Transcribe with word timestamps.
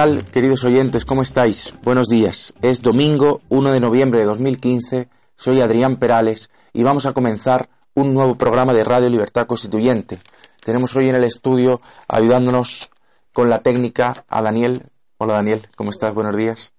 tal, 0.00 0.24
queridos 0.24 0.64
oyentes? 0.64 1.04
¿Cómo 1.04 1.20
estáis? 1.20 1.74
Buenos 1.82 2.08
días. 2.08 2.54
Es 2.62 2.80
domingo 2.80 3.42
1 3.50 3.70
de 3.70 3.80
noviembre 3.80 4.20
de 4.20 4.24
2015. 4.24 5.10
Soy 5.36 5.60
Adrián 5.60 5.96
Perales 5.96 6.48
y 6.72 6.82
vamos 6.84 7.04
a 7.04 7.12
comenzar 7.12 7.68
un 7.92 8.14
nuevo 8.14 8.36
programa 8.36 8.72
de 8.72 8.82
Radio 8.82 9.10
Libertad 9.10 9.46
Constituyente. 9.46 10.18
Tenemos 10.64 10.96
hoy 10.96 11.10
en 11.10 11.16
el 11.16 11.24
estudio 11.24 11.82
ayudándonos 12.08 12.88
con 13.34 13.50
la 13.50 13.58
técnica 13.58 14.24
a 14.26 14.40
Daniel. 14.40 14.86
Hola 15.18 15.34
Daniel, 15.34 15.68
¿cómo 15.76 15.90
estás? 15.90 16.14
Buenos 16.14 16.34
días. 16.34 16.72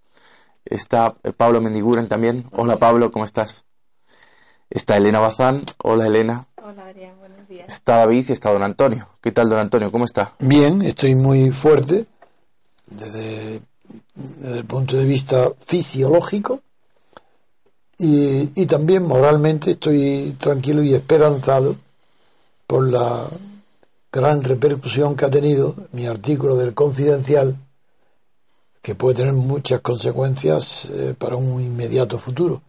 Está 0.66 1.14
eh, 1.22 1.32
Pablo 1.32 1.62
Mendiguren 1.62 2.08
también. 2.08 2.46
Hola 2.54 2.78
Pablo, 2.78 3.12
¿cómo 3.12 3.26
estás? 3.26 3.66
Está 4.68 4.98
Elena 4.98 5.20
Bazán. 5.20 5.62
Hola 5.84 6.08
Elena. 6.08 6.48
Hola 6.56 6.88
Adrián, 6.88 7.20
buenos 7.20 7.48
días. 7.48 7.68
Está 7.68 7.98
David 7.98 8.26
y 8.30 8.32
está 8.32 8.52
don 8.52 8.64
Antonio. 8.64 9.10
¿Qué 9.22 9.32
tal 9.32 9.48
don 9.48 9.60
Antonio? 9.60 9.92
¿Cómo 9.92 10.06
está? 10.06 10.34
Bien, 10.40 10.82
estoy 10.82 11.14
muy 11.14 11.52
fuerte 11.52 12.08
desde, 12.92 13.62
el 14.44 14.66
punto 14.66 14.98
de 14.98 15.06
vista 15.06 15.52
fisiológico 15.66 16.62
y, 17.98 18.62
y 18.62 18.66
también 18.66 19.04
moralmente 19.04 19.72
estoy 19.72 20.36
tranquilo 20.40 20.84
y 20.84 20.94
esperanzado 20.94 21.76
por 22.68 22.92
la 22.92 23.28
gran 24.12 24.44
repercusión 24.44 25.16
que 25.16 25.26
ha 25.26 25.30
tenido 25.30 25.76
mi 25.94 26.06
artículo 26.06 26.58
del 26.58 26.74
Confidencial, 26.74 27.56
que 28.82 28.96
puede 28.96 29.16
tener 29.16 29.34
muchas 29.34 29.82
consecuencias 29.82 30.86
eh, 30.86 31.16
para 31.18 31.36
un 31.36 31.62
inmediato 31.62 32.18
futuro, 32.18 32.62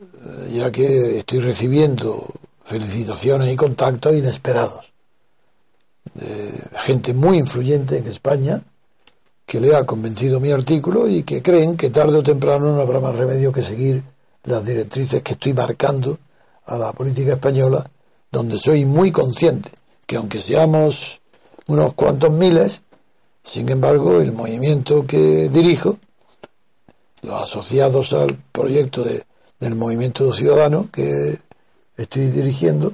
eh, 0.00 0.50
ya 0.52 0.70
que 0.70 1.18
estoy 1.18 1.40
recibiendo 1.40 2.26
felicitaciones 2.64 3.52
y 3.52 3.56
contactos 3.56 4.14
inesperados 4.14 4.92
de 6.14 6.52
gente 6.78 7.14
muy 7.14 7.38
influyente 7.38 7.98
en 7.98 8.06
España 8.06 8.62
que 9.48 9.60
le 9.60 9.74
ha 9.74 9.86
convencido 9.86 10.40
mi 10.40 10.50
artículo 10.50 11.08
y 11.08 11.22
que 11.22 11.42
creen 11.42 11.74
que 11.74 11.88
tarde 11.88 12.18
o 12.18 12.22
temprano 12.22 12.70
no 12.70 12.82
habrá 12.82 13.00
más 13.00 13.16
remedio 13.16 13.50
que 13.50 13.62
seguir 13.62 14.02
las 14.44 14.62
directrices 14.62 15.22
que 15.22 15.32
estoy 15.32 15.54
marcando 15.54 16.18
a 16.66 16.76
la 16.76 16.92
política 16.92 17.32
española, 17.32 17.90
donde 18.30 18.58
soy 18.58 18.84
muy 18.84 19.10
consciente 19.10 19.70
que 20.06 20.16
aunque 20.16 20.42
seamos 20.42 21.22
unos 21.66 21.94
cuantos 21.94 22.30
miles, 22.30 22.82
sin 23.42 23.70
embargo 23.70 24.20
el 24.20 24.32
movimiento 24.32 25.06
que 25.06 25.48
dirijo, 25.48 25.96
los 27.22 27.42
asociados 27.42 28.12
al 28.12 28.36
proyecto 28.52 29.02
de, 29.02 29.24
del 29.60 29.76
movimiento 29.76 30.30
ciudadano 30.34 30.90
que 30.92 31.38
estoy 31.96 32.26
dirigiendo, 32.26 32.92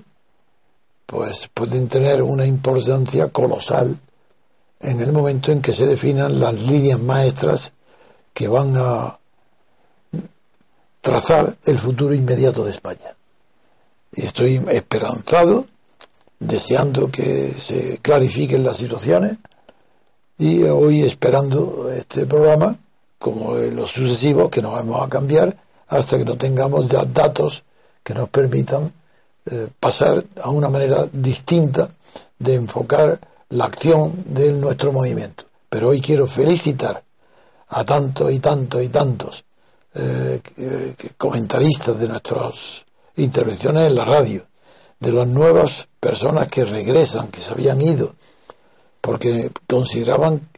pues 1.07 1.51
pueden 1.53 1.89
tener 1.89 2.23
una 2.23 2.47
importancia 2.47 3.27
colosal 3.31 3.99
en 4.81 5.01
el 5.01 5.13
momento 5.13 5.53
en 5.53 5.61
que 5.61 5.73
se 5.73 5.87
definan 5.87 6.41
las 6.41 6.55
líneas 6.55 7.01
maestras 7.01 7.73
que 8.33 8.49
van 8.49 8.75
a 8.77 9.19
trazar 11.01 11.57
el 11.65 11.79
futuro 11.79 12.15
inmediato 12.15 12.65
de 12.65 12.71
España. 12.71 13.17
Y 14.13 14.27
estoy 14.27 14.63
esperanzado, 14.69 15.67
deseando 16.39 17.11
que 17.11 17.51
se 17.51 17.99
clarifiquen 17.99 18.65
las 18.65 18.77
situaciones 18.77 19.39
y 20.39 20.65
hoy 20.65 21.03
esperando 21.03 21.91
este 21.91 22.27
programa, 22.27 22.77
como 23.19 23.55
los 23.55 23.93
sucesivos, 23.93 24.51
que 24.51 24.63
nos 24.63 24.73
vamos 24.73 25.03
a 25.03 25.09
cambiar 25.09 25.57
hasta 25.89 26.19
que 26.19 26.25
no 26.25 26.37
tengamos 26.37 26.89
ya 26.89 27.05
datos 27.05 27.65
que 28.03 28.15
nos 28.15 28.29
permitan 28.29 28.93
eh, 29.51 29.69
pasar 29.79 30.25
a 30.43 30.51
una 30.51 30.69
manera 30.69 31.07
distinta 31.13 31.89
de 32.39 32.55
enfocar 32.55 33.21
la 33.51 33.67
acción 33.67 34.25
de 34.27 34.53
nuestro 34.53 34.93
movimiento. 34.93 35.45
Pero 35.69 35.89
hoy 35.89 36.01
quiero 36.01 36.27
felicitar 36.27 37.03
a 37.69 37.85
tantos 37.85 38.33
y 38.33 38.39
tantos 38.39 38.83
y 38.83 38.89
tantos 38.89 39.45
eh, 39.95 40.41
comentaristas 41.17 41.99
de 41.99 42.09
nuestras 42.09 42.85
intervenciones 43.17 43.89
en 43.89 43.95
la 43.95 44.05
radio, 44.05 44.47
de 44.99 45.13
las 45.13 45.27
nuevas 45.27 45.89
personas 46.01 46.49
que 46.49 46.65
regresan, 46.65 47.29
que 47.29 47.41
se 47.41 47.53
habían 47.53 47.81
ido, 47.81 48.15
porque 49.01 49.51
consideraban 49.69 50.49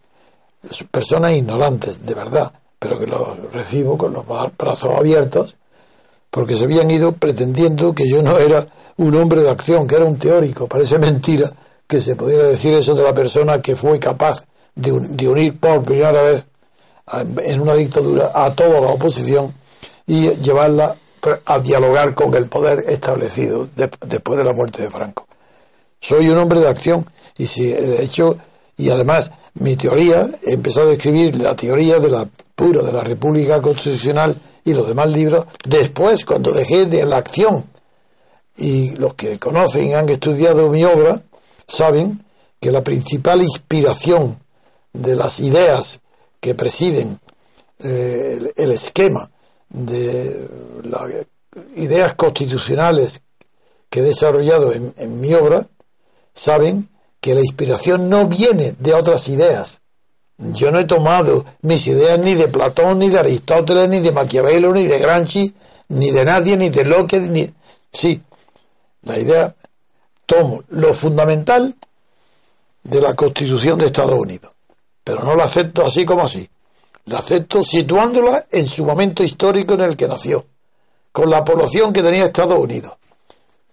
personas 0.91 1.33
ignorantes, 1.33 2.05
de 2.05 2.15
verdad, 2.15 2.53
pero 2.79 2.99
que 2.99 3.07
los 3.07 3.53
recibo 3.53 3.97
con 3.97 4.13
los 4.13 4.25
brazos 4.57 4.99
abiertos, 4.99 5.57
porque 6.31 6.57
se 6.57 6.65
habían 6.65 6.91
ido 6.91 7.13
pretendiendo 7.13 7.95
que 7.95 8.09
yo 8.09 8.23
no 8.23 8.39
era 8.39 8.67
un 8.97 9.15
hombre 9.15 9.43
de 9.43 9.51
acción, 9.51 9.87
que 9.87 9.97
era 9.97 10.07
un 10.07 10.19
teórico, 10.19 10.67
parece 10.67 10.99
mentira 10.99 11.53
que 11.87 12.01
se 12.01 12.17
pudiera 12.17 12.45
decir 12.45 12.75
eso 12.75 12.95
de 12.95 13.03
la 13.03 13.15
persona 13.15 13.63
que 13.63 13.77
fue 13.77 13.99
capaz 13.99 14.45
de, 14.75 14.93
unir 14.93 15.59
por 15.59 15.83
primera 15.85 16.23
vez 16.23 16.47
en 17.45 17.61
una 17.61 17.75
dictadura 17.75 18.33
a 18.35 18.55
toda 18.55 18.81
la 18.81 18.89
oposición 18.89 19.55
y 20.07 20.31
llevarla 20.31 20.95
a 21.45 21.59
dialogar 21.59 22.15
con 22.15 22.35
el 22.35 22.47
poder 22.47 22.85
establecido 22.89 23.69
después 23.75 24.39
de 24.39 24.45
la 24.45 24.53
muerte 24.53 24.83
de 24.83 24.91
Franco. 24.91 25.27
Soy 26.01 26.29
un 26.29 26.39
hombre 26.39 26.61
de 26.61 26.69
acción 26.69 27.07
y 27.37 27.47
si 27.47 27.71
de 27.71 28.03
hecho 28.03 28.37
y 28.77 28.91
además 28.91 29.31
mi 29.55 29.77
teoría 29.77 30.29
he 30.43 30.53
empezado 30.53 30.91
a 30.91 30.93
escribir 30.93 31.37
la 31.37 31.57
teoría 31.57 31.99
de 31.99 32.11
la 32.11 32.29
pura 32.55 32.83
de 32.83 32.93
la 32.93 33.03
República 33.03 33.61
Constitucional 33.61 34.37
y 34.65 34.75
los 34.75 34.87
demás 34.87 35.09
libros 35.09 35.47
después 35.67 36.25
cuando 36.25 36.53
dejé 36.53 36.87
de 36.87 37.05
la 37.07 37.17
acción 37.17 37.65
y 38.57 38.91
los 38.97 39.15
que 39.15 39.39
conocen 39.39 39.89
y 39.89 39.95
han 39.95 40.09
estudiado 40.09 40.69
mi 40.69 40.85
obra 40.85 41.23
saben 41.67 42.25
que 42.61 42.71
la 42.71 42.83
principal 42.83 43.43
inspiración 43.43 44.39
de 44.93 45.15
las 45.15 45.41
ideas 45.41 46.01
que 46.41 46.55
presiden 46.55 47.21
eh, 47.79 48.53
el, 48.57 48.73
esquema 48.73 49.31
de 49.69 50.49
las 50.85 51.03
ideas 51.77 52.15
constitucionales 52.15 53.21
que 53.91 54.01
he 54.01 54.03
desarrollado 54.03 54.73
en, 54.73 55.21
mi 55.21 55.35
obra, 55.35 55.67
saben 56.33 56.89
que 57.21 57.35
la 57.35 57.41
inspiración 57.41 58.09
no 58.09 58.27
viene 58.27 58.75
de 58.79 58.95
otras 58.95 59.29
ideas. 59.29 59.81
Yo 60.39 60.71
no 60.71 60.79
he 60.79 60.85
tomado 60.85 61.45
mis 61.63 61.87
ideas 61.87 62.19
ni 62.19 62.35
de 62.35 62.49
Platón, 62.49 62.99
ni 62.99 63.09
de 63.09 63.19
Aristóteles, 63.19 63.89
ni 63.89 64.01
de 64.01 64.13
Maquiavelo, 64.13 64.73
ni 64.73 64.87
de 64.87 64.99
Gramsci, 64.99 65.55
ni 65.89 66.11
de 66.11 66.25
nadie, 66.25 66.57
ni 66.57 66.69
de 66.69 66.85
Locke, 66.85 67.19
ni... 67.21 67.51
Sí, 67.93 68.21
la 69.03 69.19
idea 69.19 69.55
tomo 70.27 70.65
lo 70.69 70.93
fundamental 70.93 71.75
de 72.83 73.01
la 73.01 73.15
Constitución 73.15 73.79
de 73.79 73.87
Estados 73.87 74.15
Unidos, 74.15 74.53
pero 75.03 75.25
no 75.25 75.35
la 75.35 75.45
acepto 75.45 75.85
así 75.85 76.05
como 76.05 76.23
así. 76.25 76.49
La 77.07 77.19
acepto 77.19 77.63
situándola 77.63 78.47
en 78.51 78.67
su 78.67 78.85
momento 78.85 79.23
histórico 79.23 79.75
en 79.75 79.83
el 79.83 79.97
que 79.97 80.09
nació, 80.09 80.47
con 81.13 81.31
la 81.31 81.45
población 81.45 81.93
que 81.93 82.03
tenía 82.03 82.27
Estados 82.27 82.59
Unidos, 82.59 82.95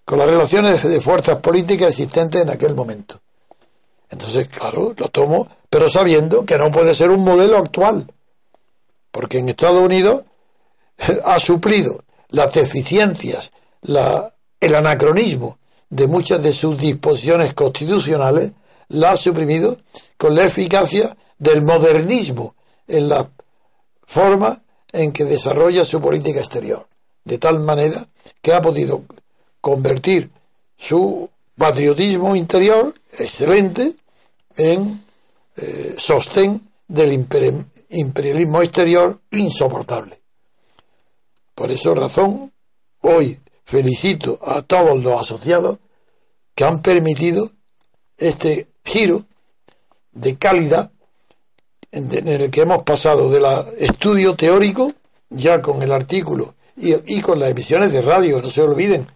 con 0.04 0.18
las 0.18 0.28
relaciones 0.28 0.82
de 0.82 1.00
fuerzas 1.00 1.38
políticas 1.38 1.88
existentes 1.88 2.42
en 2.42 2.50
aquel 2.50 2.74
momento. 2.74 3.20
Entonces, 4.08 4.48
claro, 4.48 4.94
lo 4.96 5.08
tomo, 5.08 5.48
pero 5.68 5.88
sabiendo 5.88 6.44
que 6.44 6.56
no 6.56 6.70
puede 6.70 6.94
ser 6.94 7.10
un 7.10 7.24
modelo 7.24 7.58
actual, 7.58 8.06
porque 9.10 9.38
en 9.38 9.48
Estados 9.48 9.82
Unidos 9.82 10.22
ha 11.24 11.38
suplido 11.40 12.04
las 12.28 12.52
deficiencias, 12.52 13.52
la, 13.82 14.32
el 14.60 14.74
anacronismo 14.74 15.58
de 15.94 16.08
muchas 16.08 16.42
de 16.42 16.52
sus 16.52 16.76
disposiciones 16.76 17.54
constitucionales, 17.54 18.50
la 18.88 19.12
ha 19.12 19.16
suprimido 19.16 19.78
con 20.16 20.34
la 20.34 20.44
eficacia 20.44 21.16
del 21.38 21.62
modernismo 21.62 22.56
en 22.88 23.08
la 23.08 23.30
forma 24.04 24.60
en 24.90 25.12
que 25.12 25.24
desarrolla 25.24 25.84
su 25.84 26.00
política 26.00 26.40
exterior, 26.40 26.88
de 27.24 27.38
tal 27.38 27.60
manera 27.60 28.08
que 28.42 28.52
ha 28.52 28.60
podido 28.60 29.04
convertir 29.60 30.30
su 30.76 31.30
patriotismo 31.56 32.34
interior, 32.34 32.92
excelente, 33.16 33.94
en 34.56 35.00
eh, 35.56 35.94
sostén 35.96 36.60
del 36.88 37.12
imperialismo 37.12 38.62
exterior 38.62 39.20
insoportable. 39.30 40.20
Por 41.54 41.70
esa 41.70 41.94
razón, 41.94 42.52
hoy 43.00 43.38
felicito 43.64 44.38
a 44.46 44.62
todos 44.62 45.02
los 45.02 45.20
asociados 45.20 45.78
que 46.54 46.64
han 46.64 46.82
permitido 46.82 47.50
este 48.16 48.68
giro 48.84 49.24
de 50.12 50.36
calidad 50.36 50.92
en 51.90 52.28
el 52.28 52.50
que 52.50 52.62
hemos 52.62 52.82
pasado 52.82 53.30
del 53.30 53.44
estudio 53.78 54.34
teórico, 54.34 54.92
ya 55.30 55.62
con 55.62 55.82
el 55.82 55.92
artículo 55.92 56.54
y, 56.76 57.20
con 57.20 57.38
las 57.38 57.50
emisiones 57.50 57.92
de 57.92 58.02
radio, 58.02 58.42
no 58.42 58.50
se 58.50 58.62
olviden 58.62 59.06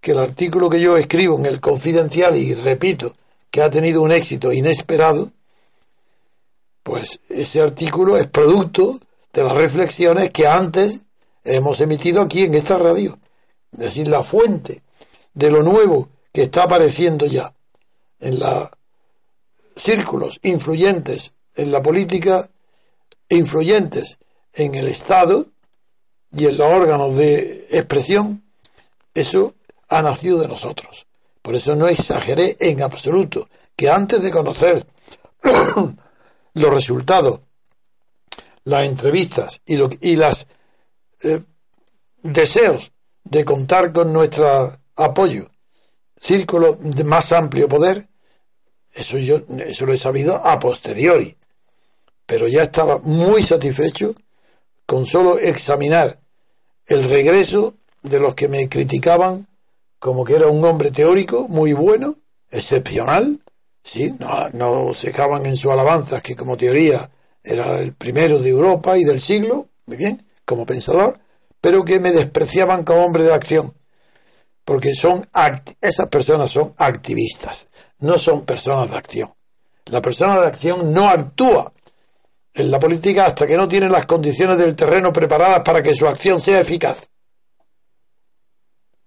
que 0.00 0.12
el 0.12 0.18
artículo 0.18 0.70
que 0.70 0.80
yo 0.80 0.96
escribo 0.96 1.36
en 1.36 1.46
el 1.46 1.60
Confidencial, 1.60 2.36
y 2.36 2.54
repito, 2.54 3.14
que 3.50 3.62
ha 3.62 3.70
tenido 3.70 4.02
un 4.02 4.12
éxito 4.12 4.52
inesperado, 4.52 5.32
pues 6.84 7.20
ese 7.28 7.60
artículo 7.60 8.16
es 8.16 8.28
producto 8.28 9.00
de 9.32 9.42
las 9.42 9.56
reflexiones 9.56 10.30
que 10.30 10.46
antes 10.46 11.00
hemos 11.44 11.80
emitido 11.80 12.22
aquí 12.22 12.44
en 12.44 12.54
esta 12.54 12.78
radio. 12.78 13.18
Es 13.72 13.78
decir, 13.78 14.08
la 14.08 14.22
fuente 14.22 14.82
de 15.34 15.50
lo 15.50 15.62
nuevo 15.62 16.08
que 16.32 16.44
está 16.44 16.64
apareciendo 16.64 17.26
ya 17.26 17.54
en 18.20 18.38
los 18.38 18.68
círculos 19.76 20.40
influyentes 20.42 21.34
en 21.54 21.72
la 21.72 21.82
política 21.82 22.48
influyentes 23.28 24.18
en 24.54 24.74
el 24.74 24.88
Estado 24.88 25.46
y 26.32 26.46
en 26.46 26.56
los 26.56 26.68
órganos 26.68 27.16
de 27.16 27.66
expresión, 27.70 28.44
eso 29.14 29.54
ha 29.88 30.02
nacido 30.02 30.38
de 30.38 30.48
nosotros. 30.48 31.06
Por 31.42 31.54
eso 31.54 31.74
no 31.74 31.88
exageré 31.88 32.56
en 32.60 32.82
absoluto 32.82 33.48
que 33.76 33.90
antes 33.90 34.22
de 34.22 34.30
conocer 34.30 34.86
los 36.54 36.74
resultados, 36.74 37.40
las 38.64 38.86
entrevistas 38.86 39.60
y, 39.64 39.76
lo, 39.76 39.88
y 40.00 40.16
los 40.16 40.46
eh, 41.22 41.42
deseos 42.22 42.92
de 43.30 43.44
contar 43.44 43.92
con 43.92 44.12
nuestro 44.12 44.72
apoyo, 44.96 45.48
círculo 46.18 46.78
de 46.80 47.04
más 47.04 47.32
amplio 47.32 47.68
poder, 47.68 48.08
eso 48.92 49.18
yo 49.18 49.42
eso 49.66 49.86
lo 49.86 49.92
he 49.92 49.98
sabido 49.98 50.36
a 50.36 50.58
posteriori. 50.58 51.36
Pero 52.26 52.48
ya 52.48 52.62
estaba 52.62 52.98
muy 52.98 53.42
satisfecho 53.42 54.14
con 54.86 55.06
solo 55.06 55.38
examinar 55.38 56.20
el 56.86 57.08
regreso 57.08 57.74
de 58.02 58.18
los 58.18 58.34
que 58.34 58.48
me 58.48 58.68
criticaban 58.68 59.46
como 59.98 60.24
que 60.24 60.36
era 60.36 60.46
un 60.46 60.64
hombre 60.64 60.90
teórico 60.90 61.48
muy 61.48 61.72
bueno, 61.72 62.16
excepcional, 62.50 63.40
sí, 63.82 64.14
no, 64.18 64.48
no 64.50 64.94
se 64.94 65.08
dejaban 65.08 65.44
en 65.46 65.56
su 65.56 65.70
alabanza 65.70 66.20
que 66.20 66.36
como 66.36 66.56
teoría 66.56 67.10
era 67.42 67.78
el 67.80 67.94
primero 67.94 68.38
de 68.38 68.50
Europa 68.50 68.96
y 68.96 69.04
del 69.04 69.20
siglo, 69.20 69.68
muy 69.86 69.96
bien, 69.96 70.24
como 70.44 70.66
pensador, 70.66 71.18
pero 71.60 71.84
que 71.84 72.00
me 72.00 72.10
despreciaban 72.10 72.84
como 72.84 73.04
hombre 73.04 73.24
de 73.24 73.34
acción, 73.34 73.74
porque 74.64 74.94
son 74.94 75.26
esas 75.80 76.08
personas 76.08 76.50
son 76.50 76.74
activistas, 76.76 77.68
no 78.00 78.18
son 78.18 78.44
personas 78.44 78.90
de 78.90 78.96
acción. 78.96 79.34
La 79.86 80.02
persona 80.02 80.40
de 80.40 80.46
acción 80.46 80.92
no 80.92 81.08
actúa 81.08 81.72
en 82.52 82.70
la 82.70 82.78
política 82.78 83.26
hasta 83.26 83.46
que 83.46 83.56
no 83.56 83.66
tiene 83.68 83.88
las 83.88 84.04
condiciones 84.04 84.58
del 84.58 84.76
terreno 84.76 85.12
preparadas 85.12 85.62
para 85.62 85.82
que 85.82 85.94
su 85.94 86.06
acción 86.06 86.40
sea 86.40 86.60
eficaz. 86.60 87.08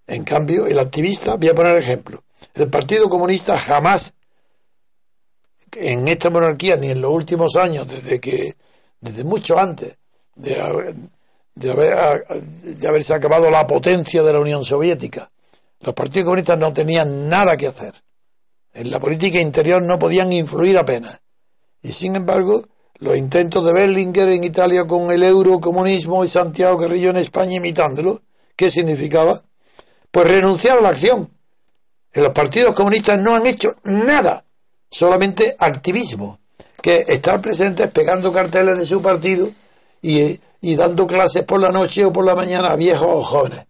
En 0.07 0.23
cambio, 0.23 0.65
el 0.65 0.79
activista, 0.79 1.35
voy 1.35 1.49
a 1.49 1.55
poner 1.55 1.77
ejemplo, 1.77 2.23
el 2.53 2.69
Partido 2.69 3.09
Comunista 3.09 3.57
jamás, 3.57 4.13
en 5.73 6.07
esta 6.07 6.29
monarquía, 6.29 6.75
ni 6.75 6.89
en 6.89 7.01
los 7.01 7.13
últimos 7.13 7.55
años, 7.55 7.87
desde 7.87 8.19
que, 8.19 8.55
desde 8.99 9.23
mucho 9.23 9.57
antes 9.59 9.97
de, 10.35 10.95
de, 11.55 11.71
haber, 11.71 12.27
de 12.63 12.87
haberse 12.87 13.13
acabado 13.13 13.49
la 13.49 13.67
potencia 13.67 14.23
de 14.23 14.33
la 14.33 14.39
Unión 14.39 14.63
Soviética, 14.63 15.31
los 15.79 15.95
partidos 15.95 16.25
comunistas 16.25 16.59
no 16.59 16.71
tenían 16.71 17.27
nada 17.27 17.57
que 17.57 17.67
hacer. 17.67 17.93
En 18.73 18.89
la 18.89 18.99
política 18.99 19.39
interior 19.39 19.81
no 19.81 19.99
podían 19.99 20.31
influir 20.31 20.77
apenas. 20.77 21.21
Y 21.81 21.91
sin 21.91 22.15
embargo, 22.15 22.63
los 22.99 23.17
intentos 23.17 23.65
de 23.65 23.73
Berlinguer 23.73 24.29
en 24.29 24.43
Italia 24.43 24.85
con 24.85 25.11
el 25.11 25.23
eurocomunismo 25.23 26.23
y 26.23 26.29
Santiago 26.29 26.77
Carrillo 26.77 27.09
en 27.09 27.17
España 27.17 27.57
imitándolo, 27.57 28.21
¿qué 28.55 28.69
significaba? 28.69 29.41
Pues 30.11 30.27
renunciar 30.27 30.77
a 30.77 30.81
la 30.81 30.89
acción. 30.89 31.31
En 32.13 32.23
los 32.23 32.33
partidos 32.33 32.75
comunistas 32.75 33.17
no 33.19 33.35
han 33.35 33.47
hecho 33.47 33.75
nada, 33.83 34.45
solamente 34.89 35.55
activismo, 35.57 36.39
que 36.81 37.05
estar 37.07 37.41
presentes 37.41 37.89
pegando 37.89 38.31
carteles 38.31 38.77
de 38.77 38.85
su 38.85 39.01
partido 39.01 39.49
y, 40.01 40.39
y 40.61 40.75
dando 40.75 41.07
clases 41.07 41.43
por 41.43 41.59
la 41.59 41.71
noche 41.71 42.05
o 42.05 42.13
por 42.13 42.23
la 42.23 42.35
mañana 42.35 42.71
a 42.71 42.75
viejos 42.75 43.09
o 43.09 43.23
jóvenes. 43.23 43.65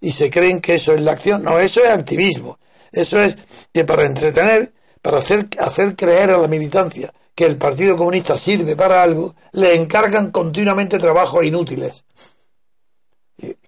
Y 0.00 0.12
se 0.12 0.28
creen 0.28 0.60
que 0.60 0.74
eso 0.74 0.92
es 0.92 1.00
la 1.00 1.12
acción. 1.12 1.42
No, 1.42 1.58
eso 1.58 1.82
es 1.82 1.90
activismo. 1.90 2.58
Eso 2.92 3.18
es 3.20 3.38
que 3.72 3.84
para 3.84 4.06
entretener, 4.06 4.74
para 5.00 5.18
hacer, 5.18 5.48
hacer 5.58 5.96
creer 5.96 6.30
a 6.30 6.38
la 6.38 6.46
militancia 6.46 7.12
que 7.34 7.46
el 7.46 7.56
Partido 7.56 7.96
Comunista 7.96 8.36
sirve 8.36 8.76
para 8.76 9.02
algo, 9.02 9.34
le 9.52 9.74
encargan 9.74 10.30
continuamente 10.30 10.98
trabajos 10.98 11.44
inútiles. 11.44 12.04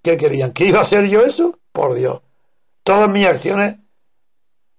¿Qué 0.03 0.17
querían? 0.17 0.53
¿Que 0.53 0.67
iba 0.67 0.81
a 0.81 0.85
ser 0.85 1.07
yo 1.09 1.25
eso? 1.25 1.59
Por 1.73 1.95
Dios. 1.95 2.21
Todas 2.85 3.11
mis 3.11 3.27
acciones, 3.27 3.79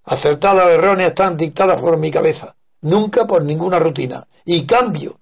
acertadas 0.04 0.66
o 0.66 0.70
erróneas, 0.70 1.10
están 1.10 1.36
dictadas 1.36 1.78
por 1.78 1.98
mi 1.98 2.10
cabeza, 2.10 2.56
nunca 2.80 3.26
por 3.26 3.44
ninguna 3.44 3.78
rutina. 3.78 4.26
Y 4.46 4.64
cambio 4.64 5.20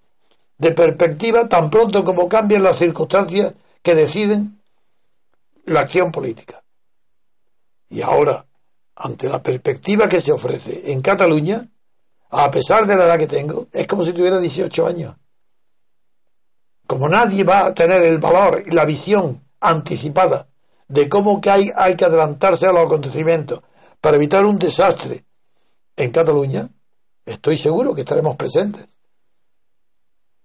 de 0.58 0.72
perspectiva 0.72 1.48
tan 1.48 1.70
pronto 1.70 2.04
como 2.04 2.28
cambian 2.28 2.62
las 2.62 2.78
circunstancias 2.78 3.54
que 3.82 3.94
deciden 3.94 4.60
la 5.64 5.80
acción 5.80 6.10
política. 6.10 6.62
Y 7.88 8.02
ahora, 8.02 8.46
ante 8.96 9.28
la 9.28 9.42
perspectiva 9.42 10.08
que 10.08 10.20
se 10.20 10.32
ofrece 10.32 10.92
en 10.92 11.00
Cataluña, 11.00 11.68
a 12.30 12.50
pesar 12.50 12.86
de 12.86 12.96
la 12.96 13.04
edad 13.04 13.18
que 13.18 13.26
tengo, 13.26 13.68
es 13.72 13.86
como 13.86 14.04
si 14.04 14.12
tuviera 14.12 14.38
18 14.38 14.86
años. 14.86 15.16
Como 16.86 17.08
nadie 17.08 17.44
va 17.44 17.66
a 17.66 17.74
tener 17.74 18.02
el 18.02 18.18
valor 18.18 18.62
y 18.66 18.70
la 18.70 18.84
visión 18.84 19.44
anticipada 19.60 20.48
de 20.88 21.08
cómo 21.08 21.40
que 21.40 21.50
hay, 21.50 21.70
hay 21.74 21.96
que 21.96 22.04
adelantarse 22.04 22.66
a 22.66 22.72
los 22.72 22.86
acontecimientos 22.86 23.62
para 24.00 24.16
evitar 24.16 24.44
un 24.44 24.58
desastre 24.58 25.24
en 25.96 26.10
Cataluña, 26.10 26.68
estoy 27.24 27.56
seguro 27.56 27.94
que 27.94 28.02
estaremos 28.02 28.36
presentes. 28.36 28.86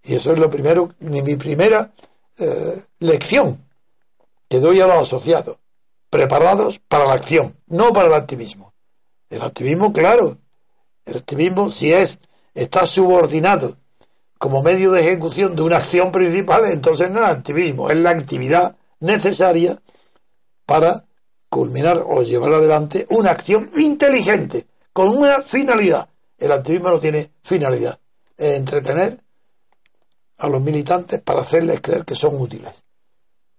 Y 0.03 0.15
eso 0.15 0.33
es 0.33 0.39
lo 0.39 0.49
primero, 0.49 0.89
mi 0.99 1.35
primera 1.35 1.91
eh, 2.37 2.83
lección 2.99 3.63
que 4.49 4.59
doy 4.59 4.81
a 4.81 4.87
los 4.87 4.97
asociados, 4.97 5.57
preparados 6.09 6.79
para 6.79 7.05
la 7.05 7.13
acción, 7.13 7.55
no 7.67 7.93
para 7.93 8.07
el 8.07 8.13
activismo. 8.13 8.73
El 9.29 9.43
activismo, 9.43 9.93
claro, 9.93 10.37
el 11.05 11.17
activismo, 11.17 11.71
si 11.71 11.93
es, 11.93 12.19
está 12.53 12.85
subordinado 12.85 13.77
como 14.37 14.61
medio 14.61 14.91
de 14.91 15.01
ejecución 15.01 15.55
de 15.55 15.61
una 15.61 15.77
acción 15.77 16.11
principal, 16.11 16.65
entonces 16.65 17.09
no 17.09 17.21
es 17.21 17.29
activismo, 17.29 17.89
es 17.89 17.97
la 17.97 18.09
actividad 18.09 18.75
necesaria 18.99 19.79
para 20.65 21.05
culminar 21.47 22.03
o 22.05 22.23
llevar 22.23 22.53
adelante 22.53 23.05
una 23.09 23.31
acción 23.31 23.71
inteligente, 23.77 24.67
con 24.91 25.09
una 25.09 25.41
finalidad. 25.41 26.09
El 26.37 26.51
activismo 26.51 26.89
no 26.89 26.99
tiene 26.99 27.31
finalidad, 27.43 27.99
entretener 28.37 29.21
a 30.41 30.49
los 30.49 30.61
militantes 30.61 31.21
para 31.21 31.41
hacerles 31.41 31.81
creer 31.81 32.03
que 32.03 32.15
son 32.15 32.41
útiles. 32.41 32.83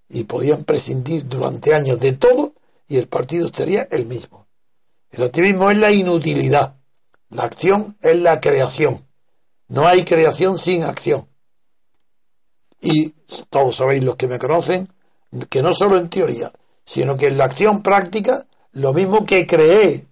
Y 0.08 0.24
podían 0.24 0.64
prescindir 0.64 1.26
durante 1.26 1.74
años 1.74 2.00
de 2.00 2.12
todo 2.12 2.52
y 2.88 2.96
el 2.96 3.08
partido 3.08 3.46
estaría 3.46 3.86
el 3.90 4.04
mismo. 4.04 4.46
El 5.10 5.22
activismo 5.22 5.70
es 5.70 5.78
la 5.78 5.92
inutilidad. 5.92 6.76
La 7.30 7.44
acción 7.44 7.96
es 8.00 8.16
la 8.16 8.40
creación. 8.40 9.06
No 9.68 9.86
hay 9.86 10.04
creación 10.04 10.58
sin 10.58 10.82
acción. 10.82 11.28
Y 12.80 13.10
todos 13.48 13.76
sabéis 13.76 14.02
los 14.02 14.16
que 14.16 14.26
me 14.26 14.38
conocen 14.38 14.88
que 15.48 15.62
no 15.62 15.72
solo 15.72 15.96
en 15.96 16.10
teoría, 16.10 16.52
sino 16.84 17.16
que 17.16 17.28
en 17.28 17.38
la 17.38 17.44
acción 17.44 17.82
práctica, 17.82 18.46
lo 18.72 18.92
mismo 18.92 19.24
que 19.24 19.46
creé 19.46 20.06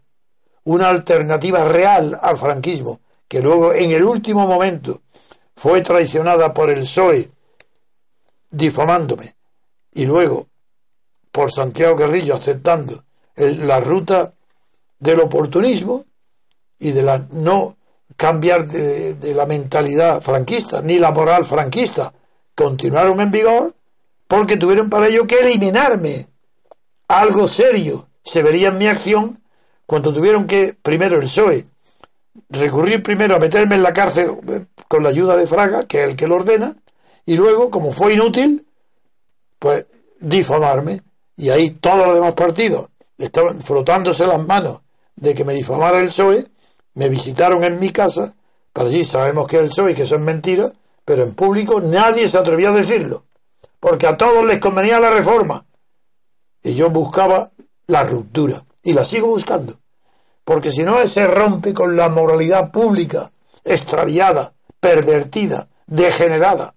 una 0.65 0.89
alternativa 0.89 1.65
real 1.65 2.19
al 2.23 2.39
franquismo, 2.39 3.01
que 3.29 3.41
luego 3.41 3.75
en 3.75 3.91
el 3.91 4.05
último 4.05 4.47
momento 4.47 5.03
fue 5.61 5.83
traicionada 5.83 6.55
por 6.55 6.71
el 6.71 6.81
PSOE 6.81 7.31
difamándome 8.51 9.35
y 9.93 10.07
luego 10.07 10.47
por 11.31 11.53
Santiago 11.53 11.97
Carrillo 11.97 12.35
aceptando 12.35 13.05
la 13.37 13.79
ruta 13.79 14.33
del 14.99 15.21
oportunismo 15.21 16.07
y 16.79 16.93
de 16.93 17.03
la 17.03 17.27
no 17.33 17.77
cambiar 18.17 18.69
de, 18.69 19.13
de, 19.13 19.35
la 19.35 19.45
mentalidad 19.45 20.23
franquista 20.23 20.81
ni 20.81 20.99
la 20.99 21.11
moral 21.11 21.45
franquista. 21.45 22.11
Continuaron 22.55 23.21
en 23.21 23.31
vigor 23.31 23.75
porque 24.27 24.57
tuvieron 24.57 24.89
para 24.89 25.09
ello 25.09 25.27
que 25.27 25.41
eliminarme. 25.41 26.27
Algo 27.07 27.47
serio 27.47 28.09
se 28.25 28.43
vería 28.43 28.69
en 28.69 28.79
mi 28.79 28.87
acción 28.87 29.39
cuando 29.85 30.15
tuvieron 30.15 30.47
que 30.47 30.75
primero 30.81 31.17
el 31.17 31.25
PSOE 31.25 31.67
recurrir 32.49 33.03
primero 33.03 33.37
a 33.37 33.39
meterme 33.39 33.75
en 33.75 33.83
la 33.83 33.93
cárcel 33.93 34.39
eh, 34.49 34.67
con 34.89 35.03
la 35.03 35.11
ayuda 35.11 35.37
de 35.37 35.47
Fraga 35.47 35.87
que 35.87 36.03
es 36.03 36.09
el 36.09 36.17
que 36.17 36.29
lo 36.29 36.37
ordena 36.37 36.77
y 37.27 37.37
luego 37.37 37.71
como 37.71 37.93
fue 37.93 38.15
inútil 38.15 38.67
pues 39.59 39.87
difamarme 40.21 41.01
y 41.37 41.51
ahí 41.51 41.71
todos 41.71 42.07
los 42.07 42.15
demás 42.15 42.35
partidos 42.35 42.89
estaban 43.19 43.61
frotándose 43.61 44.27
las 44.27 44.45
manos 44.47 44.81
de 45.17 45.35
que 45.35 45.45
me 45.45 45.55
difamara 45.55 46.01
el 46.01 46.07
PSOE, 46.07 46.47
me 46.95 47.09
visitaron 47.09 47.63
en 47.65 47.79
mi 47.79 47.91
casa, 47.91 48.35
para 48.73 48.91
sí 48.91 49.05
sabemos 49.05 49.47
que 49.47 49.57
es 49.57 49.63
el 49.63 49.69
PSOE 49.69 49.93
y 49.93 49.95
que 49.95 50.03
eso 50.03 50.17
es 50.17 50.21
mentira, 50.21 50.73
pero 51.05 51.23
en 51.23 51.35
público 51.35 51.81
nadie 51.81 52.29
se 52.29 52.39
atrevió 52.39 52.71
a 52.71 52.77
decirlo, 52.77 53.27
porque 53.79 54.07
a 54.07 54.17
todos 54.17 54.45
les 54.45 54.59
convenía 54.59 55.01
la 55.01 55.11
reforma. 55.11 55.67
Y 56.63 56.75
yo 56.75 56.91
buscaba 56.91 57.53
la 57.87 58.05
ruptura, 58.05 58.65
y 58.83 58.93
la 58.93 59.05
sigo 59.05 59.29
buscando, 59.29 59.79
porque 60.51 60.73
si 60.73 60.83
no 60.83 61.07
se 61.07 61.29
rompe 61.29 61.73
con 61.73 61.97
la 61.97 62.09
moralidad 62.09 62.73
pública, 62.73 63.31
extraviada, 63.63 64.53
pervertida, 64.81 65.69
degenerada, 65.87 66.75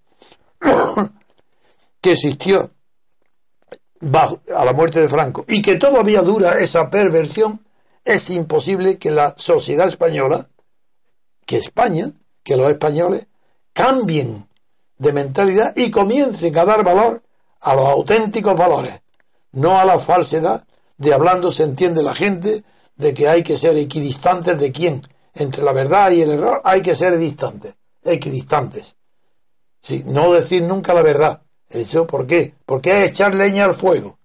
que 2.00 2.12
existió 2.12 2.70
a 4.00 4.64
la 4.64 4.74
muerte 4.74 5.02
de 5.02 5.10
Franco 5.10 5.44
y 5.48 5.60
que 5.64 5.78
todavía 5.78 6.22
dura 6.22 6.60
esa 6.60 6.88
perversión, 6.92 7.66
es 8.06 8.30
imposible 8.30 9.00
que 9.00 9.10
la 9.10 9.34
sociedad 9.38 9.88
española, 9.88 10.48
que 11.44 11.58
España, 11.58 12.12
que 12.44 12.56
los 12.56 12.70
españoles, 12.70 13.26
cambien 13.74 14.48
de 15.00 15.14
mentalidad 15.14 15.74
y 15.76 15.90
comiencen 15.90 16.56
a 16.60 16.66
dar 16.66 16.84
valor 16.84 17.24
a 17.62 17.74
los 17.74 17.88
auténticos 17.88 18.56
valores, 18.56 19.02
no 19.54 19.80
a 19.80 19.84
la 19.84 19.98
falsedad 19.98 20.64
de 20.96 21.12
hablando 21.12 21.52
se 21.52 21.64
entiende 21.64 22.04
la 22.04 22.14
gente 22.14 22.64
de 22.96 23.14
que 23.14 23.28
hay 23.28 23.44
que 23.44 23.58
ser 23.58 23.78
equidistantes 23.78 24.60
de 24.60 24.72
quién, 24.72 25.02
entre 25.34 25.64
la 25.64 25.74
verdad 25.74 26.12
y 26.12 26.22
el 26.22 26.32
error 26.32 26.62
hay 26.64 26.82
que 26.82 26.96
ser 26.96 27.18
distantes, 27.18 27.76
equidistantes. 28.04 28.98
Sí, 29.82 30.04
no 30.06 30.32
decir 30.32 30.64
nunca 30.64 30.94
la 30.94 31.02
verdad, 31.02 31.44
¿Eso 31.74 32.06
por 32.06 32.28
qué? 32.28 32.54
¿Por 32.66 32.82
qué 32.82 33.06
echar 33.06 33.34
leña 33.34 33.66
al 33.66 33.74
fuego? 33.74 34.20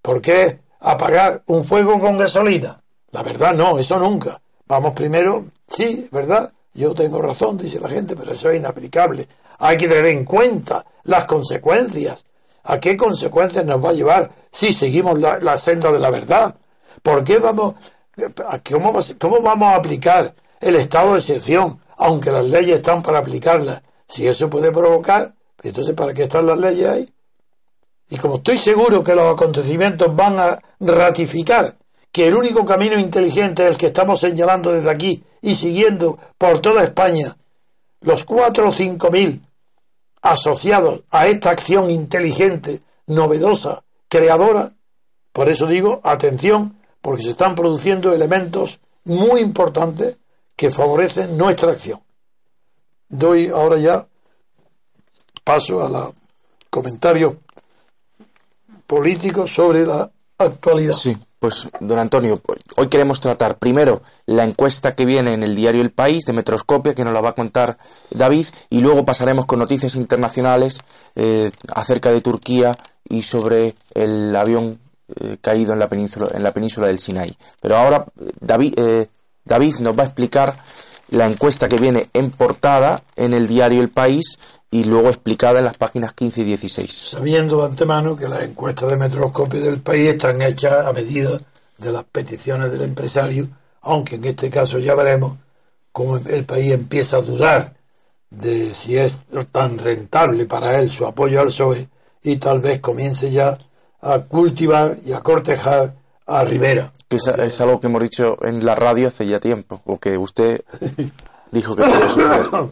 ¿Por 0.00 0.20
qué 0.20 0.60
apagar 0.78 1.42
un 1.46 1.64
fuego 1.64 1.98
con 1.98 2.16
gasolina? 2.16 2.80
La 3.10 3.24
verdad 3.24 3.54
no, 3.54 3.78
eso 3.78 3.98
nunca. 3.98 4.40
Vamos 4.66 4.94
primero, 4.94 5.46
sí, 5.66 6.08
¿verdad? 6.12 6.52
Yo 6.74 6.94
tengo 6.94 7.20
razón, 7.20 7.58
dice 7.58 7.80
la 7.80 7.88
gente, 7.88 8.14
pero 8.14 8.32
eso 8.32 8.50
es 8.50 8.58
inaplicable. 8.58 9.26
Hay 9.58 9.76
que 9.76 9.88
tener 9.88 10.06
en 10.06 10.24
cuenta 10.24 10.84
las 11.04 11.24
consecuencias. 11.24 12.24
¿A 12.64 12.78
qué 12.78 12.96
consecuencias 12.96 13.64
nos 13.64 13.84
va 13.84 13.90
a 13.90 13.94
llevar 13.94 14.30
si 14.52 14.72
seguimos 14.72 15.18
la, 15.18 15.58
senda 15.58 15.90
de 15.90 15.98
la 15.98 16.10
verdad? 16.10 16.54
¿Por 17.06 17.22
qué 17.22 17.38
vamos, 17.38 17.76
cómo, 19.20 19.40
vamos 19.40 19.68
a 19.68 19.76
aplicar 19.76 20.34
el 20.60 20.74
estado 20.74 21.12
de 21.12 21.20
excepción, 21.20 21.80
aunque 21.98 22.32
las 22.32 22.44
leyes 22.44 22.78
están 22.78 23.00
para 23.00 23.20
aplicarlas? 23.20 23.80
Si 24.08 24.26
eso 24.26 24.50
puede 24.50 24.72
provocar 24.72 25.32
entonces, 25.62 25.94
¿para 25.94 26.12
qué 26.12 26.24
están 26.24 26.48
las 26.48 26.58
leyes 26.58 26.88
ahí? 26.88 27.14
Y 28.08 28.16
como 28.16 28.38
estoy 28.38 28.58
seguro 28.58 29.04
que 29.04 29.14
los 29.14 29.32
acontecimientos 29.32 30.16
van 30.16 30.40
a 30.40 30.58
ratificar 30.80 31.76
que 32.10 32.26
el 32.26 32.34
único 32.34 32.64
camino 32.64 32.98
inteligente 32.98 33.62
es 33.62 33.70
el 33.70 33.76
que 33.76 33.86
estamos 33.86 34.18
señalando 34.18 34.72
desde 34.72 34.90
aquí 34.90 35.22
y 35.42 35.54
siguiendo 35.54 36.18
por 36.36 36.60
toda 36.60 36.82
España, 36.82 37.36
los 38.00 38.24
cuatro 38.24 38.70
o 38.70 38.72
cinco 38.72 39.12
mil 39.12 39.42
asociados 40.22 41.02
a 41.10 41.28
esta 41.28 41.50
acción 41.50 41.88
inteligente, 41.88 42.80
novedosa, 43.06 43.84
creadora, 44.08 44.72
por 45.32 45.48
eso 45.48 45.66
digo, 45.66 46.00
atención, 46.02 46.76
porque 47.06 47.22
se 47.22 47.30
están 47.30 47.54
produciendo 47.54 48.12
elementos 48.12 48.80
muy 49.04 49.40
importantes 49.40 50.16
que 50.56 50.70
favorecen 50.70 51.38
nuestra 51.38 51.70
acción. 51.70 52.00
Doy 53.08 53.46
ahora 53.46 53.78
ya 53.78 54.08
paso 55.44 55.86
a 55.86 55.88
los 55.88 56.10
comentarios 56.68 57.36
políticos 58.88 59.54
sobre 59.54 59.86
la 59.86 60.10
actualidad. 60.36 60.94
Sí, 60.94 61.16
pues 61.38 61.68
don 61.78 61.96
Antonio, 61.96 62.42
hoy 62.76 62.88
queremos 62.88 63.20
tratar 63.20 63.56
primero 63.56 64.02
la 64.26 64.42
encuesta 64.42 64.96
que 64.96 65.06
viene 65.06 65.32
en 65.32 65.44
el 65.44 65.54
diario 65.54 65.82
El 65.82 65.92
País 65.92 66.24
de 66.24 66.32
Metroscopia, 66.32 66.96
que 66.96 67.04
nos 67.04 67.14
la 67.14 67.20
va 67.20 67.30
a 67.30 67.34
contar 67.34 67.78
David, 68.10 68.46
y 68.68 68.80
luego 68.80 69.04
pasaremos 69.04 69.46
con 69.46 69.60
noticias 69.60 69.94
internacionales 69.94 70.80
eh, 71.14 71.52
acerca 71.72 72.10
de 72.10 72.20
Turquía 72.20 72.76
y 73.08 73.22
sobre 73.22 73.76
el 73.94 74.34
avión 74.34 74.80
eh, 75.14 75.36
caído 75.40 75.72
en 75.72 75.78
la 75.78 75.88
península 75.88 76.28
en 76.32 76.42
la 76.42 76.52
península 76.52 76.88
del 76.88 76.98
Sinai. 76.98 77.36
Pero 77.60 77.76
ahora 77.76 78.04
David, 78.40 78.74
eh, 78.76 79.08
David 79.44 79.76
nos 79.80 79.96
va 79.96 80.02
a 80.02 80.06
explicar 80.06 80.56
la 81.10 81.26
encuesta 81.26 81.68
que 81.68 81.76
viene 81.76 82.10
en 82.12 82.30
portada 82.30 83.00
en 83.14 83.32
el 83.32 83.46
diario 83.46 83.80
El 83.80 83.90
País 83.90 84.38
y 84.70 84.84
luego 84.84 85.08
explicada 85.08 85.58
en 85.58 85.64
las 85.64 85.76
páginas 85.76 86.12
15 86.12 86.40
y 86.40 86.44
16. 86.44 86.92
Sabiendo 86.92 87.58
de 87.58 87.66
antemano 87.66 88.16
que 88.16 88.28
las 88.28 88.42
encuestas 88.42 88.90
de 88.90 88.96
metroscopio 88.96 89.60
del 89.60 89.80
país 89.80 90.10
están 90.10 90.42
hechas 90.42 90.84
a 90.84 90.92
medida 90.92 91.40
de 91.78 91.92
las 91.92 92.04
peticiones 92.04 92.70
del 92.72 92.82
empresario, 92.82 93.48
aunque 93.82 94.16
en 94.16 94.24
este 94.24 94.50
caso 94.50 94.78
ya 94.78 94.94
veremos 94.94 95.36
cómo 95.92 96.16
el 96.16 96.44
país 96.44 96.72
empieza 96.72 97.18
a 97.18 97.22
dudar 97.22 97.74
de 98.30 98.74
si 98.74 98.98
es 98.98 99.20
tan 99.52 99.78
rentable 99.78 100.46
para 100.46 100.80
él 100.80 100.90
su 100.90 101.06
apoyo 101.06 101.40
al 101.40 101.46
PSOE 101.46 101.88
y 102.22 102.36
tal 102.36 102.60
vez 102.60 102.80
comience 102.80 103.30
ya 103.30 103.56
a 104.00 104.20
cultivar 104.20 104.96
y 105.04 105.12
a 105.12 105.20
cortejar 105.20 105.94
a 106.26 106.44
Rivera. 106.44 106.92
Es, 107.08 107.26
es 107.26 107.60
algo 107.60 107.80
que 107.80 107.86
hemos 107.86 108.02
dicho 108.02 108.36
en 108.42 108.64
la 108.64 108.74
radio 108.74 109.08
hace 109.08 109.26
ya 109.26 109.38
tiempo, 109.38 109.80
o 109.84 109.98
que 109.98 110.18
usted 110.18 110.64
dijo 111.50 111.76
que 111.76 111.82
podía 111.82 112.70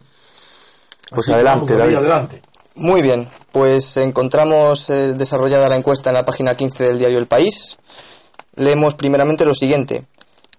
pues 1.11 1.29
adelante, 1.29 1.77
David. 1.77 1.97
adelante. 1.97 2.43
Muy 2.77 3.03
bien, 3.03 3.29
pues 3.53 3.97
encontramos 3.99 4.91
eh, 4.91 5.15
desarrollada 5.15 5.69
la 5.69 5.77
encuesta 5.77 6.11
en 6.11 6.15
la 6.15 6.25
página 6.25 6.57
15 6.57 6.85
del 6.85 6.99
diario 6.99 7.19
El 7.19 7.27
País. 7.27 7.77
Leemos 8.57 8.95
primeramente 8.95 9.45
lo 9.45 9.55
siguiente. 9.55 10.05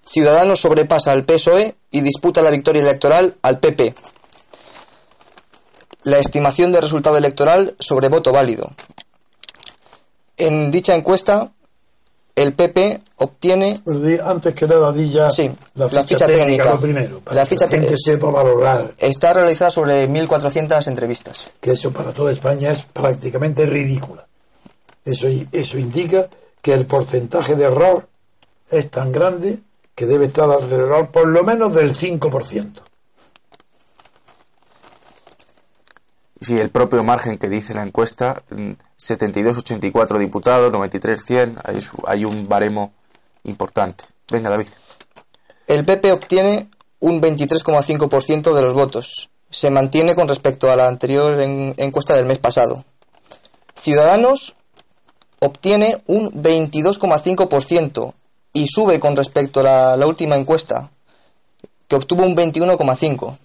Ciudadanos 0.06 0.62
sobrepasa 0.62 1.12
al 1.12 1.26
PSOE 1.26 1.76
y 1.92 2.02
disputa 2.02 2.42
la 2.42 2.52
victoria 2.52 2.82
electoral 2.84 3.36
al 3.42 3.60
PP. 3.60 3.96
La 6.04 6.20
estimación 6.20 6.72
de 6.72 6.82
resultado 6.82 7.18
electoral 7.18 7.76
sobre 7.80 8.10
voto 8.10 8.32
válido. 8.32 8.72
En 10.38 10.72
dicha 10.72 10.96
encuesta, 10.96 11.52
el 12.36 12.54
PP 12.54 13.02
obtiene. 13.18 13.82
antes 14.24 14.54
que 14.54 14.68
nada, 14.68 14.92
di 14.92 15.10
ya 15.10 15.30
la 15.76 15.90
ficha, 16.04 16.28
técnica, 16.28 16.72
lo 16.72 16.80
primero. 16.80 17.22
la 17.32 17.46
ficha 17.46 17.68
técnica 17.68 17.92
que 17.92 17.98
sepa 17.98 18.30
valorar. 18.30 18.94
Está 18.98 19.34
realizada 19.34 19.72
sobre 19.72 20.10
1.400 20.10 20.86
entrevistas. 20.88 21.54
Que 21.62 21.72
eso 21.72 21.92
para 21.92 22.12
toda 22.12 22.32
España 22.32 22.72
es 22.72 22.82
prácticamente 22.82 23.66
ridícula. 23.66 24.28
Eso, 25.06 25.28
eso 25.52 25.78
indica 25.78 26.28
que 26.62 26.74
el 26.74 26.86
porcentaje 26.86 27.56
de 27.56 27.66
error 27.66 28.08
es 28.70 28.90
tan 28.90 29.12
grande 29.12 29.60
que 29.94 30.06
debe 30.06 30.26
estar 30.26 30.50
alrededor 30.50 31.10
por 31.12 31.28
lo 31.28 31.44
menos 31.44 31.74
del 31.74 31.96
5%. 31.96 32.82
Sí, 36.46 36.56
el 36.60 36.70
propio 36.70 37.04
margen 37.04 37.40
que 37.40 37.50
dice 37.50 37.74
la 37.74 37.82
encuesta, 37.82 38.44
72-84 39.00 40.20
diputados, 40.20 40.72
93-100, 40.72 41.60
hay, 41.64 41.80
hay 42.06 42.24
un 42.24 42.48
baremo 42.48 42.94
importante. 43.46 44.04
Venga, 44.32 44.52
David. 44.52 44.68
El 45.66 45.84
PP 45.86 46.12
obtiene 46.12 46.70
un 47.00 47.20
23,5% 47.20 48.54
de 48.54 48.62
los 48.62 48.76
votos. 48.76 49.32
Se 49.50 49.72
mantiene 49.72 50.14
con 50.14 50.28
respecto 50.28 50.70
a 50.70 50.76
la 50.76 50.88
anterior 50.88 51.42
encuesta 51.42 52.16
del 52.16 52.28
mes 52.28 52.38
pasado. 52.38 52.86
Ciudadanos 53.76 54.54
obtiene 55.40 56.04
un 56.06 56.32
22,5% 56.32 58.14
y 58.54 58.68
sube 58.68 59.00
con 59.00 59.16
respecto 59.16 59.62
a 59.62 59.64
la, 59.64 59.98
la 59.98 60.06
última 60.06 60.36
encuesta, 60.36 60.92
que 61.88 61.96
obtuvo 61.96 62.24
un 62.24 62.36
21,5%. 62.36 63.36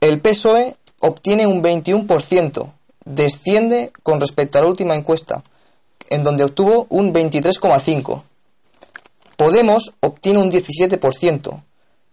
El 0.00 0.22
PSOE 0.22 0.74
obtiene 1.00 1.46
un 1.46 1.62
21%, 1.62 2.72
desciende 3.04 3.92
con 4.02 4.20
respecto 4.20 4.58
a 4.58 4.62
la 4.62 4.68
última 4.68 4.94
encuesta, 4.94 5.42
en 6.10 6.22
donde 6.24 6.44
obtuvo 6.44 6.86
un 6.90 7.12
23,5%. 7.12 8.22
Podemos 9.36 9.94
obtiene 10.00 10.40
un 10.40 10.50
17%, 10.50 11.62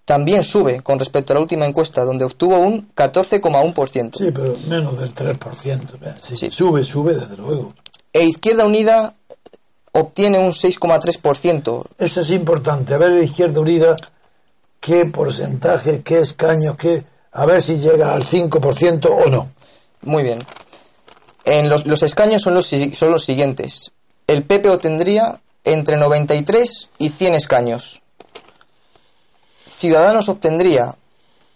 también 0.05 0.43
sube 0.43 0.81
con 0.81 0.99
respecto 0.99 1.33
a 1.33 1.35
la 1.35 1.41
última 1.41 1.65
encuesta, 1.65 2.03
donde 2.03 2.25
obtuvo 2.25 2.59
un 2.59 2.87
14,1%. 2.93 4.17
Sí, 4.17 4.31
pero 4.31 4.53
menos 4.69 4.99
del 4.99 5.13
3%. 5.13 5.95
¿eh? 6.03 6.15
Sí, 6.21 6.37
Sí. 6.37 6.51
Sube, 6.51 6.83
sube, 6.83 7.15
desde 7.15 7.35
luego. 7.35 7.73
E 8.13 8.25
Izquierda 8.25 8.65
Unida 8.65 9.15
obtiene 9.93 10.37
un 10.37 10.51
6,3%. 10.51 11.85
Eso 11.97 12.21
es 12.21 12.29
importante. 12.29 12.93
A 12.93 12.97
ver, 12.97 13.11
la 13.11 13.23
Izquierda 13.23 13.59
Unida, 13.59 13.95
qué 14.79 15.05
porcentaje, 15.05 16.01
qué 16.03 16.19
escaños, 16.19 16.77
qué. 16.77 17.03
A 17.35 17.45
ver 17.45 17.61
si 17.61 17.75
llega 17.77 18.13
al 18.13 18.23
5% 18.23 19.07
o 19.09 19.29
no. 19.29 19.49
Muy 20.01 20.23
bien. 20.23 20.39
En 21.43 21.69
los, 21.69 21.85
los 21.85 22.01
escaños 22.01 22.41
son 22.41 22.53
los, 22.55 22.65
son 22.67 23.11
los 23.11 23.23
siguientes. 23.23 23.91
El 24.27 24.43
PP 24.43 24.69
obtendría 24.69 25.39
entre 25.63 25.97
93 25.97 26.89
y 26.97 27.09
100 27.09 27.35
escaños. 27.35 28.01
Ciudadanos 29.69 30.29
obtendría, 30.29 30.95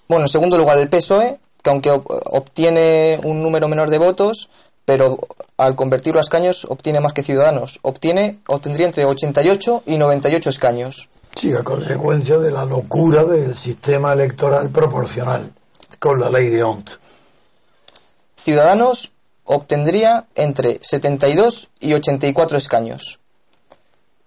bueno, 0.07 0.25
en 0.25 0.29
segundo 0.29 0.57
lugar 0.57 0.77
el 0.77 0.89
PSOE, 0.89 1.39
que 1.63 1.69
aunque 1.69 1.91
ob- 1.91 2.05
obtiene 2.31 3.19
un 3.23 3.41
número 3.41 3.67
menor 3.67 3.89
de 3.89 3.97
votos, 3.97 4.49
pero 4.85 5.17
al 5.57 5.75
convertirlo 5.75 6.19
a 6.19 6.23
escaños 6.23 6.65
obtiene 6.69 6.99
más 6.99 7.13
que 7.13 7.23
Ciudadanos. 7.23 7.79
Obtiene, 7.83 8.39
obtendría 8.47 8.87
entre 8.87 9.05
88 9.05 9.83
y 9.85 9.97
98 9.97 10.49
escaños. 10.49 11.09
Sí, 11.35 11.53
a 11.53 11.63
consecuencia 11.63 12.37
de 12.39 12.51
la 12.51 12.65
locura 12.65 13.23
del 13.23 13.55
sistema 13.55 14.13
electoral 14.13 14.69
proporcional 14.69 15.53
con 15.99 16.19
la 16.19 16.29
ley 16.29 16.49
de 16.49 16.63
Ont. 16.63 16.89
Ciudadanos 18.35 19.11
obtendría 19.43 20.25
entre 20.35 20.79
72 20.81 21.69
y 21.79 21.93
84 21.93 22.57
escaños. 22.57 23.19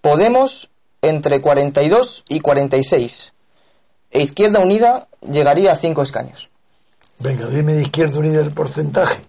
Podemos 0.00 0.70
entre 1.00 1.40
42 1.40 2.24
y 2.28 2.40
46. 2.40 3.32
E 4.10 4.20
Izquierda 4.20 4.60
Unida 4.60 5.08
llegaría 5.20 5.72
a 5.72 5.76
5 5.76 6.02
escaños. 6.02 6.50
Venga, 7.18 7.46
dime 7.46 7.74
de 7.74 7.82
Izquierda 7.82 8.18
Unida 8.18 8.40
el 8.40 8.52
porcentaje. 8.52 9.22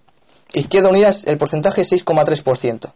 Izquierda 0.52 0.88
Unida 0.88 1.08
es 1.08 1.24
el 1.24 1.38
porcentaje 1.38 1.80
es 1.82 1.92
6,3%. 1.92 2.92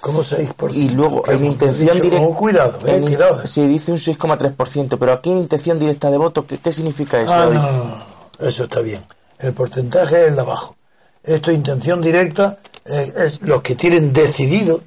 ¿Cómo 0.00 0.20
6%? 0.20 0.74
Y 0.74 0.90
luego, 0.90 1.28
en 1.28 1.44
intención 1.44 2.00
directa. 2.00 2.34
cuidado, 2.34 2.78
eh, 2.86 3.00
cuidado. 3.00 3.46
Sí, 3.46 3.66
dice 3.66 3.92
un 3.92 3.98
6,3%, 3.98 4.98
pero 4.98 5.12
aquí 5.12 5.30
en 5.30 5.38
intención 5.38 5.78
directa 5.78 6.10
de 6.10 6.18
voto, 6.18 6.46
¿qué, 6.46 6.58
qué 6.58 6.70
significa 6.70 7.20
eso? 7.20 7.32
Ah, 7.32 7.46
David? 7.46 7.56
no, 7.56 7.72
no, 7.72 7.84
no, 7.84 8.15
eso 8.38 8.64
está 8.64 8.80
bien. 8.80 9.02
El 9.38 9.52
porcentaje 9.52 10.22
es 10.22 10.28
el 10.28 10.36
de 10.36 10.40
abajo. 10.40 10.76
Esto, 11.22 11.50
intención 11.50 12.00
directa, 12.00 12.58
eh, 12.84 13.12
es 13.16 13.42
los 13.42 13.62
que 13.62 13.74
tienen 13.74 14.12
decidido 14.12 14.82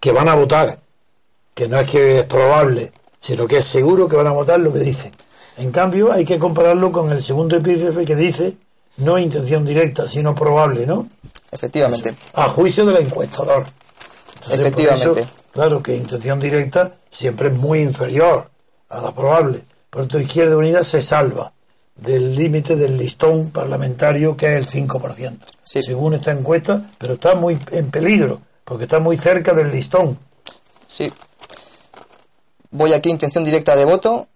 que 0.00 0.12
van 0.12 0.28
a 0.28 0.34
votar. 0.34 0.78
Que 1.54 1.68
no 1.68 1.78
es 1.78 1.90
que 1.90 2.20
es 2.20 2.24
probable, 2.26 2.92
sino 3.20 3.46
que 3.46 3.58
es 3.58 3.64
seguro 3.64 4.08
que 4.08 4.16
van 4.16 4.26
a 4.26 4.32
votar 4.32 4.60
lo 4.60 4.72
que 4.72 4.80
dicen. 4.80 5.10
En 5.58 5.70
cambio, 5.72 6.12
hay 6.12 6.24
que 6.24 6.38
compararlo 6.38 6.92
con 6.92 7.10
el 7.12 7.22
segundo 7.22 7.56
epígrafe 7.56 8.04
que 8.04 8.16
dice 8.16 8.56
no 8.98 9.18
intención 9.18 9.64
directa, 9.64 10.08
sino 10.08 10.34
probable, 10.34 10.86
¿no? 10.86 11.08
Efectivamente. 11.50 12.14
A 12.34 12.48
juicio 12.48 12.84
del 12.86 13.04
encuestador. 13.04 13.66
Entonces, 14.34 14.60
Efectivamente. 14.60 15.20
eso, 15.20 15.30
claro 15.52 15.82
que 15.82 15.96
intención 15.96 16.40
directa 16.40 16.94
siempre 17.10 17.48
es 17.48 17.54
muy 17.54 17.80
inferior 17.80 18.50
a 18.88 19.00
la 19.00 19.14
probable. 19.14 19.62
Por 19.90 20.06
eso 20.06 20.18
Izquierda 20.18 20.56
Unida 20.56 20.82
se 20.84 21.02
salva 21.02 21.52
del 21.96 22.34
límite 22.34 22.76
del 22.76 22.96
listón 22.96 23.50
parlamentario 23.50 24.36
que 24.36 24.56
es 24.56 24.66
el 24.66 24.88
5%. 24.88 25.38
Sí. 25.64 25.82
Según 25.82 26.14
esta 26.14 26.30
encuesta, 26.30 26.82
pero 26.98 27.14
está 27.14 27.34
muy 27.34 27.58
en 27.72 27.90
peligro, 27.90 28.40
porque 28.64 28.84
está 28.84 28.98
muy 28.98 29.16
cerca 29.16 29.54
del 29.54 29.70
listón. 29.70 30.18
Sí. 30.86 31.10
Voy 32.70 32.92
aquí 32.92 33.10
intención 33.10 33.44
directa 33.44 33.74
de 33.74 33.84
voto. 33.84 34.28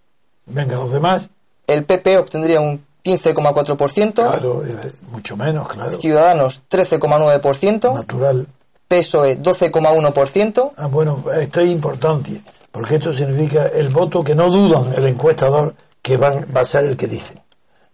Venga, 0.47 0.77
los 0.77 0.93
demás, 0.93 1.31
El 1.67 1.85
PP 1.85 2.19
obtendría 2.19 2.61
un 2.61 2.85
15,4%. 3.05 4.13
claro, 4.15 4.65
eh, 4.67 4.93
mucho 5.11 5.37
menos, 5.37 5.69
claro. 5.69 5.97
Ciudadanos 5.99 6.63
13,9%. 6.69 7.95
Natural. 7.95 8.47
PSOE 8.89 9.41
12,1%. 9.41 10.73
Ah, 10.77 10.87
bueno, 10.89 11.23
esto 11.41 11.61
es 11.61 11.71
importante, 11.71 12.41
porque 12.73 12.97
esto 12.97 13.13
significa 13.13 13.67
el 13.69 13.89
voto 13.91 14.25
que 14.25 14.35
no 14.35 14.51
dudan 14.51 14.93
el 14.97 15.07
encuestador 15.07 15.75
que 16.03 16.17
van, 16.17 16.49
va 16.55 16.63
a 16.63 16.65
ser 16.65 16.87
el 16.87 16.97
que 16.97 17.07
dicen. 17.07 17.41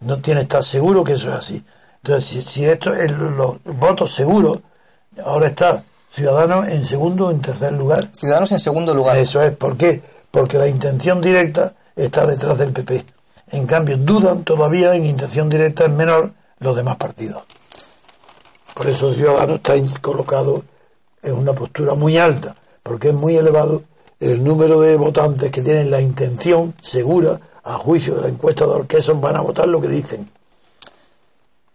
No 0.07 0.21
tiene 0.21 0.42
estar 0.42 0.62
seguro 0.62 1.03
que 1.03 1.14
eso 1.14 1.29
es 1.31 1.35
así. 1.35 1.64
Entonces, 2.03 2.25
si, 2.29 2.42
si 2.42 2.64
esto 2.64 2.95
es 2.95 3.11
los 3.11 3.57
votos 3.64 4.14
seguros, 4.14 4.61
ahora 5.25 5.49
está 5.49 5.83
Ciudadanos 6.09 6.69
en 6.69 6.87
segundo 6.87 7.27
o 7.27 7.31
en 7.31 7.40
tercer 7.40 7.73
lugar. 7.73 8.09
Ciudadanos 8.12 8.51
en 8.53 8.61
segundo 8.61 8.95
lugar. 8.95 9.19
Eso 9.19 9.42
es, 9.42 9.55
¿por 9.55 9.77
qué? 9.77 10.01
Porque 10.31 10.57
la 10.57 10.69
intención 10.69 11.21
directa 11.21 11.75
está 11.95 12.25
detrás 12.25 12.57
del 12.57 12.73
PP. 12.73 13.05
En 13.51 13.66
cambio, 13.66 13.97
dudan 13.99 14.45
todavía 14.45 14.95
en 14.95 15.05
intención 15.05 15.49
directa 15.49 15.85
es 15.85 15.90
menor 15.90 16.31
los 16.61 16.75
demás 16.75 16.97
partidos. 16.97 17.42
Por 18.75 18.87
eso 18.87 19.12
Ciudadanos 19.12 19.57
está 19.57 19.75
colocado 20.01 20.64
en 21.23 21.35
una 21.35 21.53
postura 21.53 21.95
muy 21.95 22.16
alta, 22.16 22.55
porque 22.83 23.09
es 23.09 23.14
muy 23.14 23.37
elevado 23.37 23.83
el 24.21 24.42
número 24.42 24.81
de 24.81 24.97
votantes 24.97 25.51
que 25.51 25.61
tienen 25.61 25.90
la 25.90 26.01
intención 26.01 26.75
segura, 26.81 27.38
a 27.67 27.75
juicio 27.79 28.15
del 28.15 28.31
encuestador, 28.33 28.87
que 28.87 28.99
esos 28.99 29.21
van 29.21 29.37
a 29.37 29.41
votar 29.41 29.67
lo 29.69 29.81
que 29.81 29.89
dicen. 29.89 30.31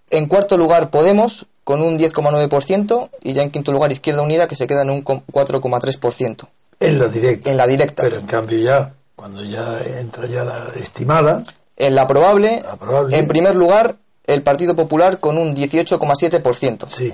En 0.10 0.28
cuarto 0.28 0.58
lugar 0.58 0.90
Podemos 0.90 1.46
con 1.64 1.82
un 1.82 1.98
10,9% 2.00 3.10
y 3.24 3.34
ya 3.34 3.44
en 3.44 3.52
quinto 3.52 3.72
lugar 3.72 3.92
Izquierda 3.92 4.22
Unida 4.24 4.48
que 4.48 4.56
se 4.56 4.68
queda 4.68 4.82
en 4.82 4.90
un 4.90 5.02
com- 5.04 5.22
4,3%. 5.32 6.48
En 6.80 6.98
la 7.00 7.08
directa. 7.08 7.50
En 7.52 7.58
la 7.58 7.68
directa. 7.68 8.04
Pero 8.04 8.18
en 8.18 8.26
cambio 8.26 8.58
ya, 8.58 8.94
cuando 9.16 9.44
ya 9.44 9.80
entra 10.00 10.26
ya 10.28 10.44
la 10.44 10.72
estimada, 10.76 11.44
En 11.78 11.94
la 11.96 12.08
probable, 12.08 12.62
La 12.64 12.76
probable. 12.78 13.18
en 13.18 13.28
primer 13.28 13.56
lugar 13.56 13.96
el 14.28 14.44
Partido 14.44 14.76
Popular 14.76 15.20
con 15.20 15.38
un 15.38 15.56
18,7%. 15.56 16.88
sí, 16.90 17.14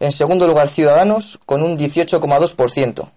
En 0.00 0.12
segundo 0.12 0.46
lugar 0.46 0.68
Ciudadanos 0.68 1.38
con 1.46 1.62
un 1.62 1.76
18,2%. 1.76 3.08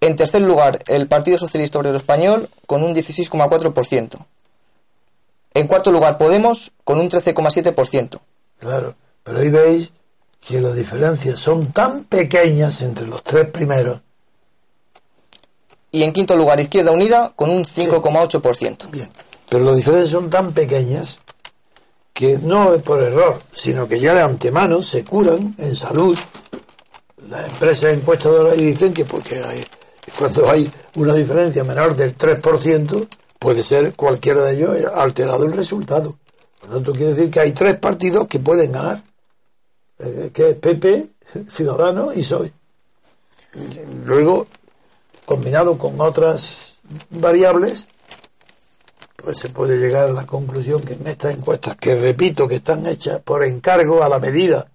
En 0.00 0.16
tercer 0.16 0.42
lugar 0.42 0.78
el 0.86 1.08
Partido 1.08 1.38
Socialista 1.38 1.78
Obrero 1.78 1.96
Español 1.96 2.48
con 2.66 2.82
un 2.82 2.94
16,4%. 2.94 4.18
En 5.54 5.66
cuarto 5.66 5.90
lugar 5.90 6.18
Podemos 6.18 6.72
con 6.84 7.00
un 7.00 7.08
13,7%. 7.10 8.20
Claro, 8.60 8.94
pero 9.24 9.40
ahí 9.40 9.48
veis 9.50 9.92
que 10.46 10.60
las 10.60 10.74
diferencias 10.74 11.38
son 11.40 11.72
tan 11.72 12.04
pequeñas 12.04 12.80
entre 12.82 13.06
los 13.06 13.22
tres 13.24 13.48
primeros. 13.50 14.00
Y 15.90 16.02
en 16.02 16.12
quinto 16.12 16.36
lugar 16.36 16.60
Izquierda 16.60 16.90
Unida 16.92 17.32
con 17.34 17.50
un 17.50 17.64
5,8%. 17.64 18.90
Bien, 18.90 19.08
pero 19.48 19.64
las 19.64 19.76
diferencias 19.76 20.10
son 20.12 20.30
tan 20.30 20.52
pequeñas 20.52 21.18
que 22.12 22.38
no 22.38 22.74
es 22.74 22.82
por 22.82 23.02
error, 23.02 23.40
sino 23.54 23.88
que 23.88 23.98
ya 23.98 24.14
de 24.14 24.22
antemano 24.22 24.82
se 24.82 25.04
curan 25.04 25.54
en 25.58 25.74
salud. 25.74 26.18
Las 27.28 27.48
empresas 27.48 27.94
encuestadoras 27.96 28.56
y 28.58 28.64
dicen 28.66 28.92
que 28.94 29.04
porque 29.04 29.42
hay- 29.42 29.64
cuando 30.18 30.50
hay 30.50 30.68
una 30.96 31.14
diferencia 31.14 31.62
menor 31.62 31.94
del 31.94 32.18
3%, 32.18 33.06
puede 33.38 33.62
ser 33.62 33.94
cualquiera 33.94 34.42
de 34.42 34.56
ellos 34.56 34.76
alterado 34.92 35.44
el 35.44 35.52
resultado. 35.52 36.18
Por 36.58 36.70
lo 36.70 36.76
tanto, 36.76 36.92
quiere 36.92 37.14
decir 37.14 37.30
que 37.30 37.38
hay 37.38 37.52
tres 37.52 37.78
partidos 37.78 38.26
que 38.26 38.40
pueden 38.40 38.72
ganar, 38.72 39.00
eh, 40.00 40.30
que 40.34 40.50
es 40.50 40.56
PP, 40.56 41.10
Ciudadanos 41.50 42.16
y 42.16 42.22
PSOE. 42.22 42.52
Luego, 44.04 44.48
combinado 45.24 45.78
con 45.78 46.00
otras 46.00 46.74
variables, 47.10 47.86
pues 49.14 49.38
se 49.38 49.50
puede 49.50 49.78
llegar 49.78 50.08
a 50.08 50.12
la 50.12 50.26
conclusión 50.26 50.80
que 50.80 50.94
en 50.94 51.06
estas 51.06 51.36
encuestas, 51.36 51.76
que 51.76 51.94
repito 51.94 52.48
que 52.48 52.56
están 52.56 52.86
hechas 52.86 53.20
por 53.20 53.44
encargo 53.44 54.02
a 54.02 54.08
la 54.08 54.18
medida, 54.18 54.68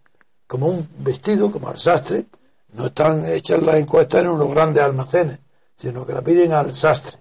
como 0.48 0.68
un 0.68 0.88
vestido, 1.00 1.52
como 1.52 1.70
al 1.70 1.80
sastre, 1.80 2.28
no 2.74 2.88
están 2.88 3.26
hechas 3.26 3.62
las 3.62 3.76
encuestas 3.76 4.24
en 4.24 4.30
unos 4.30 4.50
grandes 4.50 4.84
almacenes, 4.84 5.40
sino 5.76 6.06
que 6.06 6.14
la 6.14 6.22
piden 6.22 6.54
al 6.54 6.74
sastre. 6.74 7.20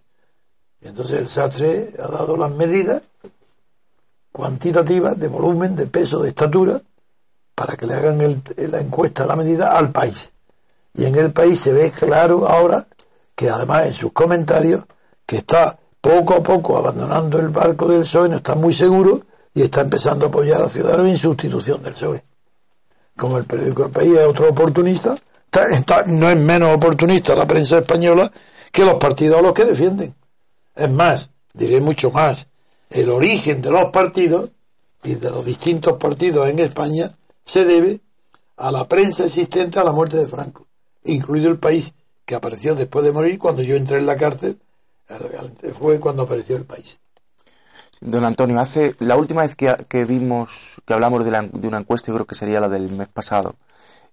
Y 0.81 0.88
entonces 0.88 1.19
el 1.19 1.29
sastre 1.29 1.93
ha 1.99 2.09
dado 2.09 2.37
las 2.37 2.51
medidas 2.51 3.03
cuantitativas 4.33 5.19
de 5.19 5.29
volumen, 5.29 5.77
de 5.77 5.87
peso, 5.87 6.21
de 6.21 6.31
estatura, 6.31 6.81
para 7.55 7.77
que 7.77 7.87
le 7.87 7.95
hagan 7.95 8.21
el- 8.21 8.43
la 8.57 8.81
encuesta 8.81 9.27
la 9.27 9.37
medida 9.37 9.77
al 9.77 9.93
país. 9.93 10.33
Y 10.95 11.05
en 11.05 11.15
el 11.17 11.33
país 11.33 11.61
se 11.61 11.73
ve 11.73 11.91
claro 11.91 12.49
ahora 12.49 12.87
que 13.35 13.51
además 13.51 13.87
en 13.87 13.95
sus 13.95 14.12
comentarios 14.12 14.85
que 15.27 15.37
está 15.37 15.79
poco 16.01 16.35
a 16.35 16.43
poco 16.43 16.77
abandonando 16.77 17.38
el 17.38 17.49
barco 17.49 17.87
del 17.87 18.01
PSOE, 18.01 18.29
no 18.29 18.37
está 18.37 18.55
muy 18.55 18.73
seguro 18.73 19.23
y 19.55 19.62
está 19.62 19.83
empezando 19.83 20.27
a 20.27 20.29
apoyar 20.29 20.62
a 20.62 20.69
Ciudadanos 20.69 21.09
en 21.09 21.17
sustitución 21.17 21.83
del 21.83 21.93
PSOE. 21.93 22.25
Como 23.17 23.38
el 23.38 23.45
periódico 23.45 23.85
El 23.85 23.91
País 23.91 24.19
es 24.19 24.27
otro 24.27 24.49
oportunista, 24.49 25.15
no 26.07 26.31
es 26.31 26.37
menos 26.37 26.75
oportunista 26.75 27.35
la 27.35 27.47
prensa 27.47 27.79
española 27.79 28.31
que 28.71 28.85
los 28.85 28.95
partidos 28.95 29.38
a 29.38 29.43
los 29.43 29.53
que 29.53 29.65
defienden. 29.65 30.15
Es 30.75 30.91
más, 30.91 31.31
diré 31.53 31.81
mucho 31.81 32.11
más, 32.11 32.49
el 32.91 33.11
origen 33.11 33.61
de 33.61 33.71
los 33.71 33.91
partidos 33.91 34.51
y 35.05 35.15
de 35.17 35.31
los 35.31 35.45
distintos 35.45 35.99
partidos 35.99 36.49
en 36.49 36.59
España 36.59 37.15
se 37.45 37.65
debe 37.65 38.01
a 38.57 38.71
la 38.73 38.87
prensa 38.88 39.25
existente 39.25 39.79
a 39.79 39.85
la 39.85 39.93
muerte 39.93 40.17
de 40.17 40.27
Franco, 40.27 40.67
incluido 41.05 41.51
el 41.51 41.59
país 41.59 41.95
que 42.25 42.35
apareció 42.35 42.75
después 42.75 43.05
de 43.05 43.12
morir 43.12 43.38
cuando 43.38 43.62
yo 43.62 43.77
entré 43.77 43.99
en 43.99 44.07
la 44.07 44.17
cárcel, 44.17 44.59
fue 45.79 46.01
cuando 46.01 46.23
apareció 46.23 46.57
el 46.57 46.65
país. 46.65 47.01
Don 48.01 48.25
Antonio, 48.25 48.59
hace 48.59 48.95
la 49.01 49.17
última 49.17 49.43
vez 49.43 49.55
que, 49.55 49.75
que 49.88 50.05
vimos, 50.05 50.81
que 50.87 50.95
hablamos 50.95 51.25
de, 51.25 51.31
la- 51.31 51.43
de 51.43 51.69
una 51.69 51.79
encuesta, 51.79 52.09
yo 52.09 52.15
creo 52.15 52.27
que 52.27 52.35
sería 52.35 52.61
la 52.61 52.69
del 52.69 52.88
mes 52.91 53.09
pasado, 53.09 53.55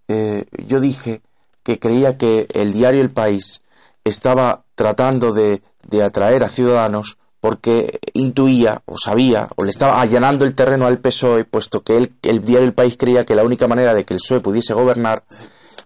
eh, 0.07 0.45
yo 0.67 0.79
dije 0.79 1.21
que 1.69 1.77
creía 1.77 2.17
que 2.17 2.47
el 2.55 2.73
diario 2.73 2.99
El 3.01 3.11
País 3.11 3.61
estaba 4.03 4.63
tratando 4.73 5.31
de, 5.31 5.61
de 5.87 6.01
atraer 6.01 6.43
a 6.43 6.49
ciudadanos 6.49 7.19
porque 7.41 7.99
intuía 8.13 8.81
o 8.87 8.97
sabía 8.97 9.49
o 9.55 9.63
le 9.63 9.69
estaba 9.69 10.01
allanando 10.01 10.45
el 10.45 10.55
terreno 10.55 10.87
al 10.87 10.97
PSOE, 10.97 11.45
puesto 11.45 11.81
que 11.81 12.09
el 12.23 12.43
diario 12.43 12.65
El 12.65 12.73
País 12.73 12.95
creía 12.97 13.23
que 13.23 13.35
la 13.35 13.43
única 13.43 13.67
manera 13.67 13.93
de 13.93 14.03
que 14.03 14.15
el 14.15 14.19
PSOE 14.19 14.39
pudiese 14.39 14.73
gobernar 14.73 15.23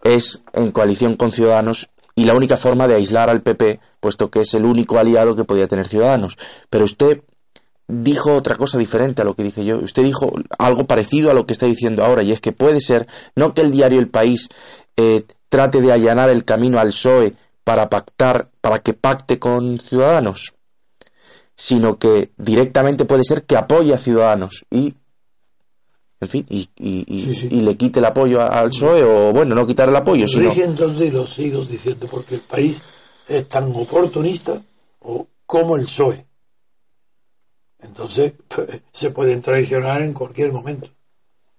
es 0.05 0.41
en 0.53 0.71
coalición 0.71 1.17
con 1.17 1.33
Ciudadanos 1.33 1.89
y 2.15 2.23
la 2.23 2.33
única 2.33 2.55
forma 2.55 2.87
de 2.87 2.95
aislar 2.95 3.29
al 3.29 3.41
PP, 3.41 3.81
puesto 3.99 4.31
que 4.31 4.39
es 4.39 4.53
el 4.53 4.63
único 4.63 4.97
aliado 4.97 5.35
que 5.35 5.43
podía 5.43 5.67
tener 5.67 5.89
Ciudadanos. 5.89 6.37
Pero 6.69 6.85
usted 6.85 7.23
dijo 7.89 8.33
otra 8.33 8.55
cosa 8.55 8.77
diferente 8.77 9.21
a 9.21 9.25
lo 9.25 9.35
que 9.35 9.43
dije 9.43 9.65
yo. 9.65 9.79
Usted 9.79 10.03
dijo 10.03 10.31
algo 10.57 10.85
parecido 10.85 11.29
a 11.29 11.33
lo 11.33 11.45
que 11.45 11.51
está 11.51 11.65
diciendo 11.65 12.05
ahora, 12.05 12.23
y 12.23 12.31
es 12.31 12.39
que 12.39 12.53
puede 12.53 12.79
ser 12.79 13.05
no 13.35 13.53
que 13.53 13.61
el 13.61 13.71
diario 13.71 13.99
El 13.99 14.07
País 14.07 14.47
eh, 14.95 15.25
trate 15.53 15.81
de 15.81 15.91
allanar 15.91 16.31
el 16.31 16.45
camino 16.45 16.79
al 16.79 16.87
PSOE 16.87 17.31
para 17.63 17.87
pactar, 17.87 18.49
para 18.59 18.79
que 18.79 18.95
pacte 18.95 19.37
con 19.37 19.77
Ciudadanos, 19.77 20.55
sino 21.55 21.99
que 21.99 22.31
directamente 22.37 23.05
puede 23.05 23.23
ser 23.23 23.43
que 23.43 23.55
apoye 23.55 23.93
a 23.93 23.99
Ciudadanos 23.99 24.65
y 24.71 24.95
en 26.21 26.27
fin, 26.27 26.45
y, 26.49 26.67
y- 26.79 27.05
y- 27.07 27.21
Sí, 27.21 27.33
sí. 27.35 27.47
y 27.51 27.61
le 27.61 27.77
quite 27.77 27.99
el 27.99 28.05
apoyo 28.05 28.41
al 28.41 28.69
PSOE, 28.71 29.03
o 29.03 29.31
bueno, 29.31 29.53
no 29.53 29.67
quitar 29.67 29.89
el 29.89 29.95
apoyo, 29.95 30.25
sino... 30.27 30.51
entonces 30.51 31.05
y 31.07 31.11
lo 31.11 31.27
sigo 31.27 31.63
diciendo 31.65 32.07
porque 32.09 32.33
el 32.35 32.41
país 32.41 32.81
es 33.27 33.47
tan 33.47 33.71
oportunista 33.75 34.59
o 35.01 35.27
como 35.45 35.75
el 35.75 35.83
PSOE. 35.83 36.25
Entonces 37.79 38.33
pues, 38.47 38.81
se 38.91 39.11
pueden 39.11 39.43
traicionar 39.43 40.01
en 40.01 40.13
cualquier 40.13 40.51
momento. 40.51 40.89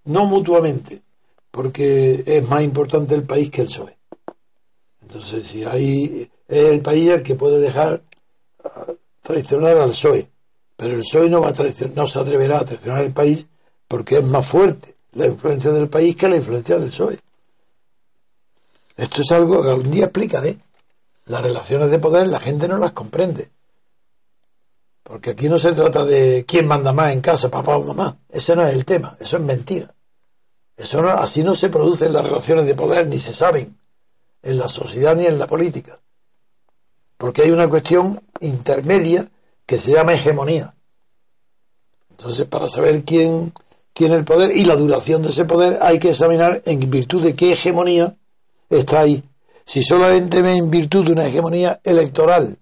No 0.07 0.27
mutuamente, 0.27 1.01
porque 1.55 2.25
es 2.27 2.49
más 2.49 2.65
importante 2.65 3.15
el 3.15 3.23
país 3.23 3.49
que 3.49 3.63
el 3.63 3.69
PSOE. 3.69 3.97
Entonces, 5.03 5.47
si 5.47 5.65
hay 5.65 6.29
es 6.49 6.59
el 6.59 6.81
país 6.81 7.09
el 7.11 7.23
que 7.23 7.37
puede 7.37 7.61
dejar 7.61 8.03
ah, 8.65 8.87
traicionar 9.23 9.79
al 9.79 9.91
PSOE, 9.91 10.29
pero 10.77 10.95
el 10.95 11.03
PSOE 11.03 11.31
no 11.31 11.41
va 11.41 11.51
a 11.51 11.89
no 11.95 12.07
se 12.09 12.19
atreverá 12.19 12.59
a 12.59 12.65
traicionar 12.65 12.99
al 12.99 13.13
país 13.13 13.47
porque 13.87 14.19
es 14.19 14.27
más 14.27 14.45
fuerte 14.45 14.97
la 15.13 15.29
influencia 15.29 15.71
del 15.71 15.89
país 15.89 16.17
que 16.17 16.29
la 16.29 16.37
influencia 16.37 16.77
del 16.77 16.91
PSOE. 16.91 17.21
Esto 18.97 19.23
es 19.23 19.31
algo 19.31 19.63
que 19.63 19.71
algún 19.71 19.93
día 19.93 20.07
explicaré. 20.07 20.59
Las 21.27 21.41
relaciones 21.41 21.89
de 21.89 22.01
poder 22.01 22.27
la 22.27 22.41
gente 22.41 22.67
no 22.67 22.79
las 22.79 22.91
comprende. 22.91 23.49
Porque 25.05 25.31
aquí 25.31 25.49
no 25.49 25.59
se 25.59 25.73
trata 25.73 26.05
de 26.05 26.45
quién 26.49 26.67
manda 26.67 26.93
más 26.93 27.13
en 27.13 27.21
casa, 27.21 27.49
papá 27.49 27.77
o 27.77 27.85
mamá. 27.85 28.19
Ese 28.29 28.57
no 28.57 28.67
es 28.67 28.75
el 28.75 28.85
tema, 28.85 29.17
eso 29.21 29.37
es 29.37 29.43
mentira. 29.45 29.95
Eso 30.77 31.03
no, 31.03 31.11
así 31.11 31.43
no 31.43 31.55
se 31.55 31.69
producen 31.69 32.13
las 32.13 32.25
relaciones 32.25 32.67
de 32.67 32.75
poder, 32.75 33.07
ni 33.07 33.19
se 33.19 33.33
saben 33.33 33.79
en 34.43 34.59
la 34.59 34.69
sociedad 34.69 35.17
ni 35.17 35.27
en 35.27 35.39
la 35.39 35.47
política. 35.47 36.01
Porque 37.17 37.43
hay 37.43 37.51
una 37.51 37.69
cuestión 37.69 38.23
intermedia 38.41 39.31
que 39.67 39.79
se 39.79 39.93
llama 39.93 40.15
hegemonía. 40.15 40.75
Entonces, 42.11 42.47
para 42.47 42.69
saber 42.69 43.05
quién 43.05 43.53
tiene 43.93 44.17
el 44.17 44.25
poder 44.25 44.57
y 44.57 44.65
la 44.65 44.77
duración 44.77 45.23
de 45.23 45.31
ese 45.31 45.45
poder, 45.45 45.79
hay 45.81 45.99
que 45.99 46.11
examinar 46.11 46.63
en 46.67 46.91
virtud 46.91 47.23
de 47.23 47.35
qué 47.35 47.53
hegemonía 47.53 48.17
está 48.69 49.01
ahí. 49.01 49.23
Si 49.65 49.83
solamente 49.83 50.39
en 50.39 50.71
virtud 50.71 51.07
de 51.07 51.13
una 51.13 51.27
hegemonía 51.27 51.81
electoral, 51.85 52.59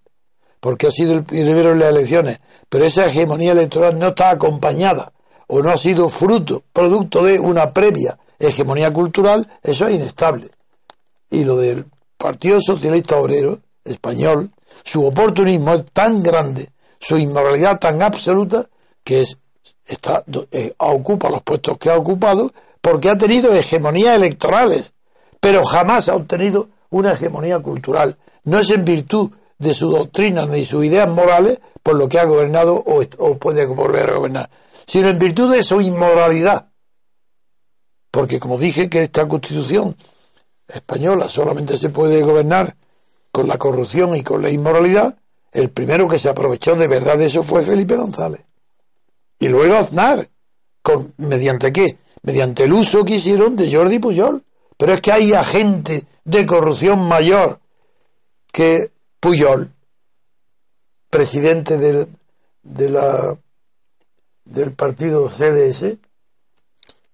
porque 0.61 0.87
ha 0.87 0.91
sido 0.91 1.15
el 1.15 1.25
primero 1.25 1.73
en 1.73 1.81
las 1.81 1.91
elecciones, 1.91 2.41
pero 2.69 2.85
esa 2.85 3.07
hegemonía 3.07 3.53
electoral 3.53 3.99
no 3.99 4.09
está 4.09 4.31
acompañada 4.31 5.13
o 5.55 5.63
no 5.63 5.71
ha 5.71 5.77
sido 5.77 6.09
fruto, 6.09 6.63
producto 6.73 7.23
de 7.23 7.39
una 7.39 7.75
previa 7.75 8.19
hegemonía 8.39 8.91
cultural, 8.91 9.47
eso 9.63 9.87
es 9.87 9.97
inestable. 9.97 10.49
Y 11.29 11.45
lo 11.45 11.59
del 11.59 11.85
Partido 12.17 12.59
Socialista 12.63 13.19
Obrero 13.19 13.59
Español, 13.85 14.51
su 14.83 15.05
oportunismo 15.05 15.75
es 15.75 15.85
tan 15.93 16.23
grande, 16.23 16.71
su 16.99 17.19
inmoralidad 17.19 17.79
tan 17.79 18.03
absoluta, 18.03 18.67
que 19.05 19.21
es, 19.21 19.37
está, 19.85 20.25
eh, 20.53 20.73
ocupa 20.79 21.29
los 21.29 21.43
puestos 21.43 21.77
que 21.77 21.91
ha 21.91 21.99
ocupado 21.99 22.51
porque 22.81 23.11
ha 23.11 23.19
tenido 23.19 23.55
hegemonías 23.55 24.17
electorales, 24.17 24.95
pero 25.39 25.65
jamás 25.65 26.09
ha 26.09 26.15
obtenido 26.15 26.71
una 26.89 27.13
hegemonía 27.13 27.59
cultural. 27.59 28.17
No 28.45 28.59
es 28.59 28.71
en 28.71 28.87
virtud 28.87 29.31
de 29.59 29.75
su 29.75 29.91
doctrina 29.91 30.47
ni 30.47 30.65
sus 30.65 30.83
ideas 30.83 31.11
morales 31.11 31.61
por 31.83 31.97
lo 31.97 32.09
que 32.09 32.19
ha 32.19 32.25
gobernado 32.25 32.75
o, 32.75 33.03
o 33.19 33.35
puede 33.37 33.67
volver 33.67 34.09
a 34.09 34.15
gobernar, 34.15 34.49
sino 34.87 35.09
en 35.09 35.19
virtud 35.19 35.53
de 35.53 35.63
su 35.63 35.81
inmoralidad. 35.81 36.71
Porque 38.11 38.39
como 38.39 38.59
dije 38.59 38.89
que 38.91 39.03
esta 39.03 39.27
constitución 39.27 39.97
española 40.69 41.29
solamente 41.29 41.77
se 41.79 41.89
puede 41.89 42.23
gobernar 42.23 42.77
con 43.31 43.49
la 43.49 43.59
corrupción 43.59 44.15
y 44.15 44.23
con 44.23 44.43
la 44.43 44.51
inmoralidad, 44.51 45.19
el 45.53 45.71
primero 45.71 46.09
que 46.09 46.19
se 46.19 46.29
aprovechó 46.29 46.75
de 46.77 46.89
verdad 46.89 47.19
de 47.19 47.27
eso 47.27 47.43
fue 47.43 47.63
Felipe 47.63 47.97
González. 47.97 48.43
Y 49.39 49.49
luego 49.49 49.75
Aznar, 49.75 50.29
con, 50.83 51.15
¿mediante 51.17 51.73
qué? 51.73 51.99
Mediante 52.23 52.65
el 52.65 52.73
uso 52.73 53.05
que 53.05 53.15
hicieron 53.15 53.57
de 53.57 53.73
Jordi 53.73 53.99
Pujol. 53.99 54.45
Pero 54.77 54.93
es 54.95 55.01
que 55.01 55.13
hay 55.13 55.33
agente 55.33 56.05
de 56.25 56.47
corrupción 56.47 57.07
mayor 57.07 57.61
que 58.53 58.91
Pujol, 59.21 59.73
presidente 61.11 61.79
del, 61.79 62.09
de 62.63 62.91
la, 62.91 63.39
del 64.53 64.73
partido 64.73 65.29
CDS. 65.31 65.99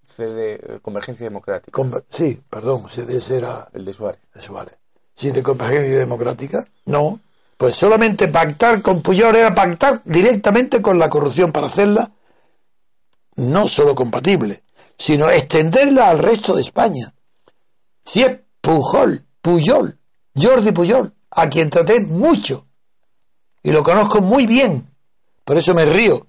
CD, 0.05 0.81
Convergencia 0.83 1.25
Democrática, 1.25 1.71
Con- 1.75 2.05
sí, 2.09 2.41
perdón, 2.49 2.89
CDS 2.91 3.31
era 3.37 3.69
el 3.75 3.85
de 3.85 3.93
Suárez. 3.93 4.21
de 4.35 4.41
Suárez. 4.41 4.79
Sí, 5.15 5.31
de 5.31 5.43
Convergencia 5.43 5.99
Democrática. 5.99 6.65
No. 6.87 7.21
Pues 7.57 7.75
solamente 7.77 8.29
pactar 8.29 8.81
con 8.83 9.03
Puyol 9.03 9.35
era 9.37 9.53
pactar 9.55 10.01
directamente 10.05 10.81
con 10.81 10.99
la 10.99 11.11
corrupción 11.11 11.51
para 11.53 11.67
hacerla 11.67 12.13
no 13.35 13.67
solo 13.69 13.95
compatible, 13.97 14.63
sino 14.97 15.29
extenderla 15.31 16.09
al 16.09 16.21
resto 16.21 16.55
de 16.55 16.63
España. 16.63 17.13
Si 18.05 18.23
es 18.23 18.39
Pujol, 18.61 19.25
Puyol, 19.43 19.99
Jordi 20.37 20.71
Puyol, 20.73 21.13
a 21.33 21.49
quien 21.49 21.69
traté 21.69 22.01
mucho 22.01 22.67
y 23.63 23.73
lo 23.73 23.83
conozco 23.83 24.21
muy 24.21 24.47
bien, 24.47 24.89
por 25.45 25.59
eso 25.59 25.75
me 25.75 25.85
río 25.85 26.28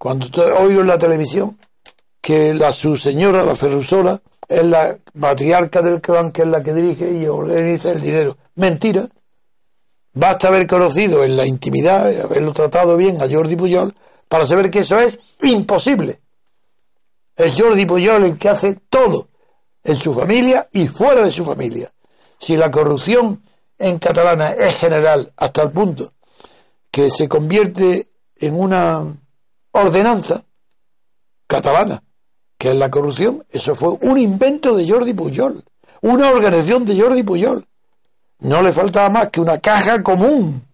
cuando 0.00 0.28
oigo 0.56 0.80
en 0.80 0.86
la 0.86 0.96
televisión 0.96 1.58
que 2.22 2.54
la 2.54 2.72
su 2.72 2.96
señora, 2.96 3.44
la 3.44 3.54
Ferrusola, 3.54 4.18
es 4.48 4.64
la 4.64 4.96
matriarca 5.12 5.82
del 5.82 6.00
clan, 6.00 6.32
que 6.32 6.40
es 6.40 6.48
la 6.48 6.62
que 6.62 6.72
dirige 6.72 7.12
y 7.12 7.26
organiza 7.26 7.92
el 7.92 8.00
dinero. 8.00 8.38
Mentira. 8.54 9.06
Basta 10.14 10.48
haber 10.48 10.66
conocido 10.66 11.22
en 11.22 11.36
la 11.36 11.44
intimidad, 11.44 12.18
haberlo 12.18 12.54
tratado 12.54 12.96
bien 12.96 13.22
a 13.22 13.30
Jordi 13.30 13.56
Pujol, 13.56 13.94
para 14.26 14.46
saber 14.46 14.70
que 14.70 14.78
eso 14.78 14.98
es 14.98 15.20
imposible. 15.42 16.22
Es 17.36 17.60
Jordi 17.60 17.84
Pujol 17.84 18.24
el 18.24 18.38
que 18.38 18.48
hace 18.48 18.78
todo 18.88 19.28
en 19.84 19.98
su 19.98 20.14
familia 20.14 20.66
y 20.72 20.88
fuera 20.88 21.24
de 21.24 21.30
su 21.30 21.44
familia. 21.44 21.92
Si 22.38 22.56
la 22.56 22.70
corrupción 22.70 23.42
en 23.78 23.98
catalana 23.98 24.52
es 24.52 24.78
general 24.78 25.30
hasta 25.36 25.62
el 25.62 25.72
punto 25.72 26.14
que 26.90 27.10
se 27.10 27.28
convierte 27.28 28.08
en 28.36 28.58
una 28.58 29.19
ordenanza 29.72 30.44
catalana, 31.46 32.02
que 32.58 32.70
es 32.70 32.76
la 32.76 32.90
corrupción, 32.90 33.44
eso 33.50 33.74
fue 33.74 33.96
un 34.00 34.18
invento 34.18 34.76
de 34.76 34.88
Jordi 34.88 35.14
Pujol, 35.14 35.64
una 36.02 36.30
organización 36.30 36.84
de 36.84 37.00
Jordi 37.00 37.22
Pujol. 37.22 37.66
No 38.40 38.62
le 38.62 38.72
faltaba 38.72 39.10
más 39.10 39.28
que 39.28 39.40
una 39.40 39.58
caja 39.58 40.02
común, 40.02 40.64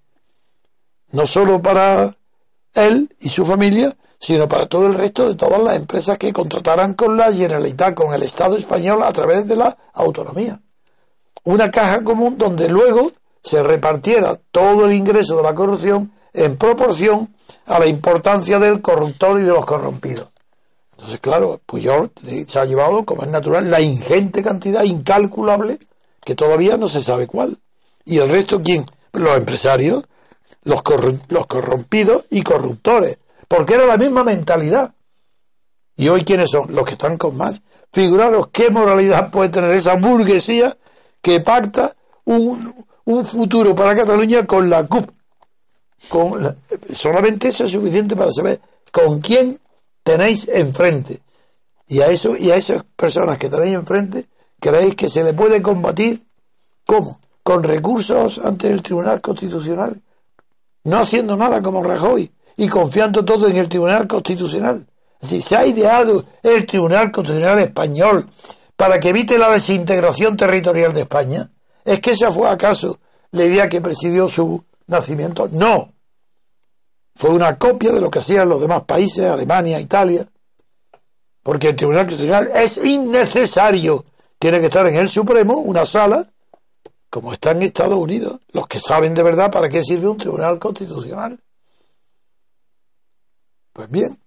no 1.11 1.26
solo 1.26 1.61
para 1.61 2.14
él 2.74 3.14
y 3.18 3.28
su 3.28 3.44
familia, 3.44 3.92
sino 4.18 4.48
para 4.48 4.68
todo 4.68 4.87
el 4.87 4.94
resto 4.94 5.28
de 5.28 5.35
todas 5.35 5.61
las 5.62 5.76
empresas 5.76 6.18
que 6.18 6.32
contrataran 6.32 6.94
con 6.94 7.16
la 7.16 7.32
Generalitat, 7.32 7.94
con 7.94 8.14
el 8.14 8.22
Estado 8.22 8.56
español 8.56 9.02
a 9.02 9.12
través 9.12 9.46
de 9.46 9.56
la 9.56 9.76
autonomía. 9.94 10.61
Una 11.44 11.70
caja 11.70 12.02
común 12.02 12.37
donde 12.38 12.68
luego 12.68 13.12
se 13.42 13.62
repartiera 13.62 14.40
todo 14.50 14.87
el 14.87 14.92
ingreso 14.92 15.37
de 15.37 15.42
la 15.42 15.54
corrupción 15.54 16.12
en 16.37 16.57
proporción 16.57 17.35
a 17.66 17.79
la 17.79 17.87
importancia 17.87 18.59
del 18.59 18.81
corruptor 18.81 19.40
y 19.40 19.42
de 19.42 19.53
los 19.53 19.64
corrompidos. 19.64 20.29
Entonces, 20.92 21.20
claro, 21.20 21.61
Puyol 21.66 22.11
se 22.46 22.59
ha 22.59 22.64
llevado, 22.64 23.05
como 23.05 23.22
es 23.22 23.29
natural, 23.29 23.70
la 23.70 23.81
ingente 23.81 24.42
cantidad 24.42 24.83
incalculable 24.85 25.79
que 26.25 26.35
todavía 26.35 26.77
no 26.77 26.88
se 26.88 27.03
sabe 27.03 27.27
cuál. 27.27 27.59
¿Y 28.05 28.18
el 28.18 28.29
resto 28.29 28.62
quién? 28.62 28.87
Los 29.12 29.37
empresarios, 29.37 30.05
los, 30.62 30.83
los 31.29 31.46
corrompidos 31.46 32.25
y 32.31 32.42
corruptores, 32.42 33.18
porque 33.49 33.75
era 33.75 33.87
la 33.87 33.96
misma 33.96 34.25
mentalidad. 34.25 34.94
¿Y 35.96 36.09
hoy 36.09 36.22
quiénes 36.25 36.51
son? 36.51 36.75
Los 36.75 36.87
que 36.87 36.92
están 36.92 37.16
con 37.16 37.37
más. 37.37 37.62
Figuraros 37.92 38.49
qué 38.49 38.70
moralidad 38.70 39.31
puede 39.31 39.49
tener 39.49 39.70
esa 39.72 39.96
burguesía 39.96 40.77
que 41.22 41.40
pacta 41.40 41.96
un, 42.25 42.85
un 43.05 43.25
futuro 43.25 43.75
para 43.75 43.96
Cataluña 43.96 44.46
con 44.46 44.68
la 44.68 44.87
CUP. 44.87 45.15
Con 46.09 46.42
la- 46.42 46.57
solamente 46.95 47.49
eso 47.49 47.64
es 47.64 47.73
suficiente 47.73 48.14
para 48.16 48.33
saber 48.33 48.61
con 48.92 49.21
quién 49.21 49.59
tenéis 50.03 50.49
enfrente. 50.49 51.21
Y 51.88 52.01
a 52.01 52.09
eso 52.09 52.37
y 52.37 52.51
a 52.51 52.57
esas 52.57 52.85
personas 52.97 53.38
que 53.38 53.49
tenéis 53.49 53.75
enfrente, 53.75 54.27
creéis 54.61 54.95
que 54.95 55.09
se 55.09 55.23
le 55.23 55.33
puede 55.35 55.62
combatir 55.62 56.25
¿cómo? 56.87 57.21
Con 57.42 57.62
recursos 57.62 58.38
ante 58.38 58.69
el 58.71 58.83
Tribunal 58.83 59.21
Constitucional, 59.21 60.01
no 60.85 60.99
haciendo 60.99 61.37
nada 61.37 61.61
como 61.62 61.83
Rajoy 61.83 62.31
y 62.57 62.69
confiando 62.69 63.25
todo 63.25 63.49
en 63.49 63.57
el 63.57 63.69
Tribunal 63.69 64.07
Constitucional. 64.07 64.87
Si 65.21 65.40
se 65.40 65.57
ha 65.57 65.66
ideado 65.66 66.25
el 66.42 66.66
Tribunal 66.66 67.11
Constitucional 67.11 67.59
español 67.59 68.29
para 68.77 69.01
que 69.01 69.09
evite 69.11 69.38
la 69.38 69.51
desintegración 69.51 70.37
territorial 70.37 70.92
de 70.92 71.03
España, 71.03 71.51
¿es 71.85 72.01
que 72.01 72.12
esa 72.12 72.31
fue 72.33 72.49
acaso 72.49 72.99
la 73.33 73.45
idea 73.45 73.69
que 73.69 73.81
presidió 73.81 74.29
su 74.29 74.62
nacimiento? 74.87 75.49
No. 75.51 75.92
Fue 77.16 77.31
una 77.31 77.59
copia 77.59 77.92
de 77.92 78.00
lo 78.00 78.11
que 78.11 78.18
hacían 78.18 78.48
los 78.48 78.61
demás 78.61 78.83
países, 78.85 79.24
Alemania, 79.24 79.81
Italia, 79.81 80.29
porque 81.42 81.68
el 81.68 81.76
Tribunal 81.76 82.05
Constitucional 82.05 82.50
es 82.55 82.76
innecesario. 82.79 84.05
Tiene 84.38 84.61
que 84.61 84.66
estar 84.66 84.87
en 84.87 84.96
el 84.96 85.09
Supremo 85.09 85.57
una 85.57 85.85
sala, 85.85 86.29
como 87.09 87.33
está 87.33 87.52
en 87.52 87.62
Estados 87.62 87.98
Unidos, 87.98 88.40
los 88.52 88.66
que 88.68 88.79
saben 88.79 89.14
de 89.14 89.22
verdad 89.22 89.50
para 89.50 89.68
qué 89.68 89.83
sirve 89.83 90.09
un 90.09 90.18
Tribunal 90.18 90.59
Constitucional. 90.59 91.40
Pues 93.72 93.90
bien, 93.90 94.18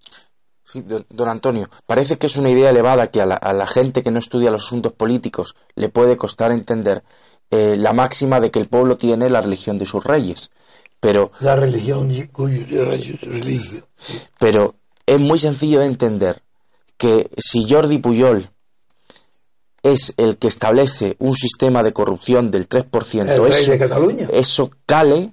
Sí, 0.70 0.84
don, 0.84 1.28
Antonio, 1.28 1.68
parece 1.84 2.16
que 2.16 2.28
es 2.28 2.36
una 2.36 2.48
idea 2.48 2.70
elevada 2.70 3.08
que 3.08 3.20
a 3.20 3.26
la, 3.26 3.34
a 3.34 3.52
la 3.52 3.66
gente 3.66 4.04
que 4.04 4.12
no 4.12 4.20
estudia 4.20 4.52
los 4.52 4.66
asuntos 4.66 4.92
políticos 4.92 5.56
le 5.74 5.88
puede 5.88 6.16
costar 6.16 6.52
entender 6.52 7.02
eh, 7.50 7.74
la 7.76 7.92
máxima 7.92 8.38
de 8.38 8.52
que 8.52 8.60
el 8.60 8.68
pueblo 8.68 8.96
tiene 8.96 9.28
la 9.28 9.40
religión 9.40 9.78
de 9.78 9.86
sus 9.86 10.04
reyes. 10.04 10.52
Pero, 11.00 11.32
la 11.40 11.56
religión 11.56 12.08
religio. 13.22 13.88
pero 14.38 14.74
es 15.06 15.18
muy 15.18 15.38
sencillo 15.38 15.80
de 15.80 15.86
entender 15.86 16.42
que 16.98 17.30
si 17.38 17.66
Jordi 17.68 17.98
Puyol 17.98 18.50
es 19.82 20.12
el 20.18 20.36
que 20.36 20.48
establece 20.48 21.16
un 21.18 21.34
sistema 21.34 21.82
de 21.82 21.92
corrupción 21.94 22.50
del 22.50 22.68
3%, 22.68 23.28
El 23.28 23.42
rey 23.42 23.62
eso, 23.62 23.70
de 23.72 23.78
Cataluña. 23.78 24.28
eso 24.30 24.70
cale 24.84 25.32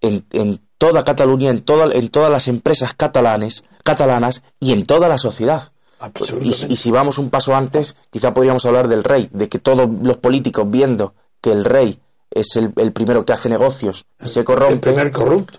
en, 0.00 0.26
en 0.32 0.60
toda 0.78 1.04
Cataluña, 1.04 1.50
en, 1.50 1.62
toda, 1.62 1.92
en 1.92 2.08
todas 2.08 2.30
las 2.30 2.48
empresas 2.48 2.94
catalanes, 2.94 3.64
catalanas 3.84 4.42
y 4.58 4.72
en 4.72 4.84
toda 4.84 5.08
la 5.08 5.18
sociedad. 5.18 5.62
Y 6.42 6.52
si 6.52 6.90
vamos 6.90 7.18
un 7.18 7.30
paso 7.30 7.54
antes, 7.54 7.96
quizá 8.10 8.32
podríamos 8.32 8.64
hablar 8.66 8.86
del 8.86 9.02
rey, 9.02 9.28
de 9.32 9.48
que 9.48 9.58
todos 9.58 9.88
los 10.02 10.16
políticos 10.18 10.70
viendo 10.70 11.14
que 11.40 11.50
el 11.50 11.64
rey 11.64 12.00
es 12.30 12.56
el, 12.56 12.72
el 12.76 12.92
primero 12.92 13.24
que 13.24 13.32
hace 13.32 13.48
negocios 13.48 14.06
y 14.24 14.28
se 14.28 14.40
el 14.40 14.44
corrompe, 14.44 14.90
primer 14.90 15.10
corrupto. 15.12 15.58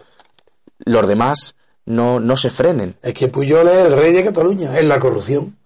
los 0.80 1.08
demás 1.08 1.56
no, 1.86 2.20
no 2.20 2.38
se 2.38 2.50
frenen. 2.50 2.96
Es 3.02 3.14
que 3.14 3.28
Puyol 3.28 3.68
es 3.68 3.78
el 3.88 3.92
rey 3.94 4.14
de 4.14 4.24
Cataluña, 4.24 4.78
es 4.78 4.86
la 4.86 5.00
corrupción. 5.00 5.58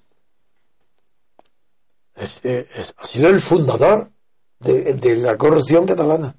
Es- 2.16 2.44
es- 2.46 2.94
ha 2.98 3.06
sido 3.06 3.30
el 3.30 3.40
fundador 3.42 4.10
de, 4.60 4.94
de 4.94 5.16
la 5.18 5.38
corrupción 5.38 5.86
catalana, 5.86 6.36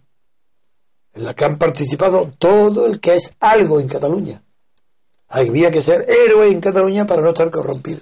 en 1.13 1.25
la 1.25 1.35
que 1.35 1.45
han 1.45 1.59
participado 1.59 2.33
todo 2.39 2.87
el 2.87 3.01
que 3.01 3.17
es 3.17 3.35
algo 3.41 3.81
en 3.81 3.89
Cataluña. 3.89 4.43
Había 5.29 5.71
que 5.71 5.81
ser 5.81 6.07
héroe 6.09 6.49
en 6.51 6.61
Cataluña 6.61 7.07
para 7.07 7.23
no 7.23 7.31
estar 7.31 7.51
corrompido. 7.51 8.01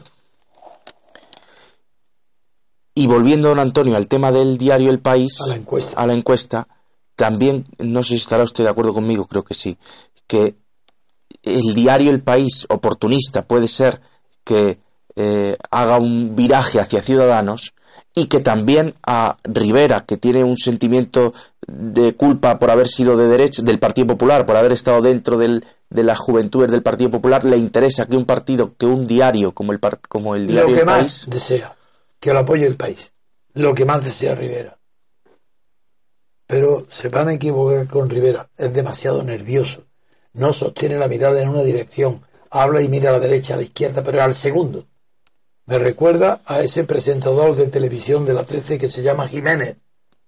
Y 2.94 3.06
volviendo, 3.06 3.48
don 3.48 3.58
Antonio, 3.58 3.96
al 3.96 4.06
tema 4.06 4.30
del 4.30 4.58
diario 4.58 4.90
El 4.90 5.00
País, 5.00 5.40
A 5.40 5.48
la 5.48 5.56
encuesta. 5.56 6.00
a 6.00 6.06
la 6.06 6.12
encuesta, 6.12 6.68
también, 7.16 7.64
no 7.78 8.02
sé 8.02 8.10
si 8.10 8.22
estará 8.22 8.44
usted 8.44 8.64
de 8.64 8.70
acuerdo 8.70 8.92
conmigo, 8.92 9.26
creo 9.26 9.44
que 9.44 9.54
sí, 9.54 9.78
que 10.26 10.54
el 11.42 11.74
diario 11.74 12.10
El 12.10 12.22
País 12.22 12.66
oportunista 12.68 13.42
puede 13.42 13.68
ser 13.68 14.00
que 14.44 14.78
eh, 15.16 15.56
haga 15.70 15.98
un 15.98 16.34
viraje 16.36 16.80
hacia 16.80 17.00
Ciudadanos 17.02 17.74
y 18.14 18.26
que 18.26 18.40
también 18.40 18.94
a 19.06 19.36
Rivera, 19.44 20.04
que 20.04 20.16
tiene 20.16 20.44
un 20.44 20.58
sentimiento 20.58 21.32
de 21.66 22.14
culpa 22.14 22.58
por 22.58 22.70
haber 22.70 22.88
sido 22.88 23.16
de 23.16 23.26
derecha, 23.26 23.62
del 23.62 23.78
Partido 23.78 24.08
Popular, 24.08 24.44
por 24.44 24.56
haber 24.56 24.72
estado 24.72 25.00
dentro 25.00 25.38
del, 25.38 25.64
de 25.88 26.02
las 26.02 26.18
juventudes 26.18 26.70
del 26.70 26.82
Partido 26.82 27.10
Popular, 27.10 27.44
le 27.44 27.56
interesa 27.56 28.06
que 28.06 28.16
un 28.16 28.24
partido, 28.24 28.74
que 28.76 28.86
un 28.86 29.06
diario 29.06 29.52
como 29.52 29.72
el, 29.72 29.80
como 30.08 30.34
el 30.34 30.46
diario 30.46 30.68
Lo 30.68 30.74
que 30.74 30.80
El 30.80 30.86
más 30.86 30.96
País, 30.96 31.26
desea, 31.30 31.74
que 32.22 32.32
lo 32.32 32.38
apoye 32.38 32.64
el 32.66 32.76
país. 32.76 33.12
Lo 33.54 33.74
que 33.74 33.84
más 33.84 34.02
desea 34.04 34.34
Rivera. 34.36 34.78
Pero 36.46 36.86
se 36.90 37.08
van 37.08 37.28
a 37.28 37.32
equivocar 37.34 37.86
con 37.88 38.08
Rivera. 38.08 38.48
Es 38.56 38.72
demasiado 38.72 39.22
nervioso. 39.22 39.84
No 40.34 40.52
sostiene 40.52 40.98
la 40.98 41.08
mirada 41.08 41.40
en 41.42 41.48
una 41.48 41.62
dirección. 41.62 42.22
Habla 42.50 42.80
y 42.82 42.88
mira 42.88 43.10
a 43.10 43.14
la 43.14 43.18
derecha, 43.18 43.54
a 43.54 43.56
la 43.56 43.62
izquierda, 43.64 44.02
pero 44.02 44.22
al 44.22 44.34
segundo. 44.34 44.86
Me 45.66 45.78
recuerda 45.78 46.42
a 46.46 46.60
ese 46.60 46.84
presentador 46.84 47.54
de 47.56 47.66
televisión 47.66 48.24
de 48.24 48.34
la 48.34 48.44
13 48.44 48.78
que 48.78 48.88
se 48.88 49.02
llama 49.02 49.26
Jiménez. 49.28 49.76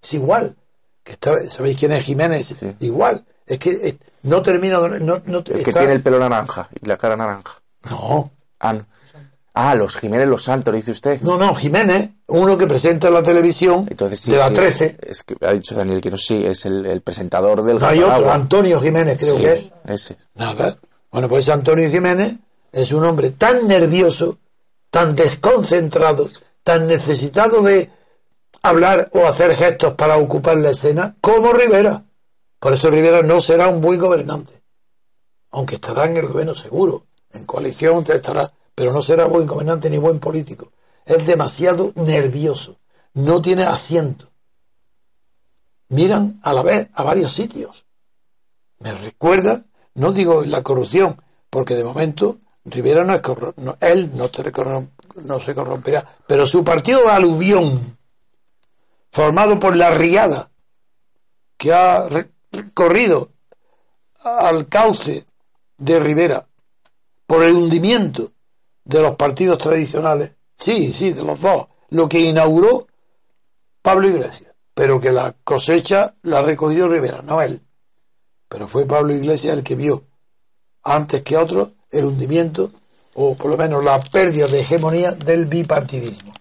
Es 0.02 0.14
igual. 0.14 0.56
Que 1.02 1.12
está- 1.12 1.48
¿Sabéis 1.50 1.76
quién 1.76 1.92
es 1.92 2.04
Jiménez? 2.04 2.54
Igual. 2.80 3.24
Es 3.46 3.58
que 3.58 3.98
no 4.22 4.42
termina. 4.42 4.78
No, 4.80 4.88
no, 5.24 5.38
el 5.38 5.44
que 5.44 5.54
está- 5.60 5.80
tiene 5.80 5.92
el 5.92 6.02
pelo 6.02 6.18
naranja 6.18 6.68
y 6.80 6.86
la 6.86 6.96
cara 6.96 7.16
naranja. 7.16 7.62
No. 7.90 8.32
Ah, 8.58 8.72
no. 8.72 8.86
Ah, 9.56 9.74
los 9.76 9.96
Jiménez 9.96 10.28
Los 10.28 10.42
Santos, 10.42 10.74
dice 10.74 10.90
usted. 10.90 11.20
No, 11.20 11.36
no, 11.38 11.54
Jiménez, 11.54 12.10
uno 12.26 12.58
que 12.58 12.66
presenta 12.66 13.08
la 13.08 13.22
televisión 13.22 13.86
Entonces, 13.88 14.18
sí, 14.18 14.32
de 14.32 14.38
la 14.38 14.48
sí, 14.48 14.54
13. 14.54 14.98
Es 15.00 15.22
que 15.22 15.36
ha 15.40 15.52
dicho 15.52 15.76
Daniel 15.76 16.00
que 16.00 16.10
no 16.10 16.16
sí, 16.18 16.44
es 16.44 16.66
el, 16.66 16.84
el 16.86 17.02
presentador 17.02 17.62
del 17.62 17.78
No 17.78 17.86
hay 17.86 18.02
otro. 18.02 18.32
Antonio 18.32 18.80
Jiménez 18.80 19.16
creo 19.18 19.36
Sí, 19.36 19.42
que 19.42 19.52
es. 19.52 19.64
Ese. 19.86 20.16
Nada. 20.34 20.76
Bueno, 21.10 21.28
pues 21.28 21.48
Antonio 21.48 21.88
Jiménez 21.88 22.34
es 22.72 22.90
un 22.90 23.04
hombre 23.04 23.30
tan 23.30 23.68
nervioso, 23.68 24.38
tan 24.90 25.14
desconcentrado, 25.14 26.28
tan 26.64 26.88
necesitado 26.88 27.62
de 27.62 27.88
hablar 28.62 29.08
o 29.12 29.26
hacer 29.28 29.54
gestos 29.54 29.94
para 29.94 30.16
ocupar 30.16 30.56
la 30.56 30.70
escena 30.70 31.14
como 31.20 31.52
Rivera. 31.52 32.02
Por 32.58 32.72
eso 32.72 32.90
Rivera 32.90 33.22
no 33.22 33.40
será 33.40 33.68
un 33.68 33.80
buen 33.80 34.00
gobernante. 34.00 34.62
Aunque 35.52 35.76
estará 35.76 36.06
en 36.06 36.16
el 36.16 36.26
gobierno 36.26 36.56
seguro, 36.56 37.06
en 37.32 37.44
coalición 37.44 38.04
estará, 38.08 38.50
pero 38.74 38.92
no 38.92 39.02
será 39.02 39.26
buen 39.26 39.46
gobernante 39.46 39.88
ni 39.90 39.98
buen 39.98 40.20
político. 40.20 40.72
Es 41.04 41.26
demasiado 41.26 41.92
nervioso. 41.96 42.78
No 43.14 43.40
tiene 43.40 43.64
asiento. 43.64 44.30
Miran 45.88 46.40
a 46.42 46.52
la 46.52 46.62
vez 46.62 46.88
a 46.94 47.02
varios 47.02 47.32
sitios. 47.32 47.86
Me 48.78 48.92
recuerda, 48.92 49.64
no 49.94 50.12
digo 50.12 50.44
la 50.44 50.62
corrupción, 50.62 51.20
porque 51.50 51.74
de 51.74 51.84
momento 51.84 52.38
Rivera 52.64 53.04
no 53.04 53.14
es 53.14 53.22
corru- 53.22 53.54
no, 53.56 53.76
él 53.80 54.10
no 54.16 54.28
se, 54.28 54.42
no 55.16 55.40
se 55.40 55.54
corromperá, 55.54 56.18
pero 56.26 56.46
su 56.46 56.64
partido 56.64 57.08
aluvión, 57.08 57.98
formado 59.12 59.60
por 59.60 59.76
la 59.76 59.90
riada, 59.90 60.50
que 61.56 61.72
ha 61.72 62.08
corrido 62.72 63.30
al 64.24 64.68
cauce 64.68 65.26
de 65.76 66.00
Rivera 66.00 66.48
por 67.26 67.44
el 67.44 67.54
hundimiento 67.54 68.32
de 68.84 69.00
los 69.00 69.16
partidos 69.16 69.58
tradicionales, 69.58 70.32
sí, 70.56 70.92
sí, 70.92 71.12
de 71.12 71.22
los 71.22 71.40
dos, 71.40 71.66
lo 71.90 72.08
que 72.08 72.20
inauguró 72.20 72.86
Pablo 73.82 74.08
Iglesias, 74.08 74.54
pero 74.74 75.00
que 75.00 75.12
la 75.12 75.34
cosecha 75.44 76.14
la 76.22 76.40
ha 76.40 76.42
recogido 76.42 76.88
Rivera, 76.88 77.22
no 77.22 77.40
él. 77.40 77.62
Pero 78.48 78.68
fue 78.68 78.86
Pablo 78.86 79.14
Iglesias 79.14 79.56
el 79.56 79.62
que 79.62 79.74
vio, 79.74 80.04
antes 80.82 81.22
que 81.22 81.36
otros, 81.36 81.70
el 81.90 82.04
hundimiento, 82.04 82.72
o 83.14 83.34
por 83.34 83.50
lo 83.50 83.56
menos 83.56 83.84
la 83.84 84.00
pérdida 84.00 84.46
de 84.48 84.60
hegemonía 84.60 85.12
del 85.12 85.46
bipartidismo. 85.46 86.34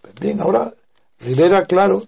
Pues 0.00 0.14
bien, 0.14 0.40
ahora 0.40 0.72
Rivera, 1.18 1.66
claro, 1.66 2.02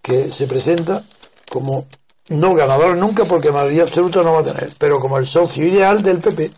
que 0.00 0.32
se 0.32 0.46
presenta 0.46 1.04
como 1.50 1.86
no 2.28 2.54
ganador 2.54 2.96
nunca 2.96 3.24
porque 3.24 3.50
mayoría 3.50 3.82
absoluta 3.82 4.22
no 4.22 4.34
va 4.34 4.40
a 4.40 4.44
tener, 4.44 4.70
pero 4.78 5.00
como 5.00 5.18
el 5.18 5.26
socio 5.26 5.66
ideal 5.66 6.02
del 6.02 6.18
PP. 6.18 6.50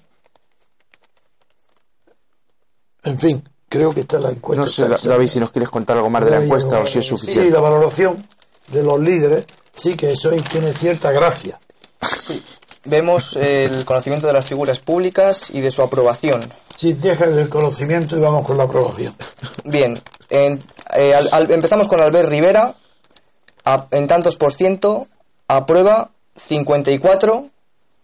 En 3.05 3.19
fin, 3.19 3.49
creo 3.69 3.93
que 3.95 4.01
está 4.01 4.19
la 4.19 4.31
encuesta. 4.31 4.87
No 4.87 4.97
sé, 4.99 5.09
David, 5.09 5.27
si 5.29 5.40
nos 5.40 5.51
quieres 5.51 5.69
contar 5.71 5.97
algo 5.97 6.11
más 6.11 6.25
de 6.25 6.31
la 6.31 6.43
encuesta 6.45 6.79
o 6.81 6.87
si 6.87 6.99
es 6.99 7.05
Sí, 7.05 7.11
suficiente. 7.11 7.51
la 7.51 7.61
valoración 7.61 8.27
de 8.69 8.83
los 8.83 8.99
líderes, 9.01 9.45
sí 9.75 9.95
que 9.97 10.12
eso 10.12 10.31
ahí 10.31 10.40
tiene 10.40 10.73
cierta 10.73 11.12
gracia. 11.12 11.59
Vemos 12.87 13.35
el 13.37 13.85
conocimiento 13.85 14.27
de 14.27 14.35
las 14.35 14.45
figuras 14.45 14.79
públicas 14.79 15.51
y 15.51 15.61
de 15.61 15.71
su 15.71 15.81
aprobación. 15.83 16.43
Sí, 16.77 16.93
deja 16.93 17.25
el 17.25 17.49
conocimiento 17.49 18.17
y 18.17 18.21
vamos 18.21 18.47
con 18.47 18.59
la 18.59 18.64
aprobación. 18.64 19.14
Bien, 19.64 19.99
en- 20.29 20.62
eh, 20.95 21.14
al- 21.14 21.29
al- 21.33 21.51
empezamos 21.51 21.88
con 21.88 22.01
Albert 22.01 22.29
Rivera, 22.29 22.75
a- 23.64 23.87
en 23.90 24.07
tantos 24.07 24.37
por 24.37 24.53
ciento, 24.53 25.07
aprueba 25.49 26.11
54, 26.37 27.47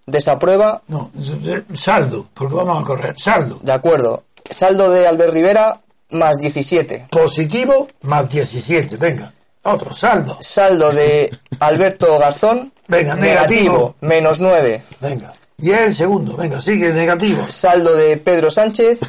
desaprueba, 0.06 0.82
No, 0.88 1.10
de- 1.12 1.62
de- 1.62 1.76
saldo, 1.76 2.26
porque 2.32 2.54
vamos 2.54 2.82
a 2.82 2.86
correr. 2.86 3.14
Saldo. 3.18 3.58
de 3.62 3.72
acuerdo. 3.72 4.24
Saldo 4.48 4.90
de 4.90 5.06
Albert 5.06 5.32
Rivera, 5.32 5.80
más 6.10 6.38
17. 6.38 7.06
Positivo 7.10 7.88
más 8.02 8.28
17. 8.28 8.96
Venga, 8.96 9.32
otro 9.62 9.92
saldo. 9.94 10.38
Saldo 10.40 10.92
de 10.92 11.30
Alberto 11.60 12.18
Garzón, 12.18 12.72
Venga, 12.88 13.14
negativo. 13.16 13.94
menos 14.00 14.40
9. 14.40 14.82
Venga. 15.00 15.32
Y 15.58 15.70
el 15.72 15.94
segundo. 15.94 16.36
Venga, 16.36 16.60
sigue, 16.60 16.90
negativo. 16.90 17.44
Saldo 17.48 17.94
de 17.94 18.16
Pedro 18.16 18.50
Sánchez, 18.50 19.00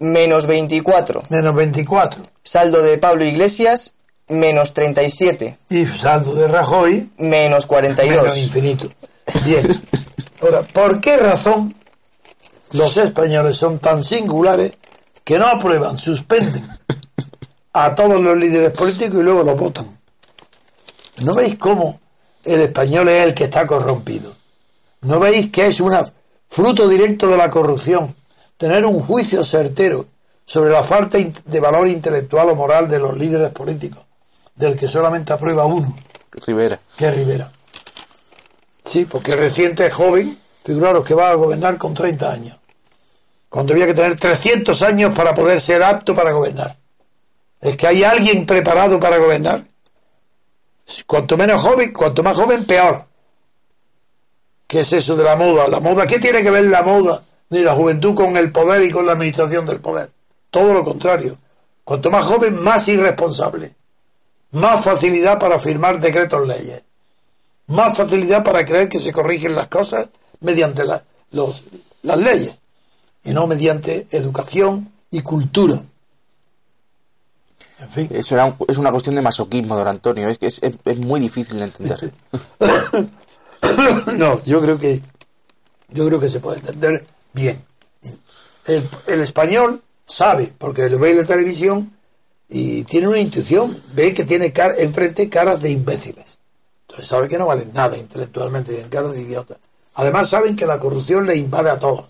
menos 0.00 0.46
24. 0.46 1.22
Menos 1.28 1.54
24. 1.54 2.22
Saldo 2.42 2.82
de 2.82 2.98
Pablo 2.98 3.24
Iglesias, 3.24 3.92
menos 4.28 4.74
37. 4.74 5.56
Y 5.70 5.86
saldo 5.86 6.34
de 6.34 6.48
Rajoy, 6.48 7.10
Menos 7.18 7.66
42. 7.66 8.16
menos 8.22 8.38
infinito. 8.38 8.88
Bien. 9.44 9.80
Ahora, 10.42 10.62
¿por 10.62 11.00
qué 11.00 11.16
razón 11.16 11.74
los 12.72 12.96
españoles 12.96 13.56
son 13.56 13.78
tan 13.78 14.02
singulares 14.02 14.72
que 15.30 15.38
no 15.38 15.46
aprueban, 15.46 15.96
suspenden 15.96 16.68
a 17.72 17.94
todos 17.94 18.20
los 18.20 18.36
líderes 18.36 18.72
políticos 18.72 19.20
y 19.20 19.22
luego 19.22 19.44
los 19.44 19.56
votan? 19.56 19.96
¿No 21.22 21.36
veis 21.36 21.54
cómo 21.54 22.00
el 22.42 22.62
español 22.62 23.08
es 23.10 23.28
el 23.28 23.32
que 23.32 23.44
está 23.44 23.64
corrompido? 23.64 24.34
¿No 25.02 25.20
veis 25.20 25.52
que 25.52 25.68
es 25.68 25.78
un 25.78 25.96
fruto 26.48 26.88
directo 26.88 27.28
de 27.28 27.36
la 27.36 27.48
corrupción? 27.48 28.12
Tener 28.56 28.84
un 28.84 28.98
juicio 28.98 29.44
certero 29.44 30.06
sobre 30.44 30.72
la 30.72 30.82
falta 30.82 31.18
de 31.18 31.60
valor 31.60 31.86
intelectual 31.86 32.48
o 32.48 32.56
moral 32.56 32.88
de 32.88 32.98
los 32.98 33.16
líderes 33.16 33.50
políticos, 33.52 34.02
del 34.56 34.76
que 34.76 34.88
solamente 34.88 35.32
aprueba 35.32 35.64
uno, 35.64 35.94
Rivera. 36.44 36.80
que 36.96 37.08
Rivera. 37.08 37.52
Sí, 38.84 39.04
porque 39.04 39.36
reciente 39.36 39.86
es 39.86 39.94
joven, 39.94 40.36
figuraros 40.64 41.04
que 41.04 41.14
va 41.14 41.30
a 41.30 41.34
gobernar 41.34 41.78
con 41.78 41.94
30 41.94 42.32
años, 42.32 42.59
cuando 43.50 43.72
había 43.72 43.86
que 43.86 43.94
tener 43.94 44.14
300 44.14 44.80
años 44.82 45.14
para 45.14 45.34
poder 45.34 45.60
ser 45.60 45.82
apto 45.82 46.14
para 46.14 46.32
gobernar. 46.32 46.76
Es 47.60 47.76
que 47.76 47.88
hay 47.88 48.04
alguien 48.04 48.46
preparado 48.46 48.98
para 48.98 49.18
gobernar. 49.18 49.64
Cuanto 51.06 51.36
menos 51.36 51.60
joven, 51.60 51.92
cuanto 51.92 52.22
más 52.22 52.36
joven, 52.36 52.64
peor. 52.64 53.04
¿Qué 54.68 54.80
es 54.80 54.92
eso 54.92 55.16
de 55.16 55.24
la 55.24 55.34
moda? 55.34 55.66
La 55.66 55.80
moda, 55.80 56.06
¿qué 56.06 56.20
tiene 56.20 56.42
que 56.42 56.50
ver 56.50 56.64
la 56.66 56.82
moda 56.82 57.24
ni 57.50 57.58
la 57.58 57.74
juventud 57.74 58.14
con 58.14 58.36
el 58.36 58.52
poder 58.52 58.84
y 58.84 58.92
con 58.92 59.04
la 59.04 59.12
administración 59.12 59.66
del 59.66 59.80
poder? 59.80 60.10
Todo 60.50 60.72
lo 60.72 60.84
contrario. 60.84 61.36
Cuanto 61.82 62.08
más 62.08 62.24
joven, 62.24 62.62
más 62.62 62.86
irresponsable. 62.86 63.74
Más 64.52 64.84
facilidad 64.84 65.40
para 65.40 65.58
firmar 65.58 65.98
decretos 65.98 66.46
leyes. 66.46 66.82
Más 67.66 67.96
facilidad 67.96 68.44
para 68.44 68.64
creer 68.64 68.88
que 68.88 69.00
se 69.00 69.12
corrigen 69.12 69.56
las 69.56 69.66
cosas 69.66 70.08
mediante 70.40 70.84
las 70.84 71.02
leyes 72.16 72.59
y 73.24 73.32
no 73.32 73.46
mediante 73.46 74.06
educación 74.10 74.90
y 75.10 75.20
cultura. 75.22 75.82
En 77.80 77.88
fin. 77.90 78.08
Eso 78.12 78.34
era 78.34 78.44
un- 78.44 78.56
es 78.68 78.78
una 78.78 78.90
cuestión 78.90 79.14
de 79.16 79.22
masoquismo, 79.22 79.76
don 79.76 79.88
Antonio. 79.88 80.28
Es, 80.40 80.62
es, 80.62 80.98
muy 81.06 81.20
difícil 81.20 81.58
de 81.58 81.64
entender. 81.64 82.12
no, 84.16 84.42
yo 84.44 84.60
creo 84.60 84.78
que 84.78 85.00
yo 85.88 86.06
creo 86.06 86.20
que 86.20 86.28
se 86.28 86.40
puede 86.40 86.58
entender 86.60 87.04
bien. 87.32 87.64
El, 88.66 88.86
el 89.06 89.20
español 89.20 89.82
sabe, 90.06 90.52
porque 90.56 90.88
lo 90.88 90.98
ve 90.98 91.12
en 91.12 91.18
la 91.18 91.24
televisión 91.24 91.92
y 92.48 92.84
tiene 92.84 93.08
una 93.08 93.18
intuición, 93.18 93.76
ve 93.94 94.12
que 94.14 94.24
tiene 94.24 94.52
car 94.52 94.74
enfrente 94.78 95.28
caras 95.28 95.60
de 95.60 95.70
imbéciles. 95.70 96.38
Entonces 96.82 97.06
sabe 97.06 97.28
que 97.28 97.38
no 97.38 97.46
valen 97.46 97.72
nada 97.72 97.96
intelectualmente, 97.96 98.72
tienen 98.72 98.90
caras 98.90 99.12
de 99.12 99.22
idiotas. 99.22 99.58
Además 99.94 100.28
saben 100.28 100.54
que 100.56 100.66
la 100.66 100.78
corrupción 100.78 101.26
le 101.26 101.36
invade 101.36 101.70
a 101.70 101.78
todos. 101.78 102.06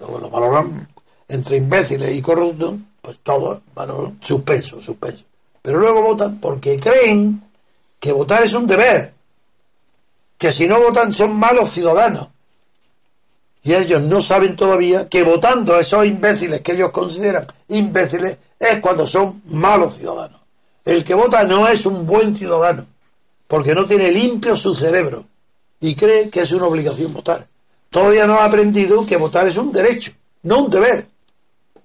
Lo 0.00 0.30
valoran 0.30 0.88
entre 1.28 1.58
imbéciles 1.58 2.16
y 2.16 2.22
corruptos, 2.22 2.74
pues 3.02 3.18
todos 3.22 3.60
valoran 3.74 4.18
suspenso, 4.20 4.80
suspenso. 4.80 5.24
Pero 5.62 5.78
luego 5.78 6.02
votan 6.02 6.38
porque 6.40 6.78
creen 6.78 7.42
que 7.98 8.12
votar 8.12 8.42
es 8.42 8.54
un 8.54 8.66
deber 8.66 9.12
que 10.38 10.50
si 10.50 10.66
no 10.66 10.80
votan 10.80 11.12
son 11.12 11.36
malos 11.38 11.70
ciudadanos. 11.70 12.28
Y 13.62 13.74
ellos 13.74 14.02
no 14.02 14.22
saben 14.22 14.56
todavía 14.56 15.06
que 15.06 15.22
votando 15.22 15.74
a 15.74 15.80
esos 15.80 16.06
imbéciles 16.06 16.62
que 16.62 16.72
ellos 16.72 16.92
consideran 16.92 17.46
imbéciles 17.68 18.38
es 18.58 18.80
cuando 18.80 19.06
son 19.06 19.42
malos 19.44 19.96
ciudadanos. 19.96 20.40
El 20.82 21.04
que 21.04 21.12
vota 21.12 21.44
no 21.44 21.68
es 21.68 21.84
un 21.84 22.06
buen 22.06 22.34
ciudadano, 22.34 22.86
porque 23.46 23.74
no 23.74 23.84
tiene 23.84 24.10
limpio 24.10 24.56
su 24.56 24.74
cerebro 24.74 25.24
y 25.78 25.94
cree 25.94 26.30
que 26.30 26.40
es 26.40 26.52
una 26.52 26.66
obligación 26.66 27.12
votar. 27.12 27.46
Todavía 27.90 28.26
no 28.26 28.34
ha 28.34 28.44
aprendido 28.44 29.04
que 29.04 29.16
votar 29.16 29.48
es 29.48 29.56
un 29.56 29.72
derecho, 29.72 30.12
no 30.42 30.64
un 30.64 30.70
deber. 30.70 31.06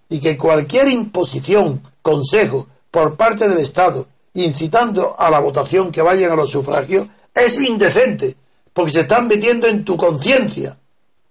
Y 0.09 0.19
que 0.19 0.37
cualquier 0.37 0.87
imposición, 0.87 1.81
consejo 2.01 2.67
por 2.91 3.15
parte 3.15 3.49
del 3.49 3.59
Estado 3.59 4.07
incitando 4.35 5.15
a 5.17 5.31
la 5.31 5.39
votación 5.39 5.91
que 5.91 6.01
vayan 6.01 6.31
a 6.31 6.35
los 6.35 6.51
sufragios 6.51 7.07
es 7.33 7.57
indecente, 7.59 8.35
porque 8.73 8.91
se 8.91 9.01
están 9.01 9.27
metiendo 9.27 9.67
en 9.67 9.83
tu 9.83 9.97
conciencia. 9.97 10.77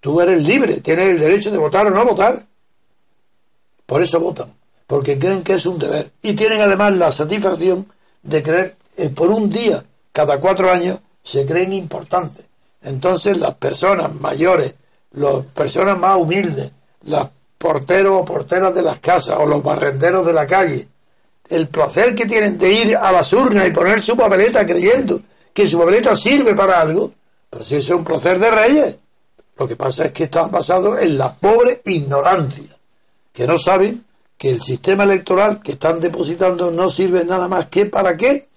Tú 0.00 0.20
eres 0.20 0.42
libre, 0.42 0.80
tienes 0.80 1.10
el 1.10 1.20
derecho 1.20 1.50
de 1.50 1.58
votar 1.58 1.86
o 1.86 1.90
no 1.90 2.04
votar. 2.04 2.44
Por 3.86 4.02
eso 4.02 4.20
votan, 4.20 4.52
porque 4.86 5.18
creen 5.18 5.42
que 5.42 5.54
es 5.54 5.66
un 5.66 5.78
deber. 5.78 6.10
Y 6.22 6.32
tienen 6.34 6.60
además 6.60 6.94
la 6.94 7.12
satisfacción 7.12 7.86
de 8.22 8.42
creer 8.42 8.76
que 8.96 9.10
por 9.10 9.30
un 9.30 9.50
día, 9.50 9.84
cada 10.12 10.40
cuatro 10.40 10.70
años, 10.70 10.98
se 11.22 11.46
creen 11.46 11.72
importantes. 11.72 12.44
Entonces 12.84 13.36
las 13.38 13.54
personas 13.54 14.14
mayores, 14.14 14.74
las 15.12 15.44
personas 15.46 15.98
más 15.98 16.16
humildes, 16.16 16.70
los 17.04 17.28
porteros 17.58 18.20
o 18.20 18.24
porteras 18.24 18.74
de 18.74 18.82
las 18.82 19.00
casas 19.00 19.36
o 19.38 19.46
los 19.46 19.62
barrenderos 19.62 20.26
de 20.26 20.32
la 20.32 20.46
calle, 20.46 20.88
el 21.48 21.68
placer 21.68 22.14
que 22.14 22.26
tienen 22.26 22.58
de 22.58 22.72
ir 22.72 22.96
a 22.96 23.10
las 23.12 23.32
urnas 23.32 23.66
y 23.66 23.70
poner 23.70 24.00
su 24.00 24.16
papeleta 24.16 24.64
creyendo 24.64 25.20
que 25.52 25.66
su 25.66 25.78
papeleta 25.78 26.16
sirve 26.16 26.54
para 26.54 26.80
algo, 26.80 27.12
pero 27.48 27.64
si 27.64 27.76
eso 27.76 27.94
es 27.94 27.98
un 27.98 28.04
placer 28.04 28.38
de 28.38 28.50
reyes. 28.50 28.98
Lo 29.56 29.68
que 29.68 29.76
pasa 29.76 30.06
es 30.06 30.12
que 30.12 30.24
están 30.24 30.50
basados 30.50 30.98
en 31.00 31.16
la 31.16 31.32
pobre 31.32 31.80
ignorancia, 31.84 32.76
que 33.32 33.46
no 33.46 33.56
saben 33.56 34.04
que 34.36 34.50
el 34.50 34.60
sistema 34.60 35.04
electoral 35.04 35.62
que 35.62 35.72
están 35.72 36.00
depositando 36.00 36.72
no 36.72 36.90
sirve 36.90 37.24
nada 37.24 37.46
más 37.46 37.68
que 37.68 37.86
para 37.86 38.16
qué, 38.16 38.48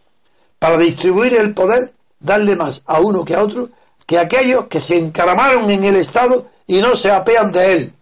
para 0.57 0.77
distribuir 0.77 1.35
el 1.35 1.53
poder, 1.53 1.93
darle 2.19 2.55
más 2.55 2.81
a 2.87 2.99
uno 2.99 3.23
que 3.23 3.35
a 3.35 3.43
otro, 3.43 3.69
que 4.07 4.17
aquellos 4.17 4.67
que 4.67 4.79
se 4.79 4.97
encaramaron 4.97 5.69
en 5.69 5.83
el 5.83 5.97
Estado 5.97 6.47
y 6.65 6.79
no 6.79 6.95
se 6.95 7.11
apean 7.11 7.51
de 7.51 7.73
él, 7.73 7.93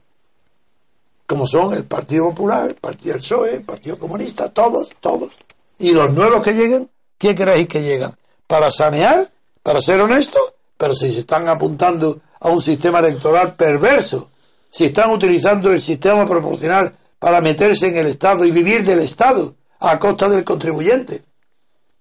como 1.26 1.48
son 1.48 1.74
el 1.74 1.84
Partido 1.84 2.26
Popular, 2.26 2.70
el 2.70 2.76
Partido 2.76 3.14
del 3.14 3.22
PSOE, 3.22 3.56
el 3.56 3.64
Partido 3.64 3.98
Comunista, 3.98 4.50
todos, 4.50 4.90
todos. 5.02 5.34
Y 5.80 5.92
los 5.92 6.14
nuevos 6.14 6.44
que 6.44 6.54
lleguen, 6.54 6.90
¿qué 7.18 7.34
creéis 7.34 7.68
que 7.68 7.82
llegan? 7.82 8.14
¿Para 8.46 8.70
sanear? 8.70 9.32
¿Para 9.64 9.82
ser 9.82 10.00
honestos? 10.00 10.54
Pero 10.78 10.94
si 10.94 11.12
se 11.12 11.22
están 11.22 11.50
apuntando 11.50 12.22
a 12.40 12.50
un 12.50 12.62
sistema 12.62 13.00
electoral 13.00 13.56
perverso, 13.56 14.30
si 14.70 14.86
están 14.86 15.10
utilizando 15.10 15.72
el 15.72 15.82
sistema 15.82 16.28
proporcional 16.28 16.96
para 17.18 17.42
meterse 17.42 17.88
en 17.88 17.98
el 17.98 18.08
Estado 18.08 18.46
y 18.46 18.52
vivir 18.52 18.84
del 18.84 19.00
Estado 19.00 19.56
a 19.80 19.98
costa 19.98 20.30
del 20.30 20.44
contribuyente, 20.44 21.24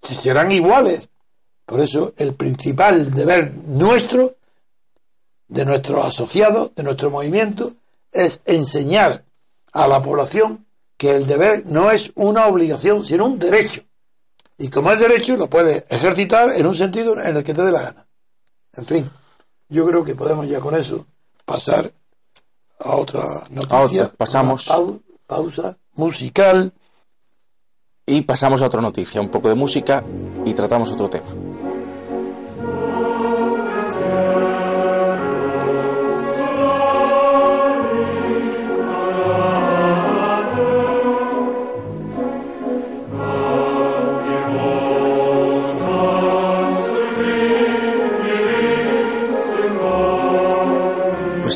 si 0.03 0.13
serán 0.13 0.51
iguales. 0.51 1.09
Por 1.65 1.79
eso 1.79 2.13
el 2.17 2.35
principal 2.35 3.11
deber 3.11 3.53
nuestro, 3.65 4.35
de 5.47 5.65
nuestros 5.65 6.05
asociados, 6.05 6.73
de 6.75 6.83
nuestro 6.83 7.09
movimiento, 7.09 7.73
es 8.11 8.41
enseñar 8.45 9.25
a 9.73 9.87
la 9.87 10.01
población 10.01 10.65
que 10.97 11.15
el 11.15 11.27
deber 11.27 11.65
no 11.65 11.91
es 11.91 12.11
una 12.15 12.47
obligación, 12.47 13.03
sino 13.03 13.25
un 13.25 13.39
derecho. 13.39 13.81
Y 14.57 14.69
como 14.69 14.91
es 14.91 14.99
derecho, 14.99 15.35
lo 15.35 15.49
puedes 15.49 15.83
ejercitar 15.89 16.51
en 16.55 16.65
un 16.65 16.75
sentido 16.75 17.13
en 17.19 17.35
el 17.35 17.43
que 17.43 17.53
te 17.53 17.61
dé 17.63 17.71
la 17.71 17.81
gana. 17.81 18.07
En 18.73 18.85
fin, 18.85 19.09
yo 19.67 19.85
creo 19.85 20.03
que 20.05 20.15
podemos 20.15 20.47
ya 20.47 20.59
con 20.61 20.75
eso 20.75 21.05
pasar 21.45 21.91
a 22.79 22.95
otra 22.95 23.43
noticia. 23.49 24.03
otra, 24.05 24.15
pasamos. 24.17 24.67
Pau- 24.67 25.01
pausa 25.27 25.77
musical. 25.93 26.71
Y 28.05 28.21
pasamos 28.21 28.61
a 28.61 28.67
otra 28.67 28.81
noticia, 28.81 29.19
un 29.19 29.29
poco 29.31 29.49
de 29.49 29.55
música 29.55 30.03
y 30.45 30.53
tratamos 30.53 30.91
otro 30.91 31.09
tema. 31.09 31.25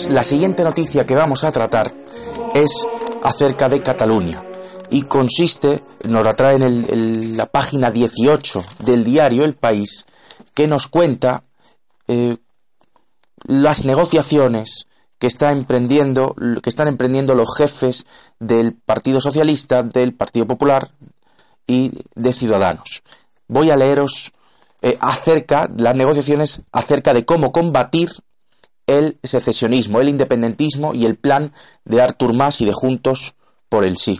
La 0.09 0.23
siguiente 0.23 0.63
noticia 0.63 1.05
que 1.05 1.15
vamos 1.15 1.43
a 1.43 1.51
tratar 1.51 1.93
es 2.53 2.71
acerca 3.23 3.69
de 3.69 3.81
Cataluña 3.81 4.43
y 4.89 5.03
consiste, 5.03 5.83
nos 6.07 6.23
la 6.25 6.33
trae 6.35 6.55
en 6.55 6.63
el- 6.63 7.37
la 7.37 7.45
página 7.45 7.91
18 7.91 8.63
del 8.79 9.03
diario 9.03 9.45
El 9.45 9.53
País, 9.53 10.05
que 10.53 10.67
nos 10.67 10.87
cuenta 10.87 11.43
eh, 12.07 12.37
las 13.45 13.85
negociaciones 13.85 14.87
que 15.19 15.27
está 15.27 15.51
emprendiendo, 15.51 16.35
que 16.63 16.69
están 16.69 16.87
emprendiendo 16.87 17.35
los 17.35 17.55
jefes 17.55 18.05
del 18.39 18.73
Partido 18.73 19.21
Socialista, 19.21 19.83
del 19.83 20.15
Partido 20.15 20.47
Popular 20.47 20.89
y 21.67 21.91
de 22.15 22.33
Ciudadanos. 22.33 23.03
Voy 23.47 23.69
a 23.69 23.75
leeros 23.75 24.31
eh, 24.81 24.97
acerca 25.01 25.69
las 25.77 25.95
negociaciones 25.95 26.61
acerca 26.71 27.13
de 27.13 27.25
cómo 27.25 27.51
combatir 27.51 28.09
el 28.89 29.19
secesionismo, 29.23 30.01
el 30.01 30.09
independentismo 30.09 30.95
y 30.95 31.05
el 31.05 31.15
plan 31.15 31.53
de 31.85 32.01
Artur 32.01 32.33
Mas 32.33 32.59
y 32.59 32.65
de 32.65 32.73
Juntos 32.73 33.35
por 33.69 33.85
el 33.85 33.97
Sí. 33.97 34.19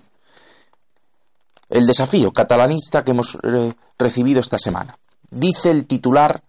El 1.70 1.88
desafío 1.88 2.32
catalanista 2.32 3.04
que 3.04 3.12
hemos 3.12 3.36
eh, 3.44 3.72
recibido 3.98 4.40
esta 4.40 4.60
semana. 4.60 4.96
Dice 5.32 5.72
el 5.72 5.86
titular 5.86 6.42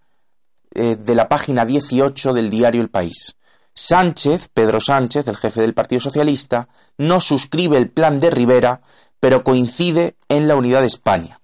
eh, 0.73 0.97
de 0.97 1.15
la 1.15 1.27
página 1.27 1.65
18 1.65 2.33
del 2.33 2.49
diario 2.51 2.81
El 2.81 2.89
País. 2.89 3.35
Sánchez, 3.73 4.49
Pedro 4.53 4.79
Sánchez, 4.79 5.27
el 5.27 5.37
jefe 5.37 5.61
del 5.61 5.73
Partido 5.73 5.99
Socialista, 5.99 6.67
no 6.97 7.19
suscribe 7.21 7.77
el 7.77 7.89
plan 7.89 8.19
de 8.19 8.29
Rivera, 8.29 8.81
pero 9.19 9.43
coincide 9.43 10.15
en 10.29 10.47
la 10.47 10.55
unidad 10.55 10.81
de 10.81 10.87
España. 10.87 11.40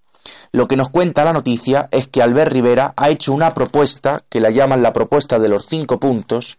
Lo 0.51 0.67
que 0.67 0.77
nos 0.77 0.89
cuenta 0.89 1.25
la 1.25 1.33
noticia 1.33 1.89
es 1.91 2.07
que 2.07 2.21
Albert 2.21 2.51
Rivera 2.51 2.93
ha 2.95 3.09
hecho 3.09 3.33
una 3.33 3.51
propuesta, 3.51 4.23
que 4.29 4.39
la 4.39 4.49
llaman 4.49 4.81
la 4.81 4.93
propuesta 4.93 5.39
de 5.39 5.49
los 5.49 5.65
cinco 5.67 5.99
puntos, 5.99 6.57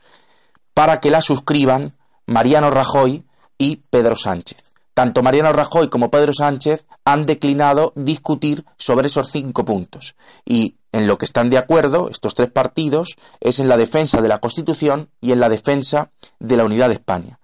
para 0.74 1.00
que 1.00 1.10
la 1.10 1.20
suscriban 1.20 1.94
Mariano 2.26 2.70
Rajoy 2.70 3.24
y 3.56 3.76
Pedro 3.90 4.16
Sánchez. 4.16 4.72
Tanto 4.94 5.22
Mariano 5.22 5.52
Rajoy 5.52 5.88
como 5.88 6.10
Pedro 6.10 6.32
Sánchez 6.32 6.86
han 7.04 7.24
declinado 7.24 7.92
discutir 7.94 8.64
sobre 8.76 9.06
esos 9.06 9.30
cinco 9.30 9.64
puntos. 9.64 10.16
Y 10.44 10.76
en 10.92 11.06
lo 11.06 11.18
que 11.18 11.24
están 11.24 11.50
de 11.50 11.58
acuerdo 11.58 12.08
estos 12.10 12.34
tres 12.34 12.50
partidos 12.50 13.16
es 13.40 13.60
en 13.60 13.68
la 13.68 13.76
defensa 13.76 14.20
de 14.20 14.28
la 14.28 14.40
Constitución 14.40 15.08
y 15.20 15.32
en 15.32 15.40
la 15.40 15.48
defensa 15.48 16.10
de 16.40 16.56
la 16.56 16.64
unidad 16.64 16.88
de 16.88 16.94
España. 16.94 17.38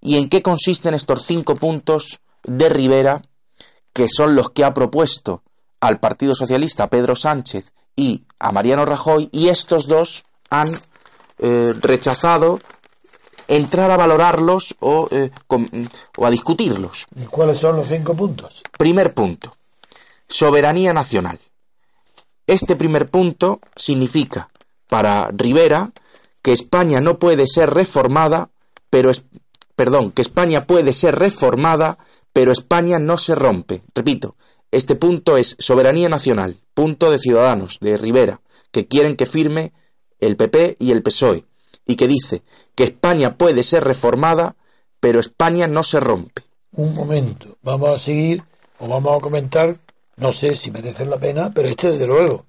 ¿Y 0.00 0.18
en 0.18 0.28
qué 0.28 0.42
consisten 0.42 0.94
estos 0.94 1.24
cinco 1.24 1.54
puntos 1.54 2.20
de 2.44 2.68
Rivera, 2.68 3.22
que 3.92 4.08
son 4.08 4.34
los 4.34 4.50
que 4.50 4.64
ha 4.64 4.74
propuesto 4.74 5.42
al 5.82 5.98
Partido 5.98 6.34
Socialista 6.34 6.88
Pedro 6.88 7.16
Sánchez 7.16 7.74
y 7.96 8.22
a 8.38 8.52
Mariano 8.52 8.84
Rajoy, 8.84 9.28
y 9.32 9.48
estos 9.48 9.88
dos 9.88 10.24
han 10.48 10.72
eh, 11.38 11.74
rechazado 11.80 12.60
entrar 13.48 13.90
a 13.90 13.96
valorarlos 13.96 14.76
o, 14.78 15.08
eh, 15.10 15.30
o 16.16 16.24
a 16.26 16.30
discutirlos. 16.30 17.06
¿Y 17.16 17.24
cuáles 17.24 17.58
son 17.58 17.76
los 17.76 17.88
cinco 17.88 18.14
puntos? 18.14 18.62
Primer 18.78 19.12
punto, 19.12 19.56
soberanía 20.28 20.92
nacional. 20.92 21.40
Este 22.46 22.76
primer 22.76 23.10
punto 23.10 23.60
significa 23.74 24.48
para 24.88 25.30
Rivera 25.32 25.90
que 26.42 26.52
España 26.52 27.00
no 27.00 27.18
puede 27.18 27.48
ser 27.48 27.70
reformada, 27.70 28.50
pero 28.88 29.10
es, 29.10 29.24
perdón, 29.74 30.12
que 30.12 30.22
España 30.22 30.64
puede 30.64 30.92
ser 30.92 31.18
reformada, 31.18 31.98
pero 32.32 32.52
España 32.52 33.00
no 33.00 33.18
se 33.18 33.34
rompe. 33.34 33.82
Repito, 33.94 34.36
este 34.72 34.96
punto 34.96 35.36
es 35.36 35.54
soberanía 35.58 36.08
nacional, 36.08 36.58
punto 36.74 37.10
de 37.10 37.18
Ciudadanos, 37.18 37.78
de 37.80 37.96
Rivera, 37.96 38.40
que 38.72 38.88
quieren 38.88 39.14
que 39.14 39.26
firme 39.26 39.72
el 40.18 40.36
PP 40.36 40.76
y 40.80 40.90
el 40.90 41.02
PSOE, 41.02 41.44
y 41.86 41.96
que 41.96 42.08
dice 42.08 42.42
que 42.74 42.84
España 42.84 43.36
puede 43.36 43.62
ser 43.62 43.84
reformada, 43.84 44.56
pero 44.98 45.20
España 45.20 45.68
no 45.68 45.84
se 45.84 46.00
rompe. 46.00 46.42
Un 46.72 46.94
momento, 46.94 47.58
vamos 47.62 47.90
a 47.90 47.98
seguir 47.98 48.42
o 48.78 48.88
vamos 48.88 49.16
a 49.16 49.20
comentar 49.20 49.76
no 50.16 50.32
sé 50.32 50.56
si 50.56 50.70
merecen 50.70 51.10
la 51.10 51.18
pena, 51.18 51.52
pero 51.54 51.68
este 51.68 51.90
desde 51.90 52.06
luego. 52.06 52.46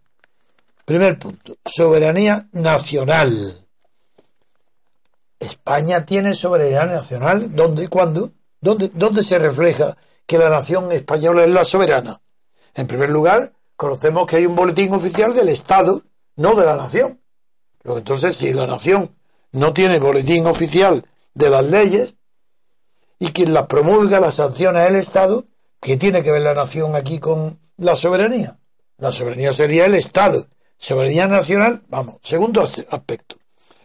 Primer 0.85 1.17
punto, 1.17 1.55
soberanía 1.65 2.47
nacional. 2.51 3.65
España 5.39 6.05
tiene 6.05 6.33
soberanía 6.33 6.85
nacional. 6.85 7.55
¿Dónde? 7.55 7.87
¿Cuándo? 7.87 8.31
¿Dónde, 8.59 8.91
¿Dónde 8.93 9.23
se 9.23 9.39
refleja 9.39 9.97
que 10.25 10.37
la 10.37 10.49
nación 10.49 10.91
española 10.91 11.43
es 11.43 11.51
la 11.51 11.63
soberana? 11.63 12.21
En 12.75 12.87
primer 12.87 13.09
lugar, 13.09 13.53
conocemos 13.75 14.27
que 14.27 14.37
hay 14.37 14.45
un 14.45 14.55
boletín 14.55 14.93
oficial 14.93 15.33
del 15.33 15.49
Estado, 15.49 16.03
no 16.35 16.55
de 16.55 16.65
la 16.65 16.75
nación. 16.75 17.21
entonces, 17.83 18.35
si 18.35 18.53
la 18.53 18.67
nación 18.67 19.15
no 19.51 19.73
tiene 19.73 19.99
boletín 19.99 20.47
oficial 20.47 21.05
de 21.33 21.49
las 21.49 21.63
leyes 21.63 22.15
y 23.19 23.27
quien 23.27 23.53
las 23.53 23.67
promulga, 23.67 24.19
las 24.19 24.35
sanciones 24.35 24.87
el 24.87 24.95
Estado, 24.95 25.45
¿qué 25.79 25.97
tiene 25.97 26.23
que 26.23 26.31
ver 26.31 26.41
la 26.41 26.53
nación 26.53 26.95
aquí 26.95 27.19
con 27.19 27.59
la 27.77 27.95
soberanía. 27.95 28.59
La 28.97 29.11
soberanía 29.11 29.51
sería 29.51 29.85
el 29.85 29.95
Estado. 29.95 30.47
Soberanía 30.77 31.27
nacional, 31.27 31.83
vamos, 31.87 32.15
segundo 32.21 32.61
aspecto. 32.61 33.37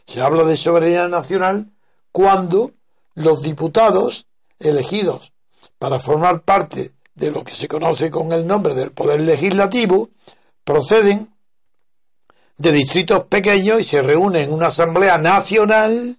Se 0.05 0.21
habla 0.21 0.45
de 0.45 0.57
soberanía 0.57 1.09
nacional 1.09 1.71
cuando 2.13 2.73
los 3.15 3.43
diputados 3.43 4.27
elegidos 4.59 5.33
para 5.79 5.99
formar 5.99 6.43
parte 6.43 6.93
de 7.15 7.31
lo 7.31 7.45
que 7.45 7.53
se 7.53 7.69
conoce 7.69 8.11
con 8.11 8.33
el 8.33 8.47
nombre 8.47 8.75
del 8.75 8.93
poder 8.93 9.21
legislativo 9.21 10.11
proceden 10.65 11.31
de 12.57 12.73
distritos 12.73 13.25
pequeños 13.25 13.81
y 13.81 13.85
se 13.85 14.03
reúnen 14.03 14.45
en 14.45 14.53
una 14.53 14.67
asamblea 14.67 15.19
nacional, 15.19 16.19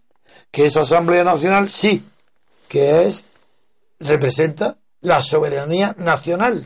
que 0.52 0.66
esa 0.66 0.82
asamblea 0.82 1.24
nacional 1.24 1.70
sí, 1.70 2.06
que 2.68 3.08
es 3.08 3.26
representa 4.00 4.78
la 5.02 5.22
soberanía 5.22 5.96
nacional 5.98 6.64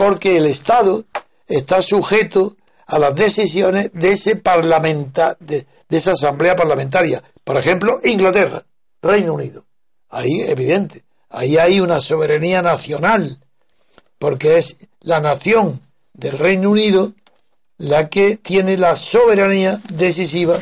porque 0.00 0.38
el 0.38 0.46
Estado 0.46 1.04
está 1.46 1.82
sujeto 1.82 2.56
a 2.86 2.98
las 2.98 3.14
decisiones 3.14 3.90
de 3.92 4.12
ese 4.12 4.36
parlamenta, 4.36 5.36
de, 5.38 5.66
esa 5.90 6.12
asamblea 6.12 6.56
parlamentaria. 6.56 7.22
Por 7.44 7.58
ejemplo, 7.58 8.00
Inglaterra, 8.02 8.64
Reino 9.02 9.34
Unido. 9.34 9.66
Ahí, 10.08 10.40
evidente, 10.40 11.04
ahí 11.30 11.56
hay 11.56 11.80
una 11.80 12.00
soberanía 12.00 12.60
nacional, 12.60 13.38
porque 14.18 14.58
es 14.58 14.76
la 15.00 15.20
nación 15.20 15.80
del 16.12 16.38
Reino 16.38 16.70
Unido 16.70 17.12
la 17.78 18.10
que 18.10 18.36
tiene 18.36 18.76
la 18.76 18.94
soberanía 18.94 19.80
decisiva, 19.88 20.58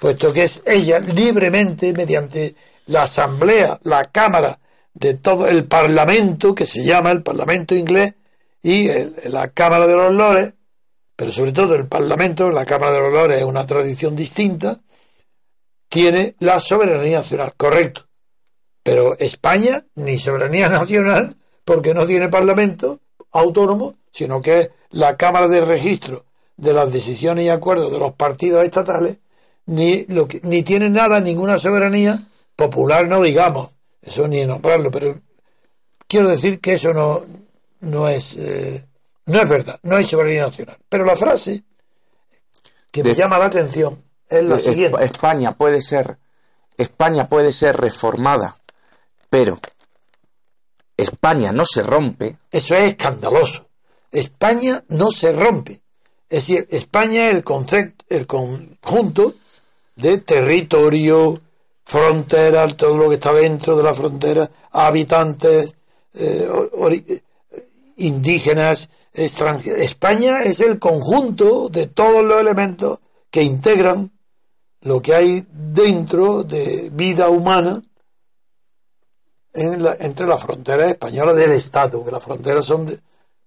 puesto 0.00 0.32
que 0.32 0.44
es 0.44 0.62
ella 0.64 1.00
libremente, 1.00 1.92
mediante 1.92 2.54
la 2.86 3.02
asamblea, 3.02 3.78
la 3.82 4.06
Cámara 4.06 4.58
de 4.94 5.14
todo 5.14 5.46
el 5.48 5.66
Parlamento, 5.66 6.54
que 6.54 6.64
se 6.64 6.82
llama 6.82 7.10
el 7.10 7.22
Parlamento 7.22 7.74
inglés, 7.74 8.14
y 8.62 8.88
la 9.28 9.48
Cámara 9.48 9.86
de 9.86 9.96
los 9.96 10.12
Lores, 10.12 10.54
pero 11.14 11.30
sobre 11.30 11.52
todo 11.52 11.74
el 11.74 11.88
Parlamento, 11.88 12.50
la 12.50 12.64
Cámara 12.64 12.92
de 12.92 13.00
los 13.00 13.12
Lores 13.12 13.38
es 13.38 13.44
una 13.44 13.66
tradición 13.66 14.16
distinta, 14.16 14.80
tiene 15.90 16.36
la 16.38 16.58
soberanía 16.58 17.18
nacional, 17.18 17.52
correcto. 17.54 18.06
Pero 18.82 19.18
España 19.18 19.84
ni 19.94 20.18
soberanía 20.18 20.68
nacional, 20.70 21.36
porque 21.64 21.94
no 21.94 22.06
tiene 22.06 22.28
Parlamento 22.28 23.00
autónomo, 23.32 23.94
sino 24.10 24.42
que 24.42 24.60
es 24.60 24.70
la 24.90 25.16
Cámara 25.16 25.48
de 25.48 25.62
Registro 25.62 26.24
de 26.56 26.72
las 26.72 26.92
decisiones 26.92 27.44
y 27.44 27.48
acuerdos 27.48 27.90
de 27.90 27.98
los 27.98 28.12
partidos 28.12 28.64
estatales, 28.64 29.18
ni, 29.66 30.04
lo 30.06 30.28
que, 30.28 30.40
ni 30.42 30.62
tiene 30.62 30.90
nada, 30.90 31.20
ninguna 31.20 31.58
soberanía 31.58 32.20
popular, 32.56 33.06
no 33.08 33.22
digamos, 33.22 33.70
eso 34.02 34.28
ni 34.28 34.44
nombrarlo, 34.44 34.90
pero 34.90 35.18
quiero 36.06 36.28
decir 36.28 36.60
que 36.60 36.74
eso 36.74 36.92
no, 36.92 37.22
no 37.80 38.08
es, 38.08 38.36
eh, 38.36 38.84
no 39.26 39.40
es 39.40 39.48
verdad, 39.48 39.78
no 39.82 39.96
hay 39.96 40.04
soberanía 40.04 40.42
nacional. 40.42 40.76
Pero 40.88 41.04
la 41.04 41.16
frase 41.16 41.62
que 42.90 43.02
me 43.02 43.14
llama 43.14 43.38
la 43.38 43.46
atención 43.46 44.02
es 44.28 44.42
la 44.42 44.58
siguiente. 44.58 45.02
España 45.04 45.52
puede 45.52 45.80
ser, 45.80 46.18
España 46.76 47.28
puede 47.28 47.52
ser 47.52 47.76
reformada, 47.76 48.56
pero 49.32 49.58
España 50.94 51.52
no 51.52 51.64
se 51.64 51.82
rompe. 51.82 52.36
Eso 52.50 52.74
es 52.74 52.90
escandaloso. 52.90 53.66
España 54.10 54.84
no 54.88 55.10
se 55.10 55.32
rompe. 55.32 55.80
Es 56.28 56.46
decir, 56.46 56.68
España 56.70 57.30
es 57.30 57.36
el 57.36 57.94
el 58.10 58.26
conjunto 58.26 59.34
de 59.96 60.18
territorio, 60.18 61.40
fronteras, 61.82 62.76
todo 62.76 62.94
lo 62.98 63.08
que 63.08 63.14
está 63.14 63.32
dentro 63.32 63.74
de 63.74 63.82
la 63.82 63.94
frontera, 63.94 64.50
habitantes, 64.70 65.76
eh, 66.12 66.46
indígenas, 67.96 68.90
extranjeros. 69.14 69.80
España 69.80 70.42
es 70.42 70.60
el 70.60 70.78
conjunto 70.78 71.70
de 71.70 71.86
todos 71.86 72.22
los 72.22 72.38
elementos 72.38 72.98
que 73.30 73.42
integran 73.42 74.12
lo 74.82 75.00
que 75.00 75.14
hay 75.14 75.46
dentro 75.50 76.44
de 76.44 76.90
vida 76.92 77.30
humana 77.30 77.82
en 79.54 79.82
la, 79.82 79.96
entre 80.00 80.26
las 80.26 80.42
fronteras 80.42 80.90
españolas 80.90 81.36
del 81.36 81.52
Estado, 81.52 82.04
que 82.04 82.10
las 82.10 82.22
fronteras 82.22 82.64
son 82.64 82.86
de, 82.86 82.98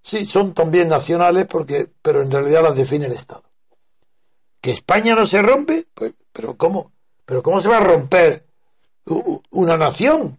sí, 0.01 0.26
son 0.26 0.53
también 0.53 0.88
nacionales 0.88 1.45
porque, 1.47 1.89
pero 2.01 2.22
en 2.22 2.32
realidad 2.32 2.64
las 2.64 2.76
define 2.76 3.08
el 3.08 3.14
Estado. 3.14 3.43
¿Que 4.62 4.72
España 4.72 5.16
no 5.16 5.26
se 5.26 5.41
rompe? 5.41 5.86
Pues, 5.93 6.14
pero 6.32 6.56
¿cómo? 6.56 6.91
¿Pero 7.26 7.41
cómo 7.41 7.60
se 7.60 7.70
va 7.70 7.78
a 7.78 7.84
romper 7.84 8.45
una 9.51 9.78
nación? 9.78 10.38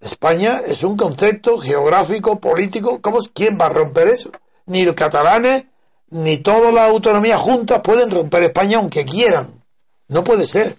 España 0.00 0.62
es 0.66 0.82
un 0.82 0.96
concepto 0.96 1.58
geográfico, 1.58 2.40
político. 2.40 3.00
¿Cómo, 3.02 3.18
¿Quién 3.34 3.58
va 3.60 3.66
a 3.66 3.70
romper 3.70 4.08
eso? 4.08 4.30
Ni 4.66 4.84
los 4.84 4.94
catalanes, 4.94 5.66
ni 6.08 6.38
todas 6.38 6.72
las 6.72 6.88
autonomías 6.88 7.40
juntas 7.40 7.80
pueden 7.82 8.10
romper 8.10 8.44
España 8.44 8.78
aunque 8.78 9.04
quieran. 9.04 9.62
No 10.08 10.24
puede 10.24 10.46
ser. 10.46 10.76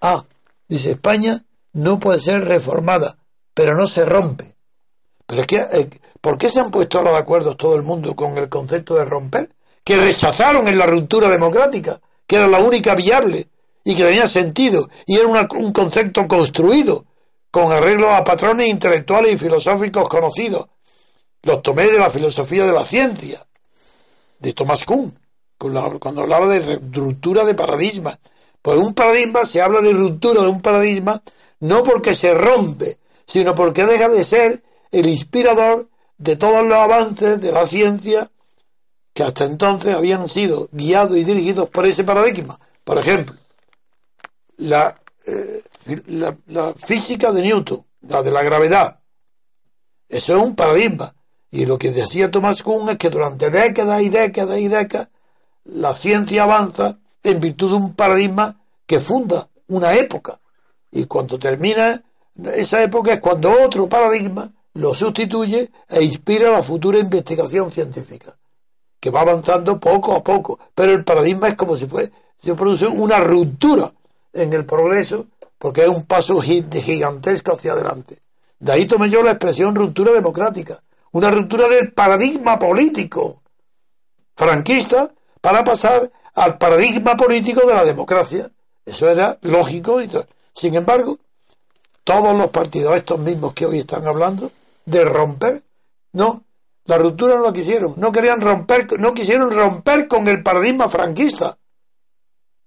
Ah, 0.00 0.24
dice 0.68 0.92
España 0.92 1.44
no 1.72 1.98
puede 1.98 2.20
ser 2.20 2.44
reformada, 2.44 3.18
pero 3.54 3.76
no 3.76 3.86
se 3.86 4.04
rompe. 4.04 4.56
Pero 5.26 5.40
es 5.40 5.46
que, 5.46 5.56
eh, 5.56 5.90
¿por 6.20 6.38
qué 6.38 6.48
se 6.48 6.60
han 6.60 6.70
puesto 6.70 6.98
ahora 6.98 7.12
de 7.12 7.18
acuerdo 7.18 7.56
todo 7.56 7.74
el 7.74 7.82
mundo 7.82 8.14
con 8.14 8.36
el 8.38 8.48
concepto 8.48 8.94
de 8.94 9.04
romper? 9.04 9.50
Que 9.84 9.96
rechazaron 9.96 10.68
en 10.68 10.78
la 10.78 10.86
ruptura 10.86 11.28
democrática, 11.28 12.00
que 12.26 12.36
era 12.36 12.46
la 12.46 12.60
única 12.60 12.94
viable, 12.94 13.48
y 13.84 13.94
que 13.94 14.04
tenía 14.04 14.26
sentido 14.26 14.88
y 15.06 15.16
era 15.16 15.26
un 15.26 15.72
concepto 15.72 16.26
construido 16.28 17.04
con 17.50 17.72
arreglo 17.72 18.10
a 18.10 18.24
patrones 18.24 18.68
intelectuales 18.68 19.32
y 19.32 19.36
filosóficos 19.36 20.08
conocidos. 20.08 20.66
Los 21.42 21.62
tomé 21.62 21.86
de 21.86 21.98
la 21.98 22.10
filosofía 22.10 22.64
de 22.64 22.72
la 22.72 22.84
ciencia, 22.84 23.44
de 24.38 24.52
Thomas 24.52 24.84
Kuhn, 24.84 25.18
cuando 25.58 26.22
hablaba 26.22 26.48
de 26.48 26.80
ruptura 26.92 27.44
de 27.44 27.54
paradigma. 27.54 28.18
Pues 28.62 28.78
un 28.78 28.94
paradigma 28.94 29.44
se 29.44 29.60
habla 29.60 29.80
de 29.80 29.92
ruptura 29.92 30.42
de 30.42 30.48
un 30.48 30.62
paradigma 30.62 31.20
no 31.62 31.84
porque 31.84 32.14
se 32.14 32.34
rompe, 32.34 32.98
sino 33.24 33.54
porque 33.54 33.86
deja 33.86 34.08
de 34.08 34.24
ser 34.24 34.64
el 34.90 35.06
inspirador 35.06 35.88
de 36.18 36.34
todos 36.34 36.66
los 36.66 36.76
avances 36.76 37.40
de 37.40 37.52
la 37.52 37.68
ciencia 37.68 38.30
que 39.12 39.22
hasta 39.22 39.44
entonces 39.44 39.94
habían 39.94 40.28
sido 40.28 40.68
guiados 40.72 41.16
y 41.16 41.22
dirigidos 41.22 41.68
por 41.68 41.86
ese 41.86 42.02
paradigma. 42.02 42.58
Por 42.82 42.98
ejemplo, 42.98 43.36
la, 44.56 45.00
eh, 45.24 45.62
la, 46.06 46.74
física 46.74 47.30
de 47.30 47.42
Newton, 47.42 47.86
la 48.08 48.22
de 48.22 48.32
la 48.32 48.42
gravedad. 48.42 48.98
Eso 50.08 50.36
es 50.36 50.42
un 50.42 50.56
paradigma. 50.56 51.14
Y 51.48 51.64
lo 51.64 51.78
que 51.78 51.92
decía 51.92 52.30
Thomas 52.30 52.64
Kuhn 52.64 52.88
es 52.88 52.98
que 52.98 53.08
durante 53.08 53.50
décadas 53.50 54.02
y 54.02 54.08
décadas 54.08 54.58
y 54.58 54.66
décadas 54.66 55.10
la 55.62 55.94
ciencia 55.94 56.42
avanza 56.42 56.98
en 57.22 57.38
virtud 57.38 57.70
de 57.70 57.76
un 57.76 57.94
paradigma 57.94 58.60
que 58.84 58.98
funda 58.98 59.48
una 59.68 59.94
época. 59.94 60.40
Y 60.92 61.06
cuando 61.06 61.38
termina 61.38 62.00
esa 62.54 62.82
época 62.82 63.14
es 63.14 63.20
cuando 63.20 63.50
otro 63.50 63.88
paradigma 63.88 64.52
lo 64.74 64.94
sustituye 64.94 65.70
e 65.88 66.02
inspira 66.02 66.50
la 66.50 66.62
futura 66.62 66.98
investigación 66.98 67.70
científica, 67.70 68.36
que 69.00 69.10
va 69.10 69.22
avanzando 69.22 69.80
poco 69.80 70.14
a 70.14 70.22
poco. 70.22 70.58
Pero 70.74 70.92
el 70.92 71.04
paradigma 71.04 71.48
es 71.48 71.56
como 71.56 71.76
si 71.76 71.86
fuese, 71.86 72.12
se 72.42 72.54
produce 72.54 72.86
una 72.86 73.18
ruptura 73.18 73.92
en 74.32 74.52
el 74.52 74.64
progreso, 74.64 75.26
porque 75.58 75.82
es 75.82 75.88
un 75.88 76.04
paso 76.04 76.40
gigantesco 76.40 77.52
hacia 77.52 77.72
adelante. 77.72 78.18
De 78.58 78.72
ahí 78.72 78.86
tomé 78.86 79.10
yo 79.10 79.22
la 79.22 79.32
expresión 79.32 79.74
ruptura 79.74 80.12
democrática, 80.12 80.82
una 81.12 81.30
ruptura 81.30 81.68
del 81.68 81.92
paradigma 81.92 82.58
político 82.58 83.42
franquista 84.34 85.12
para 85.40 85.62
pasar 85.64 86.10
al 86.34 86.58
paradigma 86.58 87.16
político 87.16 87.66
de 87.66 87.74
la 87.74 87.84
democracia. 87.84 88.50
Eso 88.84 89.08
era 89.08 89.38
lógico 89.42 90.00
y 90.00 90.08
Sin 90.54 90.74
embargo, 90.74 91.18
todos 92.04 92.36
los 92.36 92.50
partidos, 92.50 92.96
estos 92.96 93.18
mismos 93.18 93.54
que 93.54 93.66
hoy 93.66 93.80
están 93.80 94.06
hablando, 94.06 94.50
de 94.84 95.04
romper, 95.04 95.62
no, 96.12 96.44
la 96.84 96.98
ruptura 96.98 97.36
no 97.36 97.44
la 97.44 97.52
quisieron, 97.52 97.94
no 97.96 98.10
querían 98.10 98.40
romper, 98.40 98.98
no 98.98 99.14
quisieron 99.14 99.50
romper 99.50 100.08
con 100.08 100.26
el 100.26 100.42
paradigma 100.42 100.88
franquista 100.88 101.56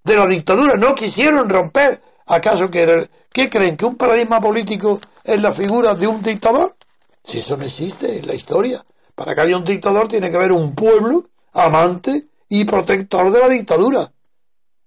de 0.04 0.16
la 0.16 0.28
dictadura, 0.28 0.78
no 0.78 0.96
quisieron 0.96 1.50
romper. 1.50 2.02
¿Acaso 2.28 2.72
que 2.72 3.08
qué 3.32 3.50
creen 3.50 3.76
que 3.76 3.86
un 3.86 3.96
paradigma 3.96 4.40
político 4.40 5.00
es 5.24 5.42
la 5.42 5.52
figura 5.52 5.96
de 5.96 6.08
un 6.08 6.24
dictador? 6.24 6.76
Si 7.24 7.40
eso 7.40 7.58
no 7.58 7.66
existe 7.66 8.18
en 8.18 8.26
la 8.26 8.34
historia. 8.34 8.84
Para 9.14 9.34
que 9.34 9.42
haya 9.42 9.58
un 9.58 9.64
dictador 9.64 10.08
tiene 10.08 10.30
que 10.30 10.38
haber 10.38 10.52
un 10.52 10.74
pueblo 10.76 11.26
amante 11.54 12.28
y 12.50 12.66
protector 12.66 13.32
de 13.32 13.40
la 13.40 13.50
dictadura. 13.50 14.12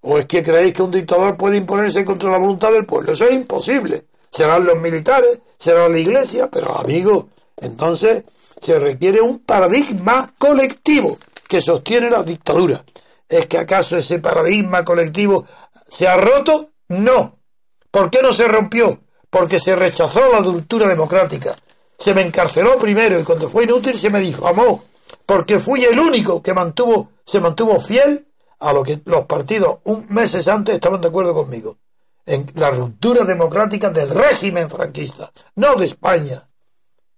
¿O 0.00 0.18
es 0.18 0.26
que 0.26 0.42
creéis 0.42 0.74
que 0.74 0.82
un 0.82 0.90
dictador 0.90 1.36
puede 1.36 1.56
imponerse 1.56 2.04
contra 2.04 2.30
la 2.30 2.38
voluntad 2.38 2.72
del 2.72 2.86
pueblo? 2.86 3.12
Eso 3.12 3.24
es 3.24 3.34
imposible. 3.34 4.04
Serán 4.30 4.64
los 4.64 4.76
militares, 4.76 5.40
será 5.58 5.88
la 5.88 5.98
iglesia, 5.98 6.48
pero 6.50 6.78
amigo, 6.78 7.28
entonces 7.56 8.24
se 8.60 8.78
requiere 8.78 9.20
un 9.20 9.40
paradigma 9.40 10.28
colectivo 10.38 11.18
que 11.48 11.60
sostiene 11.60 12.10
la 12.10 12.22
dictadura. 12.22 12.84
¿Es 13.28 13.46
que 13.46 13.58
acaso 13.58 13.96
ese 13.96 14.20
paradigma 14.20 14.84
colectivo 14.84 15.44
se 15.88 16.06
ha 16.06 16.16
roto? 16.16 16.70
No. 16.88 17.38
¿Por 17.90 18.10
qué 18.10 18.22
no 18.22 18.32
se 18.32 18.46
rompió? 18.46 19.00
Porque 19.30 19.58
se 19.58 19.74
rechazó 19.74 20.30
la 20.32 20.42
cultura 20.42 20.86
democrática. 20.88 21.54
Se 21.98 22.14
me 22.14 22.22
encarceló 22.22 22.76
primero 22.76 23.18
y 23.18 23.24
cuando 23.24 23.48
fue 23.48 23.64
inútil 23.64 23.98
se 23.98 24.10
me 24.10 24.20
difamó. 24.20 24.84
Porque 25.26 25.58
fui 25.58 25.84
el 25.84 25.98
único 25.98 26.42
que 26.42 26.54
mantuvo, 26.54 27.10
se 27.24 27.40
mantuvo 27.40 27.80
fiel 27.80 28.27
a 28.60 28.72
lo 28.72 28.82
que 28.82 29.00
los 29.04 29.26
partidos 29.26 29.78
un 29.84 30.06
meses 30.08 30.48
antes 30.48 30.74
estaban 30.74 31.00
de 31.00 31.08
acuerdo 31.08 31.34
conmigo. 31.34 31.78
En 32.26 32.46
la 32.54 32.70
ruptura 32.70 33.24
democrática 33.24 33.90
del 33.90 34.10
régimen 34.10 34.68
franquista, 34.68 35.30
no 35.56 35.76
de 35.76 35.86
España. 35.86 36.42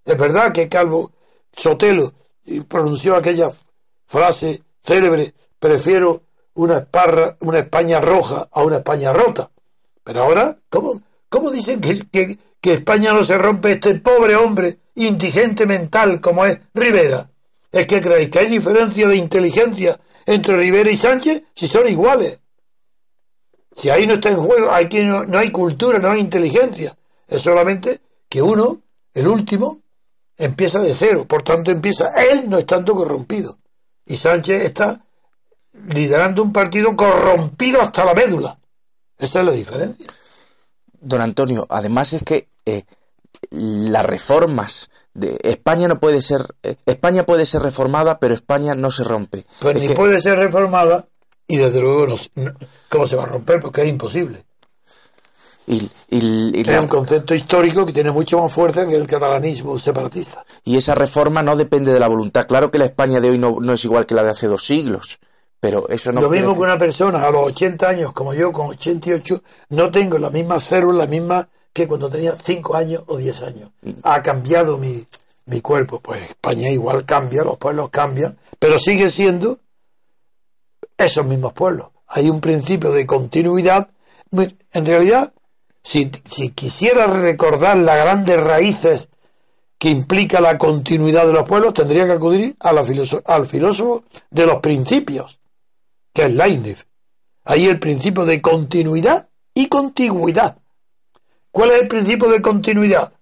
Es 0.04 0.16
verdad 0.16 0.52
que 0.52 0.68
Calvo 0.68 1.12
Sotelo 1.52 2.12
pronunció 2.68 3.16
aquella 3.16 3.50
frase 4.06 4.62
célebre, 4.82 5.34
prefiero 5.58 6.22
una, 6.54 6.78
esparra, 6.78 7.36
una 7.40 7.60
España 7.60 8.00
roja 8.00 8.48
a 8.50 8.62
una 8.62 8.78
España 8.78 9.12
rota. 9.12 9.50
Pero 10.04 10.22
ahora, 10.22 10.58
¿cómo, 10.68 11.02
cómo 11.28 11.50
dicen 11.50 11.80
que, 11.80 12.06
que, 12.10 12.38
que 12.60 12.74
España 12.74 13.12
no 13.12 13.24
se 13.24 13.38
rompe 13.38 13.72
este 13.72 13.94
pobre 13.96 14.36
hombre 14.36 14.78
indigente 14.94 15.66
mental 15.66 16.20
como 16.20 16.44
es 16.46 16.58
Rivera? 16.74 17.30
¿Es 17.72 17.86
que 17.86 18.00
creéis 18.00 18.30
que 18.30 18.40
hay 18.40 18.48
diferencia 18.48 19.06
de 19.06 19.16
inteligencia 19.16 19.98
entre 20.26 20.56
Rivera 20.56 20.90
y 20.90 20.96
Sánchez 20.96 21.42
si 21.54 21.68
son 21.68 21.88
iguales? 21.88 22.40
Si 23.74 23.88
ahí 23.88 24.06
no 24.06 24.14
está 24.14 24.30
en 24.30 24.36
juego, 24.36 24.70
aquí 24.70 25.02
no, 25.02 25.24
no 25.24 25.38
hay 25.38 25.50
cultura, 25.50 25.98
no 25.98 26.10
hay 26.10 26.20
inteligencia. 26.20 26.96
Es 27.26 27.42
solamente 27.42 28.00
que 28.28 28.42
uno, 28.42 28.82
el 29.14 29.28
último, 29.28 29.80
empieza 30.36 30.80
de 30.80 30.94
cero. 30.94 31.26
Por 31.26 31.42
tanto, 31.42 31.70
empieza 31.70 32.12
él 32.14 32.48
no 32.48 32.58
estando 32.58 32.94
corrompido. 32.94 33.58
Y 34.06 34.16
Sánchez 34.16 34.64
está 34.64 35.04
liderando 35.72 36.42
un 36.42 36.52
partido 36.52 36.96
corrompido 36.96 37.80
hasta 37.80 38.04
la 38.04 38.14
médula. 38.14 38.58
Esa 39.18 39.40
es 39.40 39.46
la 39.46 39.52
diferencia. 39.52 40.06
Don 41.00 41.20
Antonio, 41.20 41.66
además 41.68 42.12
es 42.12 42.22
que 42.22 42.48
eh, 42.66 42.84
las 43.50 44.04
reformas 44.04 44.90
de 45.14 45.38
España 45.42 45.88
no 45.88 45.98
puede 45.98 46.20
ser 46.22 46.46
eh, 46.62 46.76
España 46.86 47.24
puede 47.24 47.44
ser 47.46 47.62
reformada, 47.62 48.18
pero 48.18 48.34
España 48.34 48.74
no 48.74 48.90
se 48.90 49.04
rompe. 49.04 49.44
Pues 49.60 49.80
ni 49.80 49.88
puede 49.88 50.20
ser 50.20 50.38
reformada 50.38 51.06
y 51.46 51.56
desde 51.56 51.80
luego 51.80 52.06
no, 52.36 52.52
cómo 52.88 53.06
se 53.06 53.16
va 53.16 53.24
a 53.24 53.26
romper 53.26 53.60
porque 53.60 53.82
es 53.82 53.88
imposible. 53.88 54.44
Y, 55.66 55.88
y, 56.08 56.62
es 56.68 56.80
un 56.80 56.88
concepto 56.88 57.32
histórico 57.32 57.86
que 57.86 57.92
tiene 57.92 58.10
mucho 58.10 58.40
más 58.40 58.52
fuerza 58.52 58.86
que 58.88 58.96
el 58.96 59.06
catalanismo 59.06 59.78
separatista. 59.78 60.44
Y 60.64 60.76
esa 60.76 60.96
reforma 60.96 61.44
no 61.44 61.54
depende 61.54 61.92
de 61.92 62.00
la 62.00 62.08
voluntad. 62.08 62.46
Claro 62.46 62.72
que 62.72 62.78
la 62.78 62.86
España 62.86 63.20
de 63.20 63.30
hoy 63.30 63.38
no, 63.38 63.58
no 63.60 63.72
es 63.72 63.84
igual 63.84 64.04
que 64.04 64.16
la 64.16 64.24
de 64.24 64.30
hace 64.30 64.48
dos 64.48 64.64
siglos, 64.64 65.20
pero 65.60 65.88
eso 65.88 66.10
no. 66.10 66.22
Lo 66.22 66.30
mismo 66.30 66.54
que 66.54 66.60
una 66.60 66.78
persona 66.78 67.22
a 67.22 67.30
los 67.30 67.46
80 67.48 67.88
años, 67.88 68.12
como 68.12 68.34
yo, 68.34 68.50
con 68.50 68.68
88, 68.68 69.42
no 69.68 69.90
tengo 69.90 70.18
la 70.18 70.30
misma 70.30 70.58
célula, 70.58 71.04
la 71.04 71.06
misma 71.06 71.48
que 71.72 71.86
cuando 71.86 72.10
tenía 72.10 72.34
5 72.34 72.74
años 72.74 73.02
o 73.06 73.16
10 73.16 73.42
años. 73.42 73.70
Ha 74.02 74.22
cambiado 74.22 74.78
mi, 74.78 75.04
mi 75.46 75.60
cuerpo. 75.60 76.00
Pues 76.00 76.30
España 76.30 76.68
igual 76.70 77.04
cambia, 77.04 77.44
los 77.44 77.58
pueblos 77.58 77.90
cambian, 77.90 78.36
pero 78.58 78.78
sigue 78.78 79.10
siendo 79.10 79.58
esos 80.96 81.24
mismos 81.26 81.52
pueblos. 81.52 81.88
Hay 82.06 82.28
un 82.28 82.40
principio 82.40 82.92
de 82.92 83.06
continuidad. 83.06 83.88
En 84.72 84.86
realidad, 84.86 85.32
si, 85.82 86.10
si 86.28 86.50
quisiera 86.50 87.06
recordar 87.06 87.76
las 87.78 87.96
grandes 87.96 88.42
raíces 88.42 89.08
que 89.78 89.88
implica 89.88 90.40
la 90.40 90.58
continuidad 90.58 91.26
de 91.26 91.32
los 91.32 91.48
pueblos, 91.48 91.72
tendría 91.72 92.04
que 92.04 92.12
acudir 92.12 92.56
al 92.60 92.84
filósofo 93.46 94.04
de 94.30 94.46
los 94.46 94.60
principios, 94.60 95.38
que 96.12 96.26
es 96.26 96.34
Leibniz. 96.34 96.86
Ahí 97.44 97.66
el 97.66 97.78
principio 97.78 98.26
de 98.26 98.42
continuidad 98.42 99.28
y 99.54 99.68
contigüidad. 99.68 100.58
¿Cuál 101.50 101.72
es 101.72 101.82
el 101.82 101.88
principio 101.88 102.28
de 102.28 102.42
continuidad? 102.42 103.12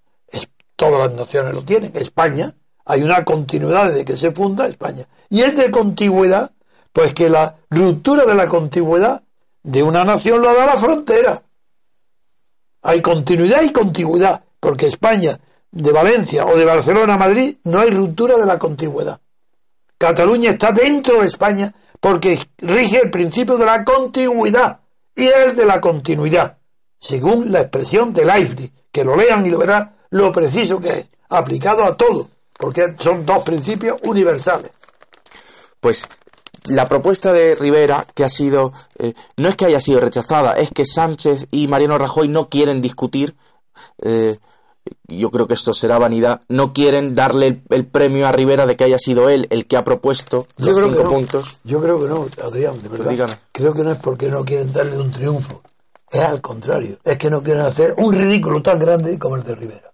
todas 0.77 1.09
las 1.09 1.15
naciones 1.15 1.53
lo 1.53 1.65
tienen. 1.65 1.91
España, 1.97 2.55
hay 2.85 3.03
una 3.03 3.25
continuidad 3.25 3.89
desde 3.89 4.05
que 4.05 4.17
se 4.17 4.31
funda 4.31 4.69
España. 4.69 5.09
Y 5.29 5.43
es 5.43 5.57
de 5.57 5.73
contigüidad 5.73 6.53
pues 6.93 7.15
que 7.15 7.29
la 7.29 7.57
ruptura 7.69 8.25
de 8.25 8.35
la 8.35 8.47
contigüidad 8.47 9.23
de 9.63 9.83
una 9.83 10.05
nación 10.05 10.41
lo 10.41 10.55
da 10.55 10.67
la 10.67 10.77
frontera. 10.77 11.43
Hay 12.83 13.03
continuidad 13.03 13.63
y 13.63 13.73
contigüidad, 13.73 14.45
porque 14.61 14.87
España, 14.87 15.39
de 15.71 15.93
Valencia 15.93 16.47
o 16.47 16.57
de 16.57 16.65
Barcelona 16.65 17.15
a 17.15 17.19
Madrid, 17.19 17.57
no 17.65 17.81
hay 17.81 17.91
ruptura 17.91 18.37
de 18.37 18.47
la 18.47 18.59
contigüidad. 18.59 19.21
Cataluña 19.99 20.51
está 20.51 20.71
dentro 20.73 21.21
de 21.21 21.27
España 21.27 21.75
porque 22.01 22.39
rige 22.59 23.01
el 23.03 23.11
principio 23.11 23.59
de 23.59 23.67
la 23.67 23.85
contigüidad 23.85 24.81
y 25.15 25.27
el 25.27 25.57
de 25.57 25.67
la 25.67 25.81
continuidad, 25.81 26.58
según 26.99 27.53
la 27.53 27.61
expresión 27.61 28.13
de 28.13 28.25
Leibniz, 28.25 28.73
que 28.91 29.05
lo 29.05 29.17
lean 29.17 29.47
y 29.47 29.51
lo 29.51 29.59
verán 29.59 29.95
lo 30.11 30.33
preciso 30.33 30.81
que 30.81 30.91
es, 30.91 31.11
aplicado 31.29 31.85
a 31.85 31.97
todo, 31.97 32.29
porque 32.59 32.95
son 32.99 33.27
dos 33.27 33.43
principios 33.43 33.99
universales. 34.03 34.71
Pues 35.81 36.09
la 36.65 36.89
propuesta 36.89 37.33
de 37.33 37.55
Rivera, 37.55 38.07
que 38.15 38.25
ha 38.25 38.29
sido, 38.29 38.73
eh, 38.99 39.15
no 39.37 39.49
es 39.49 39.57
que 39.57 39.67
haya 39.67 39.81
sido 39.81 40.01
rechazada, 40.01 40.55
es 40.55 40.71
que 40.71 40.85
Sánchez 40.85 41.47
y 41.51 41.69
Mariano 41.69 41.99
Rajoy 41.99 42.29
no 42.29 42.49
quieren 42.49 42.81
discutir, 42.81 43.37
eh, 44.03 44.39
yo 45.07 45.31
creo 45.31 45.47
que 45.47 45.55
esto 45.55 45.75
será 45.75 45.99
vanidad, 45.99 46.41
no 46.49 46.73
quieren 46.73 47.15
darle 47.15 47.63
el, 47.69 47.87
premio 47.87 48.27
a 48.27 48.33
Rivera 48.33 48.67
de 48.67 48.77
que 48.77 48.85
haya 48.85 48.99
sido 48.99 49.29
él 49.29 49.47
el 49.51 49.67
que 49.67 49.77
ha 49.77 49.85
propuesto 49.85 50.47
los 50.57 50.77
cinco 50.77 51.09
puntos. 51.09 51.59
Yo 51.65 51.81
creo 51.81 52.01
que 52.01 52.09
no, 52.09 52.27
Adrián, 52.43 52.83
de 52.83 52.89
verdad. 52.89 53.39
Creo 53.53 53.75
que 53.75 53.83
no 53.83 53.93
es 53.93 53.99
porque 53.99 54.29
no 54.29 54.45
quieren 54.45 54.73
darle 54.73 54.99
un 54.99 55.13
triunfo, 55.13 55.63
Es 56.11 56.21
al 56.21 56.41
contrario, 56.41 56.99
es 57.05 57.19
que 57.19 57.31
no 57.31 57.43
quieren 57.43 57.63
hacer 57.63 57.95
un 57.99 58.15
ridículo 58.15 58.63
tan 58.63 58.79
grande 58.79 59.19
como 59.19 59.37
el 59.37 59.45
de 59.45 59.55
Rivera. 59.55 59.93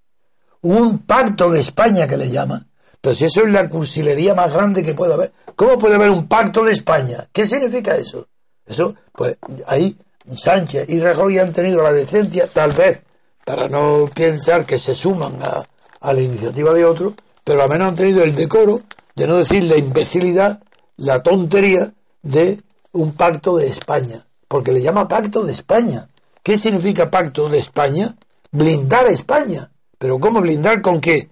Un 0.62 1.00
pacto 1.00 1.50
de 1.50 1.60
España 1.60 2.06
que 2.06 2.16
le 2.16 2.30
llaman. 2.30 2.68
Pero 3.00 3.14
si 3.14 3.26
eso 3.26 3.42
es 3.42 3.52
la 3.52 3.68
cursilería 3.68 4.34
más 4.34 4.52
grande 4.52 4.82
que 4.82 4.94
puede 4.94 5.12
haber. 5.12 5.32
¿Cómo 5.56 5.78
puede 5.78 5.96
haber 5.96 6.10
un 6.10 6.26
pacto 6.26 6.64
de 6.64 6.72
España? 6.72 7.28
¿Qué 7.32 7.46
significa 7.46 7.96
eso? 7.96 8.28
Eso, 8.64 8.94
pues 9.12 9.36
ahí 9.66 9.98
Sánchez 10.34 10.88
y 10.88 11.00
Rajoy 11.00 11.38
han 11.38 11.52
tenido 11.52 11.82
la 11.82 11.92
decencia, 11.92 12.46
tal 12.46 12.72
vez, 12.72 13.02
para 13.44 13.68
no 13.68 14.06
pensar 14.14 14.64
que 14.64 14.78
se 14.78 14.94
suman 14.94 15.42
a, 15.42 15.64
a 16.00 16.12
la 16.12 16.20
iniciativa 16.20 16.72
de 16.72 16.84
otros, 16.84 17.12
pero 17.42 17.62
al 17.62 17.68
menos 17.68 17.88
han 17.88 17.96
tenido 17.96 18.22
el 18.22 18.34
decoro 18.34 18.80
de 19.14 19.26
no 19.26 19.36
decir 19.36 19.64
la 19.64 19.76
imbecilidad, 19.76 20.62
la 20.96 21.22
tontería 21.22 21.92
de 22.22 22.58
un 22.92 23.12
pacto 23.12 23.56
de 23.56 23.66
España, 23.66 24.24
porque 24.54 24.70
le 24.70 24.80
llama 24.80 25.08
pacto 25.08 25.44
de 25.44 25.50
España. 25.50 26.08
¿Qué 26.40 26.56
significa 26.56 27.10
pacto 27.10 27.48
de 27.48 27.58
España? 27.58 28.14
Blindar 28.52 29.06
a 29.06 29.10
España. 29.10 29.72
¿Pero 29.98 30.20
cómo 30.20 30.40
blindar 30.40 30.80
con 30.80 31.00
qué? 31.00 31.28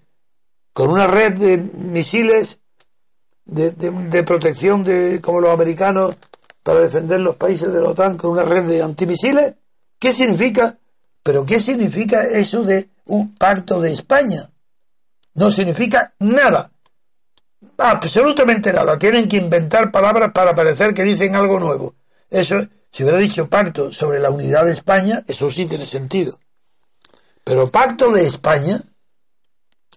Con 0.72 0.90
una 0.90 1.06
red 1.06 1.34
de 1.34 1.56
misiles 1.56 2.62
de, 3.44 3.70
de 3.70 4.22
protección 4.24 4.82
de 4.82 5.20
como 5.20 5.40
los 5.40 5.54
americanos 5.54 6.16
para 6.64 6.80
defender 6.80 7.20
los 7.20 7.36
países 7.36 7.72
de 7.72 7.80
la 7.80 7.90
OTAN 7.90 8.16
con 8.16 8.32
una 8.32 8.42
red 8.42 8.64
de 8.64 8.82
antimisiles? 8.82 9.54
¿Qué 10.00 10.12
significa? 10.12 10.80
¿Pero 11.22 11.46
qué 11.46 11.60
significa 11.60 12.24
eso 12.24 12.64
de 12.64 12.90
un 13.04 13.36
pacto 13.36 13.80
de 13.80 13.92
España? 13.92 14.50
No 15.34 15.52
significa 15.52 16.12
nada. 16.18 16.72
Absolutamente 17.78 18.72
nada. 18.72 18.98
Tienen 18.98 19.28
que 19.28 19.36
inventar 19.36 19.92
palabras 19.92 20.32
para 20.32 20.56
parecer 20.56 20.92
que 20.92 21.04
dicen 21.04 21.36
algo 21.36 21.60
nuevo. 21.60 21.94
Eso, 22.28 22.56
si 22.92 23.02
hubiera 23.02 23.18
dicho 23.18 23.48
pacto 23.48 23.90
sobre 23.90 24.20
la 24.20 24.30
unidad 24.30 24.66
de 24.66 24.72
España, 24.72 25.24
eso 25.26 25.50
sí 25.50 25.64
tiene 25.66 25.86
sentido. 25.86 26.38
Pero 27.42 27.70
pacto 27.70 28.12
de 28.12 28.26
España, 28.26 28.82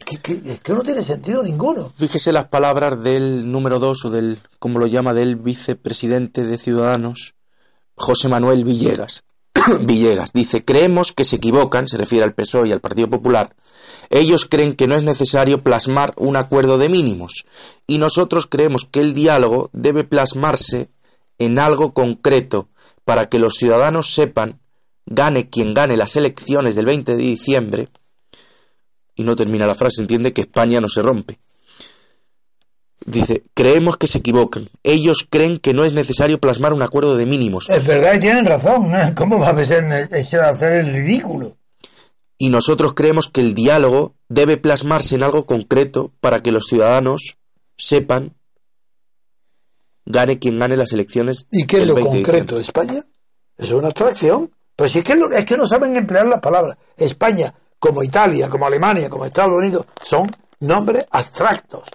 que, 0.05 0.19
que 0.19 0.73
no 0.73 0.81
tiene 0.81 1.03
sentido 1.03 1.43
ninguno. 1.43 1.91
Fíjese 1.95 2.31
las 2.31 2.47
palabras 2.47 3.03
del 3.03 3.51
número 3.51 3.79
dos 3.79 4.05
o 4.05 4.09
del, 4.09 4.39
como 4.59 4.79
lo 4.79 4.87
llama, 4.87 5.13
del 5.13 5.35
vicepresidente 5.35 6.45
de 6.45 6.57
Ciudadanos, 6.57 7.35
José 7.95 8.29
Manuel 8.29 8.63
Villegas. 8.63 9.23
Villegas 9.81 10.31
dice, 10.33 10.63
creemos 10.63 11.11
que 11.11 11.25
se 11.25 11.35
equivocan, 11.35 11.87
se 11.87 11.97
refiere 11.97 12.23
al 12.23 12.33
PSOE 12.33 12.69
y 12.69 12.71
al 12.71 12.81
Partido 12.81 13.09
Popular. 13.09 13.55
Ellos 14.09 14.45
creen 14.45 14.73
que 14.73 14.87
no 14.87 14.95
es 14.95 15.03
necesario 15.03 15.63
plasmar 15.63 16.13
un 16.17 16.37
acuerdo 16.37 16.77
de 16.77 16.89
mínimos 16.89 17.45
y 17.87 17.97
nosotros 17.97 18.47
creemos 18.47 18.85
que 18.85 18.99
el 19.01 19.13
diálogo 19.13 19.69
debe 19.73 20.03
plasmarse 20.03 20.89
en 21.37 21.59
algo 21.59 21.93
concreto 21.93 22.69
para 23.06 23.30
que 23.30 23.39
los 23.39 23.53
ciudadanos 23.53 24.14
sepan, 24.14 24.60
gane 25.06 25.49
quien 25.49 25.74
gane 25.74 25.95
las 25.95 26.16
elecciones 26.16 26.76
del 26.76 26.86
20 26.86 27.16
de 27.16 27.24
diciembre, 27.24 27.88
y 29.16 29.24
no 29.24 29.36
termina 29.36 29.66
la 29.66 29.76
frase, 29.76 30.01
entiende 30.01 30.34
que 30.34 30.41
España 30.41 30.82
no 30.82 30.89
se 30.89 31.01
rompe. 31.01 31.39
Dice, 33.06 33.43
creemos 33.53 33.97
que 33.97 34.08
se 34.08 34.18
equivocan. 34.18 34.70
Ellos 34.84 35.28
creen 35.30 35.60
que 35.60 35.74
no 35.74 35.86
es 35.86 35.93
necesario 35.93 36.39
plasmar 36.39 36.74
un 36.74 36.82
acuerdo 36.82 37.16
de 37.16 37.26
mínimos. 37.26 37.70
Es 37.70 37.86
verdad 37.86 38.16
y 38.16 38.20
tienen 38.20 38.45
razón. 38.45 38.91
¿Cómo 39.16 39.39
va 39.39 39.49
a 39.49 39.64
ser 39.64 39.86
hacer 40.41 40.72
el 40.74 40.88
ridículo? 40.88 41.56
Y 42.38 42.49
nosotros 42.49 42.93
creemos 42.93 43.30
que 43.30 43.41
el 43.41 43.53
diálogo 43.53 44.16
debe 44.28 44.58
plasmarse 44.58 45.16
en 45.16 45.24
algo 45.24 45.45
concreto 45.45 46.12
para 46.20 46.41
que 46.41 46.51
los 46.51 46.66
ciudadanos 46.66 47.38
sepan, 47.78 48.34
gane 50.06 50.39
quien 50.39 50.60
gane 50.60 50.78
las 50.78 50.91
elecciones. 50.93 51.47
¿Y 51.51 51.66
qué 51.66 51.82
es 51.82 51.88
lo 51.88 51.99
concreto? 51.99 52.60
¿España? 52.60 53.03
Es 53.58 53.72
una 53.72 53.88
abstracción. 53.88 54.51
Pero 54.76 54.89
si 54.89 54.99
es 54.99 55.06
que, 55.06 55.18
es 55.34 55.45
que 55.45 55.58
no 55.58 55.66
saben 55.66 55.95
emplear 55.95 56.28
las 56.28 56.41
palabras. 56.41 56.78
España 56.97 57.53
como 57.80 58.03
Italia, 58.03 58.49
como 58.49 58.66
Alemania, 58.66 59.10
como 59.10 59.26
Estados 59.26 59.53
Unidos, 59.53 59.86
son 60.01 60.30
nombres 60.60 61.06
abstractos, 61.12 61.89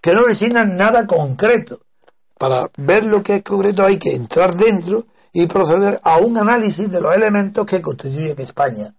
que 0.00 0.12
no 0.12 0.26
designan 0.26 0.76
nada 0.76 1.06
concreto. 1.06 1.80
Para 2.38 2.70
ver 2.76 3.04
lo 3.04 3.22
que 3.22 3.36
es 3.36 3.42
concreto 3.42 3.84
hay 3.84 3.98
que 3.98 4.14
entrar 4.14 4.54
dentro 4.54 5.06
y 5.32 5.46
proceder 5.46 6.00
a 6.02 6.18
un 6.18 6.38
análisis 6.38 6.90
de 6.90 7.00
los 7.00 7.14
elementos 7.14 7.66
que 7.66 7.80
constituyen 7.80 8.38
España. 8.40 8.94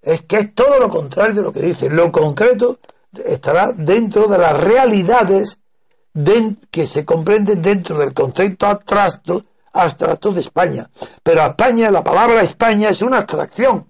Es 0.00 0.22
que 0.22 0.38
es 0.38 0.54
todo 0.54 0.78
lo 0.78 0.88
contrario 0.88 1.34
de 1.34 1.42
lo 1.42 1.52
que 1.52 1.60
dice. 1.60 1.88
Lo 1.88 2.10
concreto 2.10 2.78
estará 3.24 3.72
dentro 3.76 4.26
de 4.26 4.38
las 4.38 4.58
realidades 4.58 5.58
que 6.70 6.86
se 6.86 7.04
comprenden 7.04 7.62
dentro 7.62 7.98
del 7.98 8.12
concepto 8.12 8.66
abstracto, 8.66 9.44
abstracto 9.72 10.32
de 10.32 10.40
España. 10.40 10.88
Pero 11.22 11.46
España, 11.46 11.90
la 11.90 12.04
palabra 12.04 12.42
España 12.42 12.90
es 12.90 13.02
una 13.02 13.18
abstracción. 13.18 13.88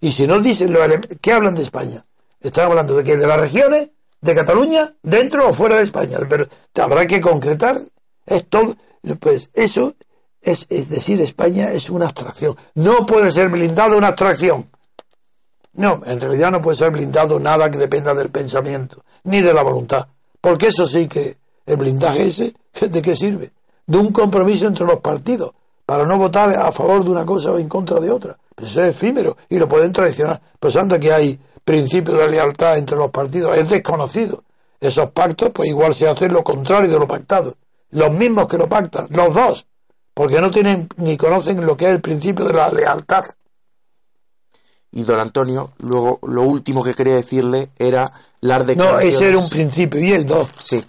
Y 0.00 0.12
si 0.12 0.26
no 0.26 0.40
dicen 0.40 0.72
los 0.72 0.86
¿qué 1.20 1.32
hablan 1.32 1.54
de 1.54 1.62
España? 1.62 2.04
Están 2.40 2.66
hablando 2.66 2.96
de 2.96 3.02
que 3.02 3.16
de 3.16 3.26
las 3.26 3.40
regiones, 3.40 3.90
de 4.20 4.34
Cataluña, 4.34 4.94
dentro 5.02 5.48
o 5.48 5.52
fuera 5.52 5.76
de 5.76 5.84
España. 5.84 6.18
Pero 6.28 6.46
habrá 6.80 7.06
que 7.06 7.20
concretar. 7.20 7.82
Es 8.24 8.46
todo. 8.48 8.76
Pues 9.20 9.50
eso 9.54 9.96
es, 10.40 10.66
es 10.68 10.88
decir, 10.88 11.20
España 11.20 11.72
es 11.72 11.90
una 11.90 12.06
abstracción. 12.06 12.56
No 12.74 13.04
puede 13.04 13.32
ser 13.32 13.48
blindado 13.48 13.96
una 13.96 14.08
abstracción. 14.08 14.68
No, 15.72 16.00
en 16.04 16.20
realidad 16.20 16.50
no 16.50 16.62
puede 16.62 16.76
ser 16.76 16.90
blindado 16.90 17.38
nada 17.38 17.70
que 17.70 17.78
dependa 17.78 18.14
del 18.14 18.30
pensamiento, 18.30 19.04
ni 19.24 19.40
de 19.40 19.52
la 19.52 19.62
voluntad. 19.62 20.08
Porque 20.40 20.68
eso 20.68 20.86
sí 20.86 21.08
que 21.08 21.36
el 21.68 21.76
blindaje 21.76 22.26
ese, 22.26 22.54
¿de 22.88 23.02
qué 23.02 23.14
sirve? 23.14 23.52
De 23.86 23.98
un 23.98 24.12
compromiso 24.12 24.66
entre 24.66 24.86
los 24.86 25.00
partidos, 25.00 25.52
para 25.86 26.04
no 26.04 26.18
votar 26.18 26.54
a 26.56 26.72
favor 26.72 27.04
de 27.04 27.10
una 27.10 27.24
cosa 27.24 27.52
o 27.52 27.58
en 27.58 27.68
contra 27.68 28.00
de 28.00 28.10
otra. 28.10 28.36
Pues 28.54 28.70
es 28.72 28.88
efímero 28.88 29.36
y 29.48 29.58
lo 29.58 29.68
pueden 29.68 29.92
traicionar. 29.92 30.40
Pues 30.58 30.76
anda 30.76 30.98
que 30.98 31.12
hay 31.12 31.38
principio 31.64 32.14
de 32.14 32.28
lealtad 32.28 32.78
entre 32.78 32.96
los 32.96 33.10
partidos, 33.10 33.56
es 33.56 33.68
desconocido. 33.68 34.42
Esos 34.80 35.10
pactos, 35.10 35.50
pues 35.52 35.68
igual 35.68 35.94
se 35.94 36.08
hace 36.08 36.28
lo 36.28 36.42
contrario 36.42 36.90
de 36.90 36.98
lo 36.98 37.06
pactado. 37.06 37.56
Los 37.90 38.12
mismos 38.12 38.48
que 38.48 38.58
lo 38.58 38.68
pactan, 38.68 39.06
los 39.10 39.34
dos, 39.34 39.66
porque 40.14 40.40
no 40.40 40.50
tienen 40.50 40.88
ni 40.96 41.16
conocen 41.16 41.64
lo 41.64 41.76
que 41.76 41.86
es 41.86 41.92
el 41.92 42.00
principio 42.00 42.44
de 42.44 42.54
la 42.54 42.70
lealtad. 42.70 43.24
Y 44.90 45.02
don 45.02 45.20
Antonio, 45.20 45.66
luego 45.78 46.18
lo 46.22 46.42
último 46.42 46.82
que 46.82 46.94
quería 46.94 47.14
decirle 47.14 47.70
era 47.78 48.10
las 48.40 48.66
declaraciones. 48.66 49.12
No, 49.12 49.16
ese 49.16 49.28
era 49.28 49.38
un 49.38 49.48
principio, 49.50 50.00
y 50.00 50.12
el 50.12 50.26
dos. 50.26 50.48
Sí. 50.56 50.82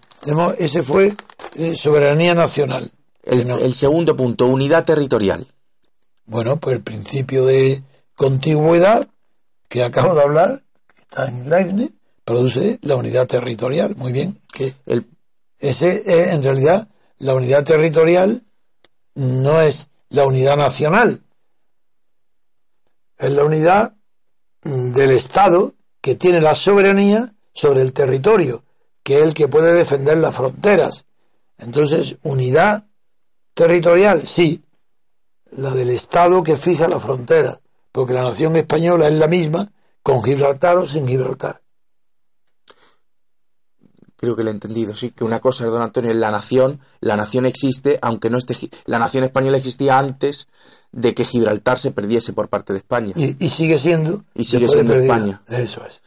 Ese 0.57 0.83
fue 0.83 1.15
eh, 1.55 1.75
soberanía 1.75 2.35
nacional. 2.35 2.91
el 3.23 3.73
segundo 3.73 4.15
punto, 4.15 4.45
unidad 4.45 4.85
territorial. 4.85 5.47
Bueno, 6.25 6.59
pues 6.59 6.75
el 6.75 6.83
principio 6.83 7.45
de 7.45 7.81
contigüedad 8.15 9.07
que 9.67 9.83
acabo 9.83 10.13
de 10.15 10.21
hablar, 10.21 10.63
que 10.93 11.01
está 11.01 11.27
en 11.27 11.49
Leibniz, 11.49 11.93
produce 12.23 12.79
la 12.81 12.95
unidad 12.95 13.27
territorial. 13.27 13.95
Muy 13.95 14.11
bien. 14.11 14.39
Que 14.53 14.75
el... 14.85 15.07
Ese 15.57 16.03
es, 16.05 16.33
en 16.33 16.43
realidad, 16.43 16.87
la 17.17 17.33
unidad 17.33 17.63
territorial 17.63 18.43
no 19.15 19.61
es 19.61 19.89
la 20.09 20.25
unidad 20.25 20.55
nacional. 20.55 21.21
Es 23.17 23.31
la 23.31 23.43
unidad 23.43 23.95
del 24.63 25.11
Estado 25.11 25.73
que 26.01 26.15
tiene 26.15 26.39
la 26.41 26.55
soberanía 26.55 27.33
sobre 27.53 27.81
el 27.81 27.91
territorio, 27.91 28.63
que 29.09 29.17
es 29.17 29.25
el 29.25 29.33
que 29.33 29.47
puede 29.47 29.73
defender 29.73 30.19
las 30.19 30.35
fronteras. 30.35 31.07
Entonces, 31.57 32.17
unidad 32.21 32.85
territorial, 33.55 34.21
sí, 34.21 34.63
la 35.49 35.71
del 35.71 35.89
Estado 35.89 36.43
que 36.43 36.55
fija 36.55 36.87
la 36.87 36.99
frontera, 36.99 37.59
porque 37.91 38.13
la 38.13 38.21
nación 38.21 38.55
española 38.55 39.07
es 39.07 39.15
la 39.15 39.27
misma 39.27 39.71
con 40.03 40.23
Gibraltar 40.23 40.77
o 40.77 40.87
sin 40.87 41.07
Gibraltar. 41.07 41.59
Creo 44.15 44.35
que 44.35 44.43
lo 44.43 44.51
he 44.51 44.53
entendido, 44.53 44.93
sí, 44.93 45.09
que 45.09 45.23
una 45.23 45.39
cosa, 45.39 45.65
don 45.65 45.81
Antonio, 45.81 46.11
es 46.11 46.17
la 46.17 46.29
nación, 46.29 46.79
la 46.99 47.17
nación 47.17 47.47
existe, 47.47 47.97
aunque 48.03 48.29
no 48.29 48.37
esté, 48.37 48.69
la 48.85 48.99
nación 48.99 49.23
española 49.23 49.57
existía 49.57 49.97
antes 49.97 50.47
de 50.91 51.15
que 51.15 51.25
Gibraltar 51.25 51.79
se 51.79 51.89
perdiese 51.89 52.31
por 52.33 52.47
parte 52.47 52.73
de 52.73 52.79
España. 52.79 53.13
Y, 53.15 53.49
sigue 53.49 53.79
siendo. 53.79 54.23
Y 54.35 54.43
sigue 54.43 54.67
siendo 54.67 54.93
España. 54.93 55.41
Eso 55.47 55.83
es. 55.83 56.03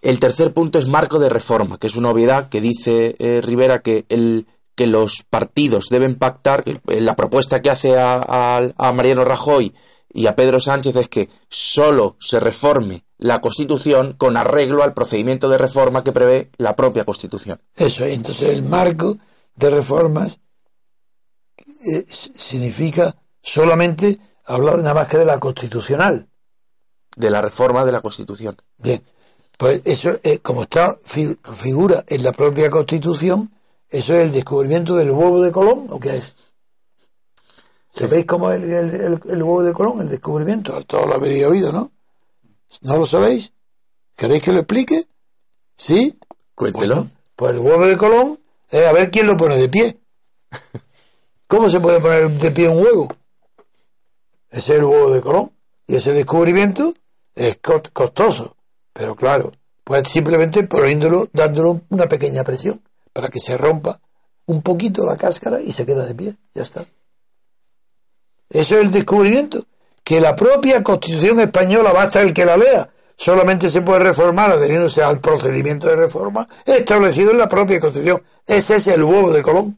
El 0.00 0.20
tercer 0.20 0.52
punto 0.52 0.78
es 0.78 0.86
marco 0.86 1.18
de 1.18 1.28
reforma, 1.28 1.78
que 1.78 1.88
es 1.88 1.96
una 1.96 2.10
obviedad 2.10 2.48
que 2.48 2.60
dice 2.60 3.16
eh, 3.18 3.40
Rivera 3.40 3.80
que 3.80 4.06
el, 4.08 4.46
que 4.78 4.86
los 4.86 5.24
partidos 5.28 5.88
deben 5.90 6.14
pactar, 6.14 6.62
la 6.86 7.16
propuesta 7.16 7.60
que 7.60 7.68
hace 7.68 7.98
a, 7.98 8.92
Mariano 8.94 9.24
Rajoy 9.24 9.74
y 10.08 10.28
a 10.28 10.36
Pedro 10.36 10.60
Sánchez 10.60 10.94
es 10.94 11.08
que 11.08 11.28
solo 11.48 12.16
se 12.20 12.38
reforme 12.38 13.04
la 13.18 13.40
Constitución 13.40 14.14
con 14.16 14.36
arreglo 14.36 14.84
al 14.84 14.94
procedimiento 14.94 15.48
de 15.48 15.58
reforma 15.58 16.04
que 16.04 16.12
prevé 16.12 16.52
la 16.58 16.76
propia 16.76 17.04
Constitución. 17.04 17.60
Eso, 17.74 18.04
entonces 18.04 18.50
el 18.50 18.62
marco 18.62 19.18
de 19.56 19.70
reformas 19.70 20.38
eh, 21.84 22.06
significa 22.08 23.16
solamente 23.42 24.16
hablar 24.44 24.78
nada 24.78 24.94
más 24.94 25.08
que 25.08 25.18
de 25.18 25.24
la 25.24 25.40
constitucional. 25.40 26.28
De 27.16 27.30
la 27.30 27.42
reforma 27.42 27.84
de 27.84 27.90
la 27.90 28.00
Constitución. 28.00 28.56
Bien, 28.76 29.02
pues 29.58 29.82
eso, 29.84 30.18
eh, 30.22 30.38
como 30.38 30.62
está 30.62 30.98
figura 31.04 32.02
en 32.06 32.22
la 32.22 32.32
propia 32.32 32.70
Constitución, 32.70 33.52
¿Eso 33.90 34.14
es 34.16 34.20
el 34.20 34.32
descubrimiento 34.32 34.96
del 34.96 35.10
huevo 35.10 35.40
de 35.42 35.50
Colón 35.50 35.86
o 35.88 35.98
qué 35.98 36.18
es? 36.18 36.34
¿Sabéis 37.90 38.26
cómo 38.26 38.52
es 38.52 38.62
el, 38.62 38.70
el- 38.70 38.94
el- 38.94 39.20
el 39.30 39.42
huevo 39.42 39.62
de 39.62 39.72
Colón, 39.72 40.02
el 40.02 40.10
descubrimiento? 40.10 40.82
Todos 40.84 41.06
lo 41.06 41.14
habréis 41.14 41.46
oído, 41.46 41.72
¿no? 41.72 41.90
¿No 42.82 42.98
lo 42.98 43.06
sabéis? 43.06 43.50
¿Queréis 44.14 44.42
que 44.42 44.52
lo 44.52 44.58
explique? 44.58 45.06
¿Sí? 45.74 46.18
Cuéntelo. 46.54 46.96
Bueno, 46.96 47.10
pues 47.34 47.52
el 47.52 47.58
huevo 47.60 47.86
de 47.86 47.96
Colón 47.96 48.38
es 48.68 48.84
a 48.86 48.92
ver 48.92 49.10
quién 49.10 49.26
lo 49.26 49.38
pone 49.38 49.56
de 49.56 49.70
pie. 49.70 49.98
¿Cómo 51.46 51.70
se 51.70 51.80
puede 51.80 51.98
poner 51.98 52.28
de 52.30 52.50
pie 52.50 52.68
un 52.68 52.82
huevo? 52.84 53.08
Ese 54.50 54.74
es 54.74 54.78
el 54.80 54.84
huevo 54.84 55.10
de 55.12 55.22
Colón. 55.22 55.52
Y 55.86 55.94
ese 55.96 56.12
descubrimiento 56.12 56.92
es 57.34 57.56
co- 57.56 57.82
costoso. 57.94 58.54
Pero 58.98 59.14
claro, 59.14 59.52
pues 59.84 60.08
simplemente 60.08 60.64
poniéndolo, 60.64 61.28
dándole 61.32 61.82
una 61.90 62.08
pequeña 62.08 62.42
presión 62.42 62.82
para 63.12 63.28
que 63.28 63.38
se 63.38 63.56
rompa 63.56 64.00
un 64.46 64.60
poquito 64.60 65.04
la 65.06 65.16
cáscara 65.16 65.60
y 65.60 65.70
se 65.70 65.86
queda 65.86 66.04
de 66.04 66.16
pie. 66.16 66.34
Ya 66.52 66.62
está. 66.62 66.84
Eso 68.50 68.76
es 68.76 68.80
el 68.84 68.90
descubrimiento. 68.90 69.64
Que 70.02 70.20
la 70.20 70.34
propia 70.34 70.82
Constitución 70.82 71.38
española, 71.38 71.92
basta 71.92 72.22
el 72.22 72.32
que 72.34 72.44
la 72.44 72.56
lea, 72.56 72.90
solamente 73.16 73.70
se 73.70 73.82
puede 73.82 74.00
reformar 74.00 74.50
adheriéndose 74.50 75.00
al 75.02 75.20
procedimiento 75.20 75.86
de 75.86 75.94
reforma 75.94 76.48
establecido 76.66 77.30
en 77.30 77.38
la 77.38 77.48
propia 77.48 77.78
Constitución. 77.78 78.22
Ese 78.46 78.76
es 78.76 78.86
el 78.88 79.04
huevo 79.04 79.30
de 79.30 79.42
Colón. 79.42 79.76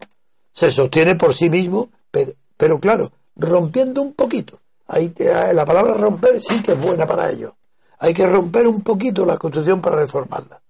Se 0.52 0.70
sostiene 0.70 1.16
por 1.16 1.34
sí 1.34 1.50
mismo, 1.50 1.90
pe- 2.10 2.36
pero, 2.56 2.80
claro, 2.80 3.12
rompiendo 3.36 4.00
un 4.00 4.14
poquito. 4.14 4.60
Ahí 4.86 5.10
te- 5.10 5.52
la 5.52 5.64
palabra 5.66 5.92
romper 5.94 6.40
sí 6.40 6.62
que 6.62 6.72
es 6.72 6.80
buena 6.80 7.06
para 7.06 7.28
ello. 7.30 7.54
Hay 8.01 8.14
que 8.14 8.26
romper 8.26 8.66
un 8.66 8.82
poquito 8.82 9.24
la 9.24 9.38
Constitución 9.38 9.80
para 9.80 9.96
reformarla. 9.96 10.61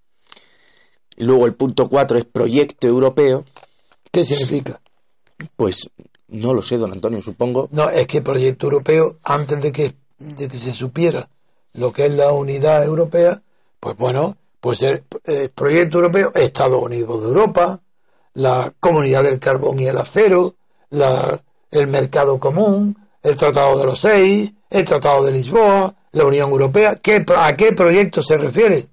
Y 1.17 1.25
luego 1.25 1.47
el 1.47 1.55
punto 1.55 1.89
4 1.89 2.19
es 2.19 2.25
proyecto 2.25 2.87
europeo. 2.87 3.45
¿Qué 4.11 4.25
significa? 4.25 4.81
Pues 5.57 5.89
no 6.29 6.53
lo 6.55 6.63
sé, 6.63 6.77
don 6.77 6.93
Antonio, 6.93 7.23
supongo. 7.23 7.69
No, 7.73 7.89
es 7.89 8.07
que 8.07 8.23
proyecto 8.23 8.67
europeo, 8.67 9.19
antes 9.23 9.63
de 9.63 9.73
que, 9.73 9.95
de 10.19 10.49
que 10.49 10.59
se 10.59 10.73
supiera 10.73 11.29
lo 11.73 11.93
que 11.93 12.07
es 12.07 12.13
la 12.13 12.33
unidad 12.33 12.85
europea, 12.85 13.43
pues 13.79 13.97
bueno, 13.97 14.37
pues 14.61 14.83
el, 14.83 15.05
el 15.25 15.51
proyecto 15.51 15.99
europeo, 15.99 16.33
Estados 16.35 16.83
Unidos 16.83 17.23
de 17.23 17.29
Europa, 17.29 17.81
la 18.35 18.73
comunidad 18.81 19.23
del 19.23 19.39
carbón 19.39 19.79
y 19.81 19.87
el 19.87 19.99
acero, 19.99 20.57
la, 20.91 21.41
el 21.71 21.87
mercado 21.87 22.39
común, 22.39 22.97
el 23.23 23.37
Tratado 23.37 23.79
de 23.79 23.85
los 23.85 24.01
Seis, 24.01 24.53
el 24.69 24.85
Tratado 24.85 25.25
de 25.25 25.33
Lisboa, 25.33 25.95
la 26.13 26.25
Unión 26.25 26.51
Europea. 26.51 26.97
¿Qué, 26.97 27.25
¿A 27.37 27.57
qué 27.57 27.73
proyecto 27.73 28.23
se 28.23 28.37
refiere? 28.37 28.87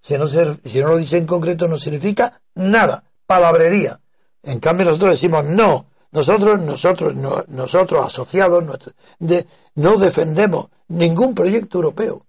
Si 0.00 0.16
no, 0.16 0.26
se- 0.26 0.56
si 0.64 0.80
no 0.80 0.88
lo 0.88 0.96
dice 0.96 1.16
en 1.18 1.26
concreto, 1.26 1.66
no 1.68 1.78
significa 1.78 2.40
nada, 2.54 3.04
palabrería. 3.26 4.00
En 4.42 4.60
cambio, 4.60 4.86
nosotros 4.86 5.10
decimos 5.12 5.44
no. 5.44 5.86
Nosotros, 6.10 6.60
nosotros, 6.60 7.14
no- 7.14 7.44
nosotros 7.48 8.06
asociados, 8.06 8.64
no 9.74 9.96
defendemos 9.98 10.68
ningún 10.88 11.34
proyecto 11.34 11.78
europeo. 11.78 12.24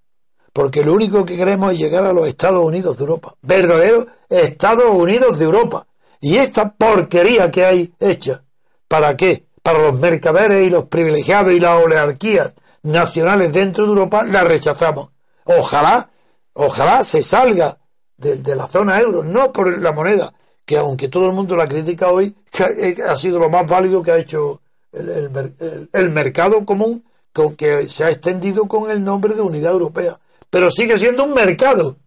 Porque 0.52 0.84
lo 0.84 0.94
único 0.94 1.24
que 1.26 1.38
queremos 1.38 1.74
es 1.74 1.80
llegar 1.80 2.04
a 2.06 2.12
los 2.14 2.28
Estados 2.28 2.66
Unidos 2.66 2.98
de 2.98 3.04
Europa. 3.04 3.36
Verdaderos 3.42 4.08
Estados 4.30 4.90
Unidos 4.92 5.38
de 5.40 5.46
Europa. 5.46 5.88
Y 6.20 6.38
esta 6.38 6.74
porquería 6.74 7.50
que 7.52 7.66
hay 7.66 7.94
hecha, 8.00 8.44
¿para 8.88 9.16
qué? 9.16 9.46
Para 9.64 9.80
los 9.80 9.98
mercaderes 10.00 10.68
y 10.68 10.70
los 10.70 10.86
privilegiados 10.86 11.54
y 11.54 11.60
las 11.60 11.82
oligarquías 11.82 12.54
nacionales 12.84 13.52
dentro 13.54 13.86
de 13.86 13.90
Europa, 13.92 14.24
la 14.24 14.44
rechazamos. 14.44 15.10
Ojalá, 15.46 16.10
ojalá 16.54 17.04
se 17.04 17.22
salga 17.24 17.78
de, 18.18 18.36
de 18.38 18.56
la 18.56 18.68
zona 18.68 19.00
euro, 19.00 19.24
no 19.24 19.52
por 19.52 19.78
la 19.80 19.92
moneda, 19.92 20.34
que 20.66 20.78
aunque 20.78 21.08
todo 21.08 21.26
el 21.26 21.34
mundo 21.34 21.56
la 21.56 21.68
critica 21.68 22.10
hoy, 22.10 22.36
que 22.52 23.02
ha 23.04 23.18
sido 23.18 23.40
lo 23.40 23.50
más 23.50 23.66
válido 23.68 24.02
que 24.04 24.12
ha 24.12 24.18
hecho 24.18 24.62
el, 24.92 25.10
el- 25.10 25.90
el 25.92 26.10
mercado 26.10 26.66
común, 26.66 27.06
con 27.32 27.56
que 27.56 27.88
se 27.90 28.04
ha 28.04 28.10
extendido 28.10 28.68
con 28.68 28.90
el 28.90 29.04
nombre 29.04 29.36
de 29.36 29.42
Unidad 29.42 29.72
Europea. 29.74 30.20
Pero 30.50 30.72
sigue 30.72 30.98
siendo 30.98 31.24
un 31.26 31.34
mercado. 31.36 31.98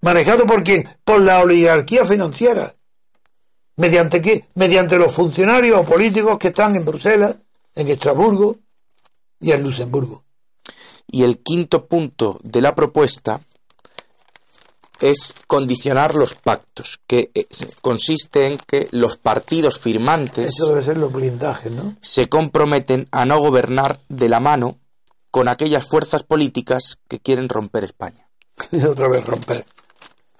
¿Manejado 0.00 0.46
por 0.46 0.62
quién? 0.62 0.88
Por 1.04 1.20
la 1.20 1.40
oligarquía 1.40 2.04
financiera. 2.04 2.74
¿Mediante 3.76 4.20
qué? 4.20 4.46
Mediante 4.54 4.96
los 4.98 5.12
funcionarios 5.12 5.78
o 5.80 5.84
políticos 5.84 6.38
que 6.38 6.48
están 6.48 6.76
en 6.76 6.84
Bruselas, 6.84 7.36
en 7.74 7.88
Estrasburgo 7.88 8.56
y 9.42 9.50
en 9.52 9.62
Luxemburgo. 9.62 10.24
Y 11.06 11.24
el 11.24 11.40
quinto 11.42 11.86
punto 11.86 12.40
de 12.42 12.62
la 12.62 12.74
propuesta 12.74 13.42
es 15.00 15.34
condicionar 15.48 16.14
los 16.14 16.34
pactos, 16.34 17.00
que 17.08 17.30
eh, 17.34 17.46
consiste 17.80 18.46
en 18.46 18.56
que 18.58 18.86
los 18.92 19.16
partidos 19.16 19.80
firmantes 19.80 20.52
Eso 20.54 20.68
debe 20.68 20.80
ser 20.82 20.96
los 20.96 21.12
blindajes, 21.12 21.72
¿no? 21.72 21.96
se 22.00 22.28
comprometen 22.28 23.08
a 23.10 23.24
no 23.26 23.38
gobernar 23.40 23.98
de 24.08 24.28
la 24.28 24.38
mano 24.38 24.78
con 25.32 25.48
aquellas 25.48 25.84
fuerzas 25.88 26.22
políticas 26.22 26.98
que 27.08 27.18
quieren 27.18 27.48
romper 27.48 27.84
España. 27.84 28.28
otra 28.88 29.08
vez 29.08 29.24
romper. 29.24 29.64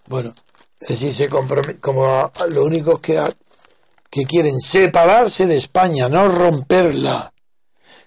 Bueno, 0.06 0.32
es 0.78 0.88
decir, 1.00 1.12
se 1.12 1.28
como 1.80 2.06
a- 2.06 2.26
a 2.26 2.46
los 2.46 2.64
únicos 2.64 3.00
que, 3.00 3.20
que 4.10 4.24
quieren 4.26 4.60
separarse 4.60 5.46
de 5.48 5.56
España, 5.56 6.08
no 6.08 6.28
romperla, 6.28 7.31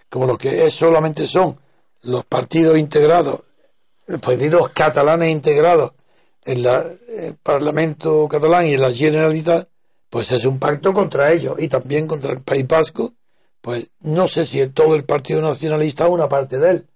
como 0.10 0.26
los 0.26 0.38
que 0.38 0.66
es- 0.66 0.74
solamente 0.74 1.28
son 1.28 1.58
los 2.03 2.26
partidos 2.26 2.78
integrados, 2.78 3.41
los 4.08 4.22
partidos 4.22 4.70
catalanes 4.70 5.32
integrados 5.32 5.93
en 6.43 6.64
la- 6.64 6.86
el 7.10 7.36
Parlamento 7.36 8.28
catalán 8.28 8.68
y 8.68 8.74
en 8.74 8.82
la 8.82 8.91
Generalitat, 8.93 9.68
pues 10.10 10.32
es 10.32 10.45
un 10.45 10.60
pacto 10.60 10.93
contra 10.93 11.32
ellos 11.32 11.56
y 11.58 11.68
también 11.68 12.08
contra 12.08 12.32
el 12.34 12.41
País 12.41 12.68
Vasco, 12.68 13.14
pues 13.62 13.88
no 14.01 14.28
sé 14.28 14.45
si 14.45 14.66
todo 14.68 14.95
el 14.95 15.06
Partido 15.06 15.41
Nacionalista 15.41 16.08
una 16.08 16.30
parte 16.30 16.60
de 16.60 16.70
él. 16.70 16.88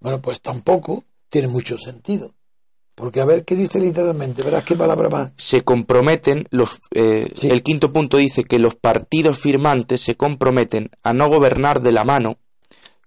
Bueno, 0.00 0.22
pues 0.22 0.40
tampoco 0.40 1.04
tiene 1.28 1.48
mucho 1.48 1.76
sentido. 1.76 2.32
Porque 2.98 3.20
a 3.20 3.24
ver 3.24 3.44
qué 3.44 3.54
dice 3.54 3.78
literalmente, 3.78 4.42
verás 4.42 4.64
qué 4.64 4.74
palabra 4.74 5.08
más. 5.08 5.30
Se 5.36 5.62
comprometen, 5.62 6.48
los, 6.50 6.80
eh, 6.92 7.30
Sí. 7.32 7.48
el 7.48 7.62
quinto 7.62 7.92
punto 7.92 8.16
dice 8.16 8.42
que 8.42 8.58
los 8.58 8.74
partidos 8.74 9.38
firmantes 9.38 10.00
se 10.00 10.16
comprometen 10.16 10.90
a 11.04 11.12
no 11.12 11.28
gobernar 11.28 11.80
de 11.80 11.92
la 11.92 12.02
mano 12.02 12.38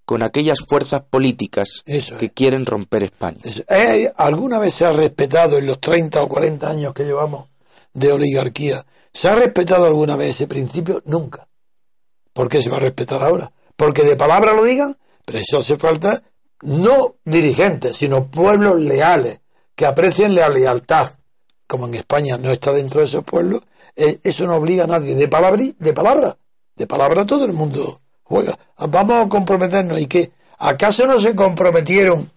con 0.05 0.23
aquellas 0.23 0.59
fuerzas 0.67 1.01
políticas 1.09 1.83
Eso 1.85 2.15
que 2.17 2.27
es. 2.27 2.31
quieren 2.33 2.65
romper 2.65 3.03
España. 3.03 3.39
Es- 3.43 3.65
¿eh, 3.69 4.13
¿Alguna 4.15 4.59
vez 4.59 4.73
se 4.75 4.85
ha 4.85 4.93
respetado 4.93 5.57
en 5.57 5.67
los 5.67 5.79
30 5.81 6.23
o 6.23 6.29
40 6.29 6.69
años 6.69 6.93
que 6.93 7.03
llevamos 7.03 7.49
de 7.93 8.13
oligarquía? 8.13 8.85
¿Se 9.13 9.27
ha 9.27 9.35
respetado 9.35 9.83
alguna 9.83 10.15
vez 10.15 10.29
ese 10.29 10.47
principio? 10.47 11.01
Nunca. 11.05 11.49
¿Por 12.31 12.47
qué 12.47 12.61
se 12.61 12.69
va 12.69 12.77
a 12.77 12.79
respetar 12.79 13.21
ahora? 13.21 13.51
Porque 13.75 14.03
de 14.03 14.15
palabra 14.15 14.53
lo 14.53 14.63
digan, 14.63 14.97
pero 15.25 15.39
eso 15.39 15.57
hace 15.57 15.75
falta 15.75 16.23
no 16.61 17.15
dirigentes, 17.25 17.97
sino 17.97 18.31
pueblos 18.31 18.79
leales, 18.79 19.41
que 19.81 19.87
aprecien 19.87 20.35
la 20.35 20.47
lealtad. 20.47 21.09
Como 21.65 21.87
en 21.87 21.95
España 21.95 22.37
no 22.37 22.51
está 22.51 22.71
dentro 22.71 22.99
de 22.99 23.07
esos 23.07 23.23
pueblos, 23.23 23.63
eh, 23.95 24.19
eso 24.21 24.45
no 24.45 24.57
obliga 24.57 24.83
a 24.83 24.87
nadie. 24.87 25.15
De 25.15 25.27
palabra, 25.27 25.63
de 25.79 25.91
palabra, 25.91 26.37
de 26.75 26.85
palabra 26.85 27.25
todo 27.25 27.45
el 27.45 27.53
mundo 27.53 27.99
juega. 28.21 28.55
Vamos 28.77 29.25
a 29.25 29.27
comprometernos. 29.27 29.99
¿Y 29.99 30.05
qué? 30.05 30.31
¿Acaso 30.59 31.07
no 31.07 31.17
se 31.17 31.35
comprometieron 31.35 32.31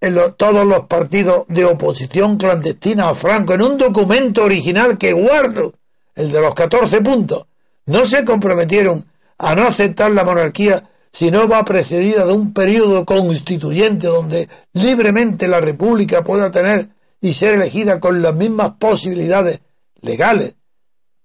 en 0.00 0.16
todos 0.36 0.64
los 0.64 0.86
partidos 0.86 1.46
de 1.48 1.64
oposición 1.64 2.36
clandestina 2.36 3.08
a 3.08 3.16
Franco 3.16 3.54
en 3.54 3.62
un 3.62 3.76
documento 3.76 4.44
original 4.44 4.96
que 4.96 5.12
guardo, 5.12 5.72
el 6.14 6.30
de 6.30 6.40
los 6.40 6.54
14 6.54 7.00
puntos? 7.00 7.48
No 7.86 8.06
se 8.06 8.24
comprometieron 8.24 9.04
a 9.36 9.56
no 9.56 9.62
aceptar 9.62 10.12
la 10.12 10.22
monarquía 10.22 10.88
si 11.12 11.30
no 11.30 11.46
va 11.46 11.64
precedida 11.64 12.24
de 12.24 12.32
un 12.32 12.52
periodo 12.54 13.04
constituyente 13.04 14.06
donde 14.06 14.48
libremente 14.72 15.46
la 15.46 15.60
república 15.60 16.24
pueda 16.24 16.50
tener 16.50 16.88
y 17.20 17.34
ser 17.34 17.54
elegida 17.54 18.00
con 18.00 18.22
las 18.22 18.34
mismas 18.34 18.72
posibilidades 18.78 19.60
legales 20.00 20.54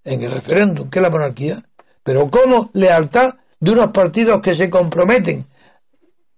en 0.03 0.23
el 0.23 0.31
referéndum 0.31 0.89
que 0.89 1.01
la 1.01 1.09
monarquía. 1.09 1.63
Pero 2.03 2.29
¿cómo 2.29 2.69
lealtad 2.73 3.35
de 3.59 3.71
unos 3.71 3.91
partidos 3.91 4.41
que 4.41 4.53
se 4.53 4.69
comprometen 4.69 5.47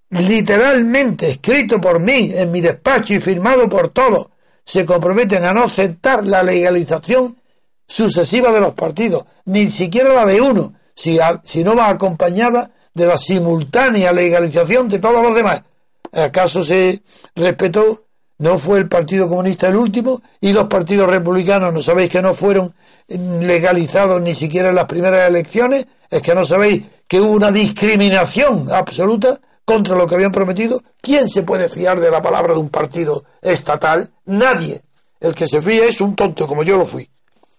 literalmente 0.09 1.29
escrito 1.29 1.79
por 1.79 1.99
mí 1.99 2.31
en 2.33 2.51
mi 2.51 2.61
despacho 2.61 3.13
y 3.13 3.19
firmado 3.19 3.69
por 3.69 3.89
todos, 3.89 4.27
se 4.65 4.85
comprometen 4.85 5.45
a 5.45 5.53
no 5.53 5.63
aceptar 5.63 6.25
la 6.25 6.43
legalización 6.43 7.39
sucesiva 7.87 8.51
de 8.51 8.61
los 8.61 8.73
partidos, 8.73 9.25
ni 9.45 9.69
siquiera 9.71 10.13
la 10.13 10.25
de 10.25 10.41
uno, 10.41 10.73
si, 10.95 11.19
si 11.43 11.63
no 11.63 11.75
va 11.75 11.89
acompañada 11.89 12.71
de 12.93 13.05
la 13.05 13.17
simultánea 13.17 14.11
legalización 14.11 14.89
de 14.89 14.99
todos 14.99 15.21
los 15.21 15.35
demás. 15.35 15.63
¿Acaso 16.11 16.63
se 16.63 17.01
respetó? 17.35 18.05
¿No 18.39 18.57
fue 18.57 18.79
el 18.79 18.87
Partido 18.87 19.27
Comunista 19.27 19.67
el 19.67 19.75
último? 19.75 20.21
¿Y 20.39 20.53
los 20.53 20.67
partidos 20.67 21.09
republicanos 21.09 21.73
no 21.73 21.81
sabéis 21.81 22.09
que 22.09 22.21
no 22.21 22.33
fueron 22.33 22.73
legalizados 23.07 24.21
ni 24.21 24.33
siquiera 24.33 24.69
en 24.69 24.75
las 24.75 24.85
primeras 24.85 25.27
elecciones? 25.27 25.87
¿Es 26.09 26.21
que 26.21 26.33
no 26.33 26.45
sabéis 26.45 26.85
que 27.07 27.19
hubo 27.19 27.31
una 27.31 27.51
discriminación 27.51 28.71
absoluta 28.71 29.39
contra 29.65 29.97
lo 29.97 30.07
que 30.07 30.15
habían 30.15 30.31
prometido? 30.31 30.81
¿Quién 31.01 31.27
se 31.27 31.43
puede 31.43 31.67
fiar 31.67 31.99
de 31.99 32.09
la 32.09 32.21
palabra 32.21 32.53
de 32.53 32.59
un 32.59 32.69
partido 32.69 33.25
estatal? 33.41 34.09
Nadie. 34.25 34.81
El 35.19 35.35
que 35.35 35.45
se 35.45 35.61
fía 35.61 35.85
es 35.85 35.99
un 35.99 36.15
tonto, 36.15 36.47
como 36.47 36.63
yo 36.63 36.77
lo 36.77 36.85
fui. 36.85 37.09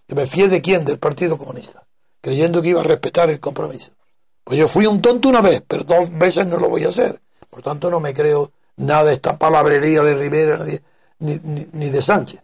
¿Que 0.07 0.15
me 0.15 0.25
fíe 0.25 0.47
de 0.47 0.61
quién? 0.61 0.83
Del 0.83 0.97
Partido 0.97 1.37
Comunista, 1.37 1.85
creyendo 2.19 2.61
que 2.61 2.69
iba 2.69 2.81
a 2.81 2.83
respetar 2.83 3.29
el 3.29 3.39
compromiso. 3.39 3.91
Pues 4.43 4.59
yo 4.59 4.67
fui 4.67 4.85
un 4.85 5.01
tonto 5.01 5.29
una 5.29 5.41
vez, 5.41 5.63
pero 5.67 5.83
dos 5.83 6.09
veces 6.17 6.45
no 6.47 6.57
lo 6.57 6.69
voy 6.69 6.83
a 6.83 6.89
hacer. 6.89 7.21
Por 7.49 7.61
tanto, 7.61 7.89
no 7.89 7.99
me 7.99 8.13
creo 8.13 8.51
nada 8.77 9.05
de 9.05 9.13
esta 9.13 9.37
palabrería 9.37 10.01
de 10.03 10.13
Rivera 10.15 10.65
ni, 11.19 11.39
ni, 11.71 11.89
de 11.89 12.01
Sánchez. 12.01 12.41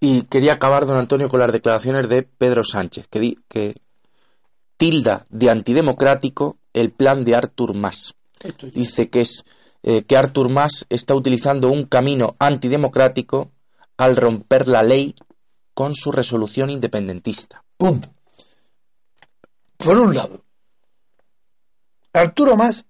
Y 0.00 0.22
quería 0.22 0.54
acabar, 0.54 0.86
don 0.86 0.96
Antonio, 0.96 1.28
con 1.28 1.40
las 1.40 1.52
declaraciones 1.52 2.08
de 2.08 2.22
Pedro 2.22 2.64
Sánchez, 2.64 3.06
que, 3.08 3.36
que 3.48 3.76
tilda 4.76 5.26
de 5.28 5.50
antidemocrático 5.50 6.56
el 6.72 6.90
plan 6.90 7.24
de 7.24 7.36
Artur 7.36 7.74
Mas. 7.74 8.14
Dice 8.74 9.10
que 9.10 9.20
es 9.20 9.44
eh, 9.82 10.02
que 10.02 10.16
Artur 10.16 10.48
Mas 10.48 10.86
está 10.88 11.14
utilizando 11.14 11.68
un 11.68 11.84
camino 11.84 12.36
antidemocrático 12.38 13.52
al 13.96 14.16
romper 14.16 14.68
la 14.68 14.82
ley 14.82 15.14
con 15.74 15.94
su 15.94 16.12
resolución 16.12 16.70
independentista. 16.70 17.62
Punto. 17.76 18.08
Por 19.76 19.98
un 19.98 20.14
lado, 20.14 20.44
Arturo 22.12 22.56
Mas 22.56 22.86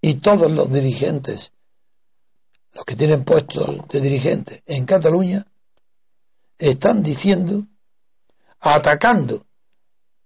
y 0.00 0.14
todos 0.14 0.50
los 0.50 0.72
dirigentes, 0.72 1.52
los 2.72 2.84
que 2.84 2.96
tienen 2.96 3.24
puestos 3.24 3.88
de 3.88 4.00
dirigentes 4.00 4.62
en 4.66 4.84
Cataluña, 4.86 5.46
están 6.58 7.02
diciendo, 7.02 7.66
atacando 8.60 9.46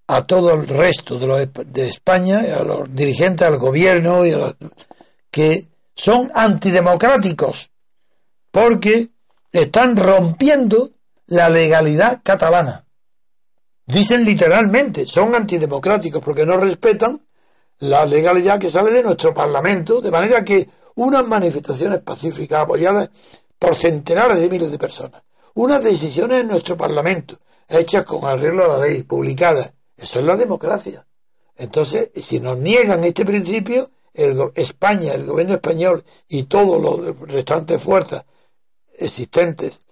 a 0.06 0.26
todo 0.26 0.52
el 0.52 0.66
resto 0.66 1.18
de, 1.18 1.26
los, 1.26 1.48
de 1.66 1.88
España, 1.88 2.40
a 2.40 2.62
los 2.62 2.94
dirigentes, 2.94 3.46
al 3.46 3.58
gobierno, 3.58 4.26
y 4.26 4.32
a 4.32 4.56
que 5.30 5.68
son 5.94 6.30
antidemocráticos, 6.34 7.70
porque 8.50 9.10
están 9.50 9.96
rompiendo 9.96 10.90
la 11.26 11.48
legalidad 11.48 12.20
catalana. 12.22 12.84
Dicen 13.86 14.24
literalmente, 14.24 15.06
son 15.06 15.34
antidemocráticos 15.34 16.22
porque 16.22 16.44
no 16.46 16.56
respetan 16.56 17.23
la 17.80 18.04
legalidad 18.04 18.58
que 18.58 18.70
sale 18.70 18.92
de 18.92 19.02
nuestro 19.02 19.34
Parlamento, 19.34 20.00
de 20.00 20.10
manera 20.10 20.44
que 20.44 20.68
unas 20.96 21.26
manifestaciones 21.26 22.00
pacíficas 22.00 22.62
apoyadas 22.62 23.10
por 23.58 23.74
centenares 23.74 24.40
de 24.40 24.48
miles 24.48 24.70
de 24.70 24.78
personas, 24.78 25.22
unas 25.54 25.82
decisiones 25.82 26.40
en 26.40 26.48
nuestro 26.48 26.76
Parlamento, 26.76 27.38
hechas 27.68 28.04
con 28.04 28.24
arreglo 28.24 28.64
a 28.64 28.78
la 28.78 28.86
ley, 28.86 29.02
publicadas, 29.02 29.72
eso 29.96 30.20
es 30.20 30.26
la 30.26 30.36
democracia. 30.36 31.06
Entonces, 31.56 32.10
si 32.16 32.40
nos 32.40 32.58
niegan 32.58 33.04
este 33.04 33.24
principio, 33.24 33.90
el, 34.12 34.50
España, 34.54 35.12
el 35.12 35.26
gobierno 35.26 35.54
español 35.54 36.04
y 36.28 36.44
todos 36.44 36.80
los 36.80 37.18
restantes 37.28 37.82
fuerzas 37.82 38.24
existentes 38.96 39.82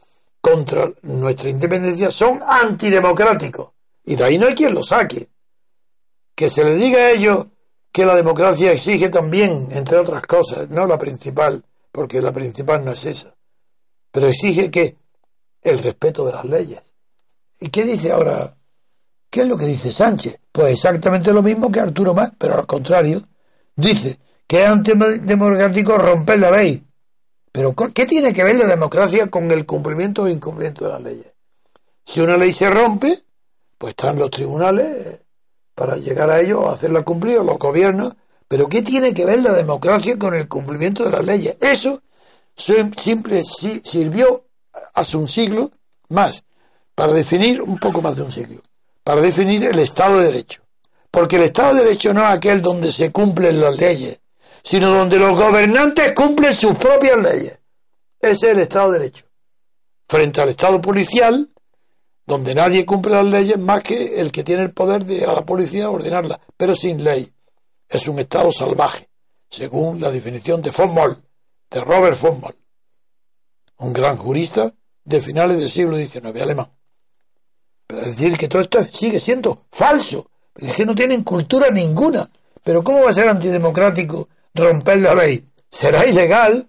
contra 0.40 0.92
nuestra 1.02 1.50
independencia 1.50 2.10
son 2.10 2.42
antidemocráticos. 2.46 3.70
Y 4.04 4.16
de 4.16 4.24
ahí 4.24 4.38
no 4.38 4.46
hay 4.46 4.54
quien 4.54 4.74
lo 4.74 4.82
saque. 4.82 5.28
Que 6.34 6.48
se 6.48 6.64
le 6.64 6.74
diga 6.74 6.98
a 6.98 7.10
ellos 7.10 7.46
que 7.92 8.06
la 8.06 8.16
democracia 8.16 8.72
exige 8.72 9.10
también, 9.10 9.68
entre 9.70 9.98
otras 9.98 10.22
cosas, 10.22 10.68
no 10.70 10.86
la 10.86 10.98
principal, 10.98 11.62
porque 11.92 12.22
la 12.22 12.32
principal 12.32 12.84
no 12.84 12.92
es 12.92 13.04
esa, 13.04 13.36
pero 14.10 14.28
exige 14.28 14.70
que 14.70 14.96
el 15.60 15.78
respeto 15.78 16.24
de 16.24 16.32
las 16.32 16.44
leyes. 16.46 16.80
¿Y 17.60 17.68
qué 17.68 17.84
dice 17.84 18.10
ahora? 18.10 18.56
¿Qué 19.30 19.42
es 19.42 19.46
lo 19.46 19.56
que 19.56 19.66
dice 19.66 19.92
Sánchez? 19.92 20.40
Pues 20.50 20.72
exactamente 20.72 21.32
lo 21.32 21.42
mismo 21.42 21.70
que 21.70 21.80
Arturo 21.80 22.12
Más, 22.12 22.32
pero 22.36 22.58
al 22.58 22.66
contrario. 22.66 23.22
Dice 23.76 24.18
que 24.46 24.62
es 24.62 24.68
antidemocrático 24.68 25.96
romper 25.96 26.40
la 26.40 26.50
ley. 26.50 26.84
Pero 27.52 27.74
¿qué 27.74 28.04
tiene 28.04 28.34
que 28.34 28.44
ver 28.44 28.56
la 28.56 28.66
democracia 28.66 29.30
con 29.30 29.50
el 29.50 29.64
cumplimiento 29.64 30.22
o 30.22 30.28
incumplimiento 30.28 30.84
de 30.84 30.90
las 30.90 31.02
leyes? 31.02 31.32
Si 32.04 32.20
una 32.20 32.36
ley 32.36 32.52
se 32.52 32.68
rompe, 32.68 33.16
pues 33.78 33.92
están 33.92 34.18
los 34.18 34.30
tribunales 34.30 35.21
para 35.74 35.96
llegar 35.96 36.30
a 36.30 36.40
ello 36.40 36.68
hacerla 36.68 37.02
cumplir, 37.02 37.40
los 37.40 37.58
gobiernos. 37.58 38.14
Pero 38.48 38.68
¿qué 38.68 38.82
tiene 38.82 39.14
que 39.14 39.24
ver 39.24 39.42
la 39.42 39.52
democracia 39.52 40.18
con 40.18 40.34
el 40.34 40.48
cumplimiento 40.48 41.04
de 41.04 41.10
las 41.10 41.24
leyes? 41.24 41.56
Eso 41.60 42.02
simple 42.54 43.42
sirvió 43.44 44.44
hace 44.94 45.16
un 45.16 45.28
siglo 45.28 45.70
más 46.08 46.44
para 46.94 47.12
definir 47.12 47.62
un 47.62 47.78
poco 47.78 48.02
más 48.02 48.16
de 48.16 48.22
un 48.22 48.32
siglo, 48.32 48.60
para 49.02 49.20
definir 49.20 49.64
el 49.64 49.78
Estado 49.78 50.18
de 50.18 50.26
Derecho. 50.26 50.62
Porque 51.10 51.36
el 51.36 51.44
Estado 51.44 51.74
de 51.74 51.84
Derecho 51.84 52.14
no 52.14 52.22
es 52.22 52.30
aquel 52.30 52.62
donde 52.62 52.92
se 52.92 53.10
cumplen 53.10 53.60
las 53.60 53.76
leyes, 53.78 54.20
sino 54.62 54.90
donde 54.90 55.18
los 55.18 55.38
gobernantes 55.38 56.12
cumplen 56.12 56.54
sus 56.54 56.76
propias 56.76 57.18
leyes. 57.18 57.58
Ese 58.20 58.46
es 58.46 58.54
el 58.54 58.60
Estado 58.60 58.92
de 58.92 58.98
Derecho. 58.98 59.24
Frente 60.08 60.40
al 60.40 60.50
Estado 60.50 60.80
policial, 60.80 61.48
donde 62.32 62.54
nadie 62.54 62.86
cumple 62.86 63.12
las 63.12 63.26
leyes 63.26 63.58
más 63.58 63.82
que 63.82 64.18
el 64.18 64.32
que 64.32 64.42
tiene 64.42 64.62
el 64.62 64.72
poder 64.72 65.04
de 65.04 65.26
a 65.26 65.34
la 65.34 65.44
policía 65.44 65.90
ordenarlas, 65.90 66.40
pero 66.56 66.74
sin 66.74 67.04
ley. 67.04 67.30
Es 67.86 68.08
un 68.08 68.18
Estado 68.18 68.50
salvaje, 68.50 69.06
según 69.50 70.00
la 70.00 70.10
definición 70.10 70.62
de 70.62 70.70
von 70.70 71.22
de 71.70 71.80
Robert 71.80 72.18
von 72.18 72.42
un 73.80 73.92
gran 73.92 74.16
jurista 74.16 74.72
de 75.04 75.20
finales 75.20 75.58
del 75.58 75.68
siglo 75.68 75.98
XIX 75.98 76.40
alemán. 76.40 76.72
Pero 77.86 78.00
decir 78.06 78.38
que 78.38 78.48
todo 78.48 78.62
esto 78.62 78.82
sigue 78.90 79.20
siendo 79.20 79.66
falso, 79.70 80.30
es 80.54 80.74
que 80.74 80.86
no 80.86 80.94
tienen 80.94 81.24
cultura 81.24 81.70
ninguna. 81.70 82.30
Pero 82.64 82.82
¿cómo 82.82 83.02
va 83.02 83.10
a 83.10 83.12
ser 83.12 83.28
antidemocrático 83.28 84.26
romper 84.54 85.02
la 85.02 85.14
ley? 85.14 85.44
Será 85.70 86.06
ilegal, 86.06 86.66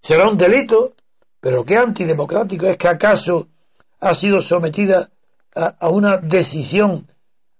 será 0.00 0.28
un 0.28 0.38
delito, 0.38 0.94
pero 1.40 1.64
¿qué 1.64 1.76
antidemocrático 1.78 2.66
es 2.66 2.76
que 2.76 2.86
acaso 2.86 3.48
ha 4.00 4.14
sido 4.14 4.42
sometida 4.42 5.10
a, 5.54 5.88
una 5.88 6.16
decisión 6.18 7.06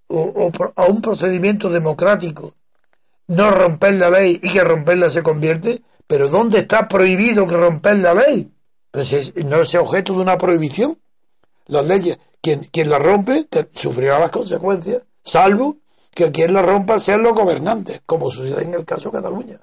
o, 0.09 0.51
a 0.77 0.85
un 0.87 1.01
procedimiento 1.01 1.69
democrático, 1.69 2.55
no 3.29 3.51
romper 3.51 3.95
la 3.95 4.11
ley 4.11 4.41
y 4.43 4.51
que 4.51 4.65
romperla 4.65 5.09
se 5.09 5.23
convierte, 5.23 5.83
pero 6.07 6.29
¿dónde 6.29 6.61
está 6.61 6.89
prohibido 6.89 7.47
que 7.47 7.57
romper 7.57 7.99
la 7.99 8.15
ley? 8.15 8.53
Pues 8.91 9.33
no 9.45 9.61
es 9.61 9.75
objeto 9.77 10.15
de 10.15 10.21
una 10.21 10.37
prohibición. 10.37 10.99
Las 11.67 11.87
leyes, 11.87 12.19
quien, 12.41 12.65
quien 12.73 12.91
la 12.91 12.99
rompe 12.99 13.47
sufrirá 13.73 14.19
las 14.19 14.33
consecuencias, 14.33 15.05
salvo 15.23 15.77
que 16.13 16.33
quien 16.33 16.53
la 16.53 16.63
rompa 16.63 16.99
sean 16.99 17.23
los 17.23 17.35
gobernantes, 17.35 18.03
como 18.05 18.31
sucede 18.31 18.65
en 18.65 18.75
el 18.75 18.85
caso 18.85 19.11
de 19.11 19.19
Cataluña. 19.19 19.61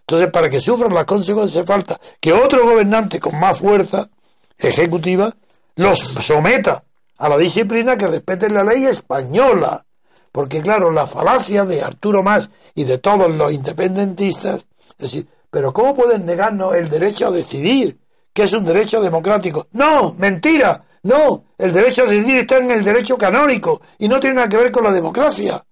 Entonces, 0.00 0.30
para 0.30 0.50
que 0.50 0.60
sufran 0.60 0.92
las 0.92 1.04
consecuencias, 1.04 1.64
falta 1.64 1.98
que 2.20 2.32
otro 2.32 2.64
gobernante 2.64 3.18
con 3.18 3.38
más 3.38 3.58
fuerza 3.58 4.10
ejecutiva 4.58 5.34
los 5.80 5.98
someta 5.98 6.84
a 7.16 7.28
la 7.28 7.38
disciplina 7.38 7.96
que 7.96 8.06
respeten 8.06 8.54
la 8.54 8.62
ley 8.62 8.84
española. 8.84 9.84
Porque 10.30 10.60
claro, 10.60 10.90
la 10.90 11.06
falacia 11.06 11.64
de 11.64 11.82
Arturo 11.82 12.22
Más 12.22 12.50
y 12.74 12.84
de 12.84 12.98
todos 12.98 13.30
los 13.30 13.52
independentistas, 13.52 14.68
es 14.90 14.98
decir, 14.98 15.26
pero 15.50 15.72
¿cómo 15.72 15.94
pueden 15.94 16.26
negarnos 16.26 16.74
el 16.76 16.88
derecho 16.88 17.28
a 17.28 17.30
decidir, 17.30 17.98
que 18.32 18.42
es 18.44 18.52
un 18.52 18.64
derecho 18.64 19.00
democrático? 19.00 19.66
No, 19.72 20.14
mentira, 20.18 20.84
no, 21.02 21.44
el 21.56 21.72
derecho 21.72 22.02
a 22.02 22.10
decidir 22.10 22.36
está 22.36 22.58
en 22.58 22.70
el 22.70 22.84
derecho 22.84 23.16
canónico 23.16 23.80
y 23.98 24.06
no 24.06 24.20
tiene 24.20 24.36
nada 24.36 24.48
que 24.48 24.58
ver 24.58 24.70
con 24.70 24.84
la 24.84 24.92
democracia. 24.92 25.64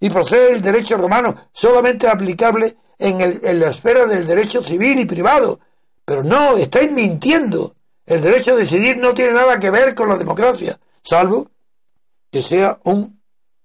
Y 0.00 0.10
procede 0.10 0.52
el 0.52 0.62
derecho 0.62 0.96
romano 0.96 1.34
solamente 1.52 2.08
aplicable 2.08 2.76
en, 2.98 3.20
en 3.20 3.60
la 3.60 3.68
esfera 3.68 4.06
del 4.06 4.26
derecho 4.26 4.62
civil 4.62 5.00
y 5.00 5.04
privado. 5.04 5.60
Pero 6.04 6.24
no, 6.24 6.56
estáis 6.56 6.90
mintiendo. 6.90 7.74
El 8.06 8.20
derecho 8.20 8.52
a 8.52 8.56
decidir 8.56 8.98
no 8.98 9.14
tiene 9.14 9.32
nada 9.32 9.58
que 9.58 9.70
ver 9.70 9.94
con 9.94 10.08
la 10.08 10.16
democracia, 10.16 10.78
salvo 11.02 11.48
que 12.30 12.42
sea 12.42 12.78
un 12.84 13.20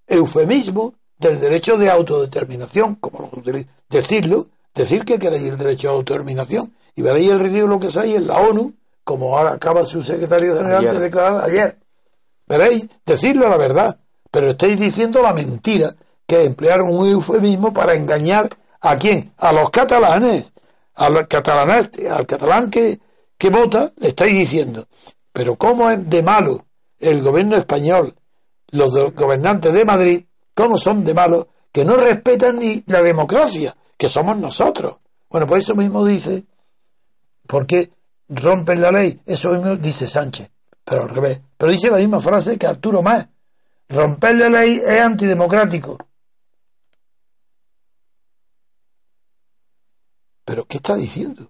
eufemismo 0.07 0.95
del 1.17 1.39
derecho 1.39 1.77
de 1.77 1.89
autodeterminación, 1.89 2.95
como 2.95 3.29
lo 3.33 3.43
decirlo, 3.89 4.47
decir 4.73 5.03
que 5.03 5.19
queréis 5.19 5.49
el 5.49 5.57
derecho 5.57 5.89
a 5.89 5.93
autodeterminación, 5.93 6.73
y 6.95 7.01
veréis 7.01 7.31
el 7.31 7.39
ridículo 7.39 7.79
que 7.79 7.87
ahí 7.99 8.15
en 8.15 8.27
la 8.27 8.39
ONU, 8.39 8.73
como 9.03 9.37
ahora 9.37 9.51
acaba 9.51 9.85
su 9.85 10.03
secretario 10.03 10.55
general 10.55 10.83
de 10.85 10.99
declarar 10.99 11.43
ayer. 11.43 11.77
Veréis, 12.47 12.87
decirlo 13.05 13.49
la 13.49 13.57
verdad, 13.57 13.99
pero 14.31 14.51
estáis 14.51 14.79
diciendo 14.79 15.21
la 15.21 15.33
mentira, 15.33 15.95
que 16.25 16.45
emplearon 16.45 16.95
un 16.95 17.07
eufemismo 17.07 17.73
para 17.73 17.95
engañar 17.95 18.49
a 18.81 18.95
quién, 18.95 19.33
a 19.37 19.51
los 19.51 19.69
catalanes, 19.71 20.53
al 20.95 21.27
catalanes, 21.27 21.89
al 22.09 22.25
catalán 22.25 22.69
que, 22.69 22.99
que 23.39 23.49
vota, 23.49 23.93
le 23.97 24.09
estáis 24.09 24.37
diciendo, 24.37 24.85
pero 25.31 25.55
¿cómo 25.55 25.89
es 25.89 26.07
de 26.09 26.21
malo 26.21 26.65
el 26.99 27.21
gobierno 27.21 27.55
español, 27.55 28.13
los 28.71 28.91
gobernantes 29.13 29.73
de 29.73 29.85
Madrid, 29.85 30.25
cómo 30.53 30.77
son 30.77 31.05
de 31.05 31.13
malos 31.13 31.47
que 31.71 31.85
no 31.85 31.95
respetan 31.95 32.59
ni 32.59 32.83
la 32.85 33.01
democracia, 33.01 33.73
que 33.97 34.09
somos 34.09 34.37
nosotros? 34.37 34.97
Bueno, 35.29 35.47
pues 35.47 35.63
eso 35.63 35.73
mismo 35.73 36.05
dice, 36.05 36.43
porque 37.47 37.93
rompen 38.27 38.81
la 38.81 38.91
ley, 38.91 39.21
eso 39.25 39.51
mismo 39.51 39.77
dice 39.77 40.05
Sánchez, 40.05 40.51
pero 40.83 41.03
al 41.03 41.09
revés, 41.09 41.41
pero 41.57 41.71
dice 41.71 41.89
la 41.89 41.97
misma 41.97 42.19
frase 42.19 42.57
que 42.57 42.67
Arturo 42.67 43.01
Más, 43.01 43.29
romper 43.87 44.35
la 44.35 44.49
ley 44.49 44.81
es 44.85 44.99
antidemocrático. 44.99 45.97
¿Pero 50.43 50.65
qué 50.65 50.77
está 50.77 50.97
diciendo? 50.97 51.49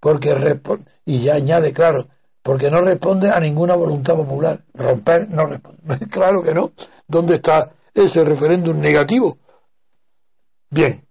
Porque 0.00 0.60
y 1.04 1.22
ya 1.22 1.34
añade, 1.34 1.72
claro, 1.72 2.06
porque 2.42 2.70
no 2.70 2.80
responde 2.80 3.30
a 3.30 3.40
ninguna 3.40 3.74
voluntad 3.74 4.14
popular. 4.14 4.64
Romper 4.74 5.28
no 5.28 5.46
responde. 5.46 6.06
claro 6.10 6.42
que 6.42 6.54
no. 6.54 6.72
¿Dónde 7.06 7.36
está 7.36 7.72
ese 7.92 8.24
referéndum 8.24 8.80
negativo? 8.80 9.38
Bien. 10.70 11.04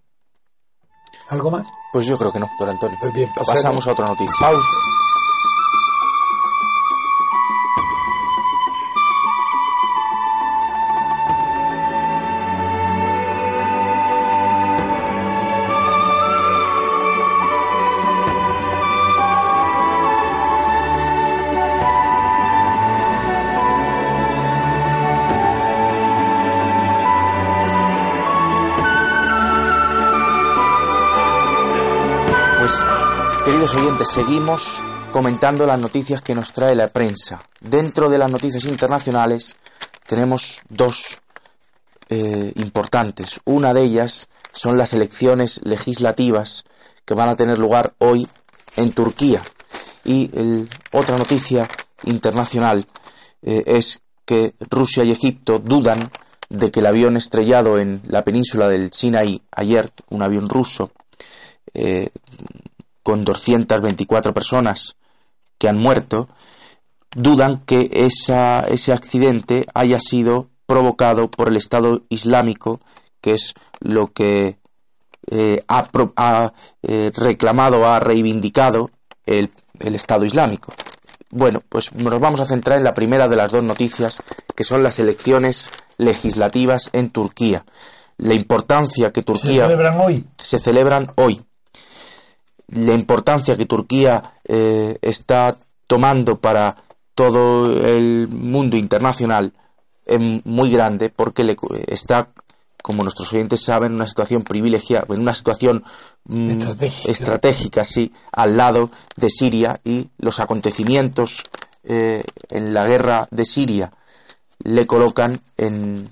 ¿Algo 1.29 1.51
más? 1.51 1.67
Pues 1.91 2.05
yo 2.05 2.17
creo 2.17 2.31
que 2.31 2.39
no, 2.39 2.47
don 2.59 2.69
Antonio. 2.69 2.97
Pues 3.01 3.13
bien. 3.13 3.29
Pasamos 3.35 3.87
a 3.87 3.91
otra 3.91 4.05
noticia. 4.05 4.33
Pausa. 4.39 4.96
Queridos 33.67 33.85
oyentes, 33.85 34.07
seguimos 34.09 34.83
comentando 35.11 35.65
las 35.65 35.79
noticias 35.79 36.21
que 36.21 36.33
nos 36.33 36.53
trae 36.53 36.75
la 36.75 36.87
prensa. 36.87 37.41
Dentro 37.59 38.09
de 38.09 38.17
las 38.17 38.31
noticias 38.31 38.63
internacionales 38.63 39.57
tenemos 40.07 40.61
dos 40.69 41.19
eh, 42.09 42.53
importantes. 42.55 43.41
Una 43.43 43.73
de 43.73 43.81
ellas 43.81 44.29
son 44.53 44.77
las 44.77 44.93
elecciones 44.93 45.59
legislativas 45.65 46.63
que 47.03 47.13
van 47.13 47.27
a 47.27 47.35
tener 47.35 47.57
lugar 47.57 47.93
hoy 47.97 48.27
en 48.77 48.91
Turquía. 48.93 49.41
Y 50.05 50.29
otra 50.91 51.17
noticia 51.17 51.67
internacional 52.03 52.85
eh, 53.41 53.63
es 53.65 54.01
que 54.25 54.53
Rusia 54.69 55.03
y 55.03 55.11
Egipto 55.11 55.59
dudan 55.59 56.09
de 56.47 56.71
que 56.71 56.79
el 56.79 56.85
avión 56.85 57.17
estrellado 57.17 57.79
en 57.79 58.01
la 58.07 58.21
península 58.21 58.69
del 58.69 58.93
Sinaí 58.93 59.41
ayer, 59.51 59.91
un 60.09 60.21
avión 60.21 60.47
ruso, 60.47 60.91
eh, 61.73 62.09
con 63.07 63.23
224 63.23 64.33
personas 64.33 64.97
que 65.57 65.69
han 65.69 65.77
muerto, 65.77 66.27
dudan 67.15 67.61
que 67.65 67.89
esa, 67.93 68.67
ese 68.67 68.91
accidente 68.91 69.65
haya 69.73 69.97
sido 70.01 70.49
provocado 70.65 71.31
por 71.31 71.47
el 71.47 71.55
Estado 71.55 72.01
Islámico, 72.09 72.81
que 73.21 73.31
es 73.35 73.53
lo 73.79 74.07
que 74.07 74.57
eh, 75.31 75.63
ha, 75.69 75.89
ha, 76.17 76.53
eh, 76.83 77.13
reclamado, 77.15 77.87
ha 77.87 78.01
reivindicado 78.01 78.91
el, 79.25 79.51
el 79.79 79.95
Estado 79.95 80.25
Islámico. 80.25 80.73
Bueno, 81.29 81.61
pues 81.69 81.93
nos 81.93 82.19
vamos 82.19 82.41
a 82.41 82.45
centrar 82.45 82.77
en 82.77 82.83
la 82.83 82.93
primera 82.93 83.29
de 83.29 83.37
las 83.37 83.53
dos 83.53 83.63
noticias, 83.63 84.21
que 84.53 84.65
son 84.65 84.83
las 84.83 84.99
elecciones 84.99 85.69
legislativas 85.97 86.89
en 86.91 87.11
Turquía. 87.11 87.63
La 88.17 88.33
importancia 88.33 89.13
que 89.13 89.21
Se 89.21 89.25
Turquía 89.25 89.63
celebran 89.63 89.97
hoy. 89.97 90.27
se 90.37 90.59
celebran 90.59 91.13
hoy. 91.15 91.46
La 92.67 92.93
importancia 92.93 93.55
que 93.55 93.65
Turquía 93.65 94.21
eh, 94.43 94.97
está 95.01 95.57
tomando 95.87 96.37
para 96.39 96.75
todo 97.15 97.71
el 97.71 98.27
mundo 98.27 98.77
internacional 98.77 99.53
es 100.05 100.45
muy 100.45 100.71
grande 100.71 101.09
porque 101.09 101.43
le, 101.43 101.57
está, 101.87 102.29
como 102.81 103.03
nuestros 103.03 103.31
oyentes 103.33 103.63
saben, 103.63 103.91
en 103.91 103.95
una 103.95 104.07
situación 104.07 104.43
privilegiada, 104.43 105.13
en 105.13 105.21
una 105.21 105.33
situación 105.33 105.83
mm, 106.25 106.49
Estratégica. 106.49 107.11
estratégica, 107.11 107.83
sí, 107.83 108.11
al 108.31 108.57
lado 108.57 108.89
de 109.15 109.29
Siria 109.29 109.79
y 109.83 110.09
los 110.17 110.39
acontecimientos 110.39 111.43
eh, 111.83 112.23
en 112.49 112.73
la 112.73 112.85
guerra 112.85 113.27
de 113.31 113.45
Siria 113.45 113.91
le 114.63 114.85
colocan 114.85 115.41
en, 115.55 116.09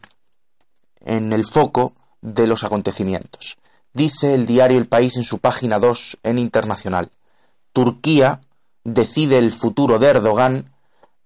en 1.01 1.33
el 1.33 1.45
foco 1.45 1.93
de 2.21 2.47
los 2.47 2.63
acontecimientos. 2.63 3.57
Dice 3.95 4.33
el 4.33 4.45
diario 4.45 4.77
El 4.77 4.87
País 4.87 5.15
en 5.15 5.23
su 5.23 5.39
página 5.39 5.79
2 5.79 6.17
en 6.23 6.37
Internacional. 6.37 7.11
Turquía 7.71 8.41
decide 8.83 9.37
el 9.37 9.53
futuro 9.53 9.99
de 9.99 10.07
Erdogan 10.07 10.73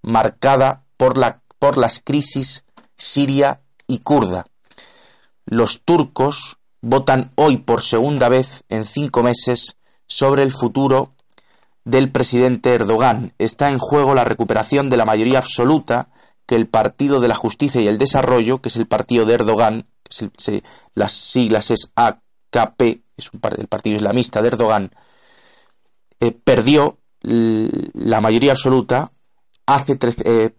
marcada 0.03 0.83
por, 0.95 1.17
la, 1.17 1.41
por 1.57 1.79
las 1.79 1.99
crisis 1.99 2.65
siria 2.95 3.61
y 3.87 3.99
kurda. 3.99 4.45
Los 5.47 5.81
turcos 5.81 6.59
votan 6.79 7.31
hoy 7.33 7.57
por 7.57 7.81
segunda 7.81 8.29
vez 8.29 8.63
en 8.69 8.85
cinco 8.85 9.23
meses 9.23 9.75
sobre 10.05 10.43
el 10.43 10.51
futuro 10.51 11.15
del 11.85 12.11
presidente 12.11 12.75
Erdogan. 12.75 13.33
Está 13.39 13.71
en 13.71 13.79
juego 13.79 14.13
la 14.13 14.25
recuperación 14.25 14.91
de 14.91 14.97
la 14.97 15.05
mayoría 15.05 15.39
absoluta 15.39 16.09
que 16.45 16.55
el 16.55 16.67
Partido 16.67 17.19
de 17.19 17.29
la 17.29 17.35
Justicia 17.35 17.81
y 17.81 17.87
el 17.87 17.97
Desarrollo, 17.97 18.61
que 18.61 18.69
es 18.69 18.75
el 18.75 18.85
partido 18.85 19.25
de 19.25 19.33
Erdogan, 19.33 19.87
las 20.93 21.13
siglas 21.13 21.71
es 21.71 21.89
AKP, 22.51 23.01
es 23.17 23.33
un 23.33 23.39
par- 23.39 23.59
el 23.59 23.67
partido 23.67 23.95
islamista 23.97 24.41
de 24.41 24.47
Erdogan, 24.47 24.89
eh, 26.19 26.31
perdió 26.31 26.97
la 27.21 28.21
mayoría 28.21 28.51
absoluta 28.51 29.11
hace 29.65 29.95
trece- 29.97 30.23
eh, 30.25 30.55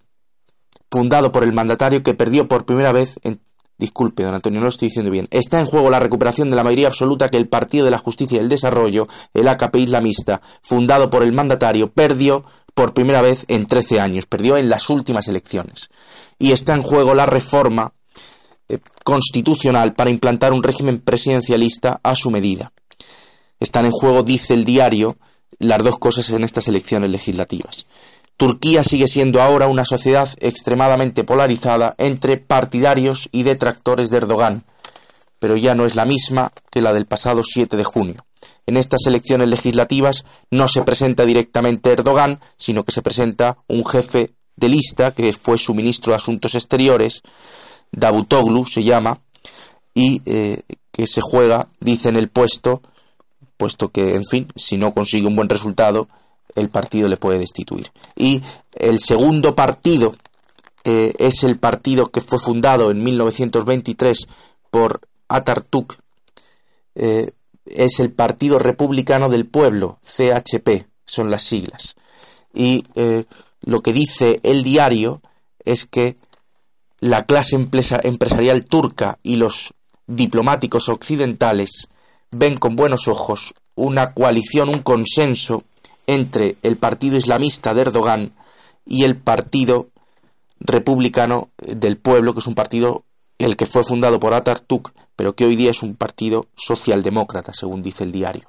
fundado 0.90 1.32
por 1.32 1.42
el 1.44 1.52
mandatario 1.52 2.02
que 2.02 2.14
perdió 2.14 2.48
por 2.48 2.64
primera 2.66 2.92
vez 2.92 3.18
en 3.22 3.40
Disculpe, 3.78 4.24
don 4.24 4.34
Antonio, 4.34 4.60
no 4.60 4.64
lo 4.64 4.68
estoy 4.68 4.88
diciendo 4.88 5.10
bien. 5.10 5.26
Está 5.30 5.58
en 5.58 5.64
juego 5.64 5.88
la 5.88 5.98
recuperación 5.98 6.50
de 6.50 6.56
la 6.56 6.62
mayoría 6.62 6.88
absoluta 6.88 7.30
que 7.30 7.38
el 7.38 7.48
Partido 7.48 7.86
de 7.86 7.90
la 7.90 7.96
Justicia 7.96 8.36
y 8.36 8.40
el 8.40 8.48
Desarrollo, 8.50 9.08
el 9.32 9.48
AKP 9.48 9.78
islamista, 9.78 10.42
fundado 10.60 11.08
por 11.08 11.22
el 11.22 11.32
mandatario, 11.32 11.90
perdió 11.90 12.44
por 12.74 12.92
primera 12.92 13.22
vez 13.22 13.46
en 13.48 13.64
13 13.66 13.98
años, 13.98 14.26
perdió 14.26 14.58
en 14.58 14.68
las 14.68 14.90
últimas 14.90 15.28
elecciones. 15.28 15.88
Y 16.38 16.52
está 16.52 16.74
en 16.74 16.82
juego 16.82 17.14
la 17.14 17.24
reforma 17.24 17.94
eh, 18.70 18.78
constitucional 19.04 19.94
para 19.94 20.10
implantar 20.10 20.52
un 20.52 20.62
régimen 20.62 20.98
presidencialista 20.98 22.00
a 22.02 22.14
su 22.14 22.30
medida. 22.30 22.72
Están 23.58 23.84
en 23.84 23.90
juego, 23.90 24.22
dice 24.22 24.54
el 24.54 24.64
diario, 24.64 25.16
las 25.58 25.82
dos 25.82 25.98
cosas 25.98 26.30
en 26.30 26.44
estas 26.44 26.68
elecciones 26.68 27.10
legislativas. 27.10 27.86
Turquía 28.36 28.84
sigue 28.84 29.06
siendo 29.06 29.42
ahora 29.42 29.68
una 29.68 29.84
sociedad 29.84 30.28
extremadamente 30.40 31.24
polarizada 31.24 31.94
entre 31.98 32.38
partidarios 32.38 33.28
y 33.32 33.42
detractores 33.42 34.08
de 34.08 34.16
Erdogan, 34.16 34.64
pero 35.38 35.56
ya 35.56 35.74
no 35.74 35.84
es 35.84 35.94
la 35.94 36.06
misma 36.06 36.52
que 36.70 36.80
la 36.80 36.92
del 36.92 37.06
pasado 37.06 37.42
7 37.44 37.76
de 37.76 37.84
junio. 37.84 38.24
En 38.66 38.76
estas 38.76 39.06
elecciones 39.06 39.50
legislativas 39.50 40.24
no 40.50 40.68
se 40.68 40.82
presenta 40.82 41.26
directamente 41.26 41.92
Erdogan, 41.92 42.40
sino 42.56 42.84
que 42.84 42.92
se 42.92 43.02
presenta 43.02 43.58
un 43.66 43.84
jefe 43.84 44.30
de 44.56 44.68
lista 44.68 45.12
que 45.12 45.32
fue 45.32 45.58
su 45.58 45.74
ministro 45.74 46.12
de 46.12 46.16
Asuntos 46.16 46.54
Exteriores, 46.54 47.22
Davutoglu 47.92 48.66
se 48.66 48.82
llama, 48.82 49.20
y 49.94 50.22
eh, 50.24 50.62
que 50.92 51.06
se 51.06 51.20
juega, 51.22 51.68
dicen, 51.80 52.16
el 52.16 52.28
puesto, 52.28 52.82
puesto 53.56 53.88
que, 53.88 54.14
en 54.14 54.24
fin, 54.24 54.48
si 54.56 54.76
no 54.76 54.92
consigue 54.92 55.26
un 55.26 55.36
buen 55.36 55.48
resultado, 55.48 56.08
el 56.54 56.68
partido 56.68 57.08
le 57.08 57.16
puede 57.16 57.38
destituir. 57.38 57.90
Y 58.16 58.42
el 58.74 59.00
segundo 59.00 59.54
partido 59.54 60.14
es 60.82 61.44
el 61.44 61.58
partido 61.58 62.10
que 62.10 62.22
fue 62.22 62.38
fundado 62.38 62.90
en 62.90 63.04
1923 63.04 64.26
por 64.70 65.00
Atatürk, 65.28 65.98
eh, 66.94 67.32
es 67.64 68.00
el 68.00 68.12
Partido 68.12 68.58
Republicano 68.58 69.28
del 69.28 69.46
Pueblo, 69.46 69.98
CHP, 70.02 70.86
son 71.04 71.30
las 71.30 71.44
siglas. 71.44 71.94
Y 72.52 72.84
eh, 72.96 73.24
lo 73.62 73.80
que 73.80 73.92
dice 73.92 74.40
el 74.42 74.64
diario 74.64 75.22
es 75.64 75.86
que 75.86 76.16
la 77.00 77.24
clase 77.24 77.56
empresa- 77.56 78.00
empresarial 78.02 78.64
turca 78.64 79.18
y 79.22 79.36
los 79.36 79.74
diplomáticos 80.06 80.88
occidentales 80.88 81.88
ven 82.30 82.56
con 82.56 82.76
buenos 82.76 83.08
ojos 83.08 83.54
una 83.74 84.12
coalición, 84.12 84.68
un 84.68 84.80
consenso 84.82 85.64
entre 86.06 86.56
el 86.62 86.76
partido 86.76 87.16
islamista 87.16 87.72
de 87.72 87.82
Erdogan 87.82 88.32
y 88.84 89.04
el 89.04 89.16
partido 89.16 89.88
republicano 90.58 91.48
del 91.58 91.96
pueblo, 91.96 92.34
que 92.34 92.40
es 92.40 92.46
un 92.46 92.54
partido 92.54 93.04
el 93.38 93.56
que 93.56 93.66
fue 93.66 93.82
fundado 93.82 94.20
por 94.20 94.34
Atatürk, 94.34 94.92
pero 95.20 95.34
que 95.34 95.44
hoy 95.44 95.54
día 95.54 95.70
es 95.72 95.82
un 95.82 95.96
partido 95.96 96.46
socialdemócrata, 96.56 97.52
según 97.52 97.82
dice 97.82 98.04
el 98.04 98.10
diario. 98.10 98.44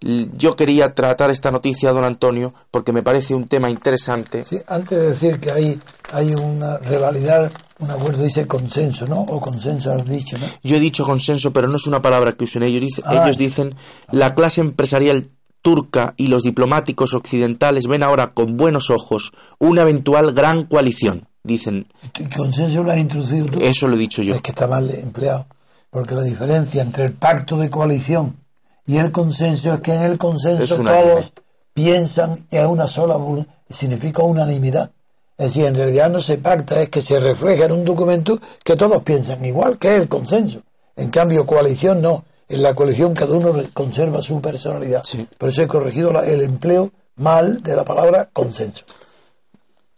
Yo 0.00 0.56
quería 0.56 0.92
tratar 0.92 1.30
esta 1.30 1.52
noticia, 1.52 1.92
don 1.92 2.02
Antonio, 2.02 2.52
porque 2.72 2.90
me 2.90 3.04
parece 3.04 3.32
un 3.32 3.46
tema 3.46 3.70
interesante. 3.70 4.44
Sí, 4.44 4.58
antes 4.66 4.98
de 4.98 5.06
decir 5.10 5.38
que 5.38 5.52
hay, 5.52 5.80
hay 6.12 6.34
una 6.34 6.78
revalidar 6.78 7.52
un 7.78 7.92
acuerdo, 7.92 8.24
dice 8.24 8.44
consenso, 8.48 9.06
¿no? 9.06 9.20
O 9.20 9.40
consenso 9.40 9.92
has 9.92 10.04
dicho, 10.04 10.36
¿no? 10.36 10.46
Yo 10.64 10.78
he 10.78 10.80
dicho 10.80 11.04
consenso, 11.04 11.52
pero 11.52 11.68
no 11.68 11.76
es 11.76 11.86
una 11.86 12.02
palabra 12.02 12.32
que 12.32 12.42
usen 12.42 12.64
ellos. 12.64 12.80
Dice- 12.80 13.02
Ah. 13.06 13.22
Ellos 13.22 13.38
dicen 13.38 13.76
la 14.10 14.34
clase 14.34 14.62
empresarial 14.62 15.28
turca 15.62 16.12
y 16.16 16.26
los 16.26 16.42
diplomáticos 16.42 17.14
occidentales 17.14 17.86
ven 17.86 18.02
ahora 18.02 18.34
con 18.34 18.56
buenos 18.56 18.90
ojos 18.90 19.30
una 19.60 19.82
eventual 19.82 20.32
gran 20.32 20.64
coalición. 20.64 21.28
Dicen, 21.44 21.86
¿Qué 22.12 22.28
consenso 22.28 22.82
lo 22.82 22.90
has 22.90 22.98
introducido 22.98 23.46
tú? 23.46 23.60
eso 23.60 23.86
lo 23.86 23.94
he 23.94 23.98
dicho 23.98 24.20
yo. 24.22 24.34
Es 24.34 24.40
que 24.42 24.50
está 24.50 24.66
mal 24.66 24.90
empleado. 24.90 25.46
Porque 25.96 26.14
la 26.14 26.20
diferencia 26.24 26.82
entre 26.82 27.06
el 27.06 27.14
pacto 27.14 27.56
de 27.56 27.70
coalición 27.70 28.36
y 28.84 28.98
el 28.98 29.10
consenso 29.10 29.72
es 29.72 29.80
que 29.80 29.94
en 29.94 30.02
el 30.02 30.18
consenso 30.18 30.76
todos 30.82 31.32
piensan 31.72 32.46
en 32.50 32.66
una 32.66 32.86
sola 32.86 33.16
significa 33.70 34.22
unanimidad. 34.22 34.90
Es 35.38 35.46
decir, 35.46 35.64
en 35.64 35.74
realidad 35.74 36.10
no 36.10 36.20
se 36.20 36.36
pacta, 36.36 36.82
es 36.82 36.90
que 36.90 37.00
se 37.00 37.18
refleja 37.18 37.64
en 37.64 37.72
un 37.72 37.86
documento 37.86 38.38
que 38.62 38.76
todos 38.76 39.02
piensan 39.04 39.42
igual, 39.46 39.78
que 39.78 39.94
es 39.94 40.02
el 40.02 40.06
consenso. 40.08 40.60
En 40.96 41.08
cambio, 41.08 41.46
coalición 41.46 42.02
no. 42.02 42.26
en 42.46 42.62
la 42.62 42.74
coalición 42.74 43.14
cada 43.14 43.32
uno 43.32 43.54
conserva 43.72 44.20
su 44.20 44.38
personalidad. 44.42 45.02
Sí. 45.02 45.26
Por 45.38 45.48
eso 45.48 45.62
he 45.62 45.66
corregido 45.66 46.12
la- 46.12 46.26
el 46.26 46.42
empleo 46.42 46.92
mal 47.16 47.62
de 47.62 47.74
la 47.74 47.86
palabra 47.86 48.28
consenso. 48.34 48.84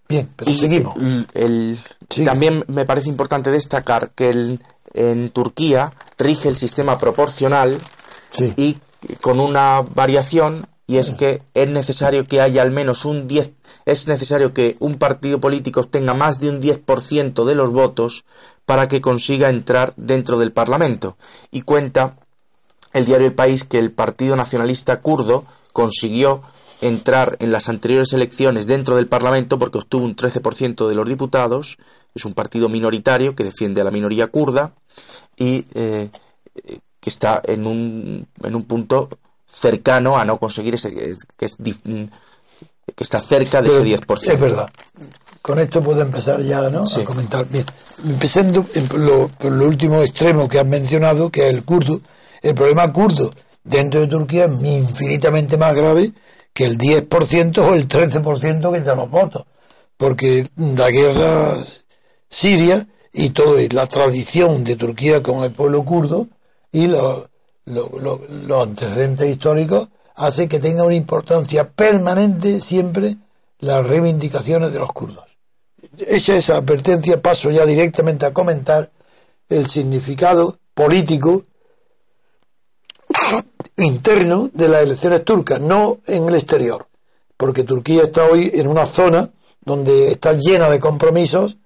Bien, 0.09 0.31
pero 0.37 0.49
Y 0.49 0.55
seguimos. 0.55 0.95
el- 0.97 1.27
el- 1.35 1.79
Sigue. 2.09 2.25
también 2.25 2.65
me 2.69 2.85
parece 2.87 3.09
importante 3.09 3.51
destacar 3.51 4.11
que 4.15 4.31
el- 4.31 4.63
en 4.95 5.31
Turquía 5.31 5.91
rige 6.19 6.49
el 6.49 6.57
sistema 6.57 6.99
proporcional 6.99 7.79
Sí. 8.31 8.53
y 8.57 8.79
con 9.23 9.41
una 9.41 9.81
variación 9.95 10.67
y 10.87 10.99
es 10.99 11.13
que 11.13 11.43
es 11.55 11.69
necesario 11.69 12.27
que 12.27 12.41
haya 12.41 12.63
al 12.63 12.71
menos 12.71 13.05
un 13.05 13.27
10 13.29 13.53
es 13.87 14.07
necesario 14.09 14.53
que 14.53 14.77
un 14.81 14.97
partido 14.97 15.39
político 15.41 15.81
obtenga 15.81 16.15
más 16.15 16.41
de 16.41 16.51
un 16.51 16.61
10% 16.61 17.45
de 17.45 17.55
los 17.55 17.71
votos 17.71 18.25
para 18.67 18.89
que 18.89 19.01
consiga 19.01 19.49
entrar 19.49 19.95
dentro 19.97 20.39
del 20.39 20.53
Parlamento 20.53 21.17
y 21.51 21.63
cuenta 21.63 22.17
el 22.93 23.05
diario 23.07 23.27
El 23.27 23.35
País 23.35 23.65
que 23.65 23.79
el 23.79 23.93
Partido 23.93 24.37
Nacionalista 24.37 25.01
Kurdo 25.01 25.45
consiguió 25.73 26.43
entrar 26.81 27.37
en 27.41 27.51
las 27.51 27.69
anteriores 27.69 28.13
elecciones 28.13 28.67
dentro 28.67 28.97
del 28.97 29.07
Parlamento 29.07 29.59
porque 29.59 29.79
obtuvo 29.79 30.05
un 30.05 30.17
13% 30.17 30.89
de 30.89 30.95
los 30.95 31.09
diputados, 31.09 31.79
es 32.19 32.25
un 32.25 32.35
partido 32.35 32.69
minoritario 32.69 33.35
que 33.35 33.45
defiende 33.45 33.81
a 33.81 33.85
la 33.85 33.91
minoría 33.91 34.27
kurda 34.29 34.73
y 35.37 35.65
eh, 35.75 36.09
que 37.01 37.11
está 37.11 37.41
en 37.45 37.67
un, 37.67 38.27
en 38.43 38.55
un 38.55 38.65
punto 38.65 39.09
cercano 39.47 40.17
a 40.19 40.25
no 40.25 40.39
conseguir 40.39 40.75
ese 40.75 40.89
es- 41.11 41.25
que 41.37 41.45
es 41.47 41.57
mm, 41.59 42.05
que 42.95 43.05
está 43.05 43.21
cerca 43.21 43.61
de 43.63 43.71
Pero 43.71 43.85
ese 43.85 43.97
10%. 43.97 44.33
Es 44.33 44.41
verdad. 44.41 44.69
Con 45.43 45.59
esto 45.59 45.83
puedo 45.83 46.01
empezar 46.03 46.41
ya 46.43 46.69
¿no? 46.69 46.87
Sí. 46.87 47.01
a 47.03 47.05
comentar. 47.05 47.47
Bien, 47.49 47.65
empezando 48.05 48.65
en 48.75 49.07
lo, 49.07 49.29
por 49.29 49.53
lo 49.53 49.67
último 49.67 50.03
extremo 50.03 50.49
que 50.49 50.59
has 50.59 50.67
mencionado, 50.67 51.31
que 51.31 51.49
es 51.49 51.55
el 51.55 51.65
kurdo. 51.65 52.01
El 52.43 52.55
problema 52.55 52.93
kurdo 52.93 53.31
dentro 53.65 54.01
de 54.01 54.07
Turquía 54.09 54.47
es 54.47 54.63
infinitamente 54.67 55.57
más 55.57 55.75
grave 55.75 56.13
que 56.53 56.65
el 56.65 56.77
10% 56.79 57.59
o 57.59 57.75
el 57.75 57.87
13% 57.87 58.73
que 58.73 58.81
da 58.81 58.95
los 58.95 59.11
votos. 59.11 59.45
Porque 59.97 60.49
la 60.57 60.91
guerra 60.91 61.57
siria 62.29 62.87
y 63.13 63.31
todo 63.31 63.59
y 63.61 63.69
la 63.69 63.87
tradición 63.87 64.65
de 64.65 64.77
Turquía 64.77 65.23
con 65.23 65.43
el 65.45 65.53
pueblo 65.53 65.85
kurdo 65.85 66.29
y 66.73 66.87
lo- 66.87 67.29
lo- 67.67 67.99
lo- 67.99 68.21
los 68.29 68.63
antecedentes 68.67 69.29
históricos 69.29 69.89
hace 70.15 70.49
que 70.49 70.59
tenga 70.61 70.85
una 70.85 70.95
importancia 70.95 71.69
permanente 71.71 72.61
siempre 72.61 73.17
las 73.61 73.87
reivindicaciones 73.87 74.73
de 74.73 74.79
los 74.79 74.93
kurdos. 74.93 75.25
Hecha 75.99 76.37
esa 76.37 76.57
advertencia, 76.57 77.21
paso 77.21 77.51
ya 77.51 77.65
directamente 77.67 78.27
a 78.27 78.33
comentar 78.33 78.91
el 79.49 79.69
significado 79.71 80.59
político 80.75 81.45
interno 83.77 84.51
de 84.53 84.69
las 84.69 84.83
elecciones 84.83 85.25
turcas, 85.25 85.61
no 85.61 85.99
en 86.07 86.29
el 86.29 86.35
exterior, 86.35 86.89
porque 87.37 87.65
Turquía 87.65 88.03
está 88.05 88.25
hoy 88.27 88.51
en 88.55 88.67
una 88.69 88.87
zona 88.87 89.31
donde 89.61 90.09
está 90.13 90.33
llena 90.35 90.69
de 90.71 90.81
compromisos, 90.81 91.59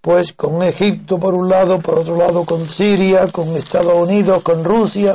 pues 0.00 0.32
con 0.32 0.62
Egipto 0.62 1.18
por 1.18 1.34
un 1.34 1.48
lado, 1.48 1.80
por 1.80 1.98
otro 1.98 2.16
lado 2.16 2.44
con 2.44 2.68
Siria, 2.68 3.26
con 3.28 3.56
Estados 3.56 3.98
Unidos, 3.98 4.42
con 4.42 4.64
Rusia, 4.64 5.14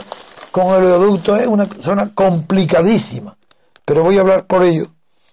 con 0.52 0.68
el 0.68 0.86
oleoducto, 0.86 1.36
es 1.38 1.48
una 1.48 1.66
zona 1.66 2.14
complicadísima, 2.14 3.38
pero 3.86 4.04
voy 4.04 4.18
a 4.18 4.22
hablar 4.22 4.46
por 4.48 4.64
ello 4.64 4.88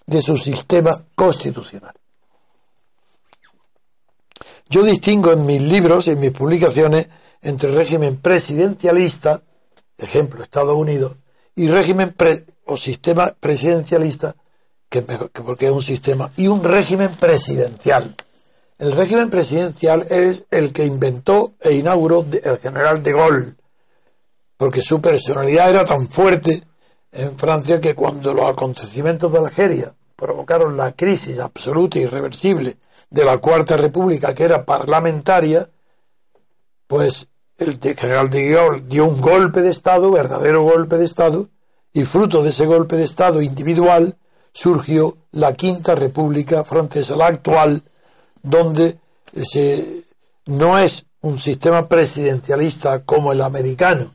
de 0.06 0.22
su 0.22 0.36
sistema 0.36 1.02
constitucional. 1.14 1.92
Yo 4.70 4.82
distingo 4.82 5.32
en 5.32 5.44
mis 5.44 5.62
libros, 5.62 6.08
en 6.08 6.20
mis 6.20 6.30
publicaciones, 6.30 7.08
entre 7.42 7.72
régimen 7.72 8.16
presidencialista, 8.16 9.42
ejemplo 9.96 10.42
Estados 10.42 10.76
Unidos, 10.76 11.16
y 11.56 11.68
régimen 11.68 12.12
pre- 12.12 12.44
o 12.66 12.76
sistema 12.76 13.34
presidencialista, 13.40 14.36
que, 14.88 15.02
que 15.04 15.42
porque 15.42 15.66
es 15.66 15.72
un 15.72 15.82
sistema, 15.82 16.30
y 16.36 16.46
un 16.48 16.62
régimen 16.62 17.10
presidencial. 17.10 18.14
El 18.78 18.92
régimen 18.92 19.28
presidencial 19.28 20.06
es 20.08 20.44
el 20.52 20.72
que 20.72 20.86
inventó 20.86 21.54
e 21.60 21.72
inauguró 21.72 22.24
el 22.30 22.58
general 22.58 23.02
de 23.02 23.12
Gaulle, 23.12 23.54
porque 24.56 24.82
su 24.82 25.00
personalidad 25.00 25.70
era 25.70 25.84
tan 25.84 26.08
fuerte 26.08 26.62
en 27.10 27.36
Francia 27.36 27.80
que 27.80 27.96
cuando 27.96 28.32
los 28.32 28.48
acontecimientos 28.48 29.32
de 29.32 29.38
Algeria 29.38 29.94
provocaron 30.14 30.76
la 30.76 30.92
crisis 30.92 31.40
absoluta 31.40 31.98
e 31.98 32.02
irreversible 32.02 32.78
de 33.10 33.24
la 33.24 33.38
Cuarta 33.38 33.76
República, 33.76 34.32
que 34.32 34.44
era 34.44 34.64
parlamentaria, 34.64 35.68
pues 36.86 37.28
el 37.56 37.80
general 37.80 38.30
de 38.30 38.50
Gaulle 38.50 38.84
dio 38.86 39.06
un 39.06 39.20
golpe 39.20 39.60
de 39.60 39.70
Estado, 39.70 40.12
verdadero 40.12 40.62
golpe 40.62 40.98
de 40.98 41.04
Estado, 41.04 41.48
y 41.92 42.04
fruto 42.04 42.44
de 42.44 42.50
ese 42.50 42.66
golpe 42.66 42.94
de 42.94 43.04
Estado 43.04 43.42
individual 43.42 44.16
surgió 44.52 45.16
la 45.32 45.52
Quinta 45.52 45.96
República 45.96 46.62
Francesa, 46.62 47.16
la 47.16 47.26
actual, 47.26 47.82
donde 48.42 48.98
no 50.46 50.78
es 50.78 51.06
un 51.20 51.38
sistema 51.38 51.88
presidencialista 51.88 53.04
como 53.04 53.32
el 53.32 53.40
americano, 53.40 54.14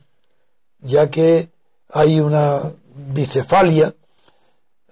ya 0.80 1.10
que 1.10 1.50
hay 1.90 2.20
una 2.20 2.72
bicefalia, 2.94 3.94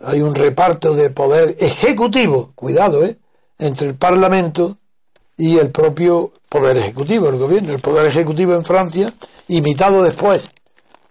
hay 0.00 0.20
un 0.20 0.34
reparto 0.34 0.94
de 0.94 1.10
poder 1.10 1.56
ejecutivo, 1.58 2.52
cuidado, 2.54 3.04
¿eh? 3.04 3.16
entre 3.58 3.88
el 3.88 3.94
Parlamento 3.94 4.76
y 5.36 5.58
el 5.58 5.70
propio 5.70 6.32
Poder 6.48 6.76
Ejecutivo, 6.76 7.28
el 7.28 7.38
gobierno. 7.38 7.72
El 7.72 7.80
Poder 7.80 8.06
Ejecutivo 8.06 8.54
en 8.54 8.64
Francia, 8.64 9.12
imitado 9.48 10.02
después 10.02 10.52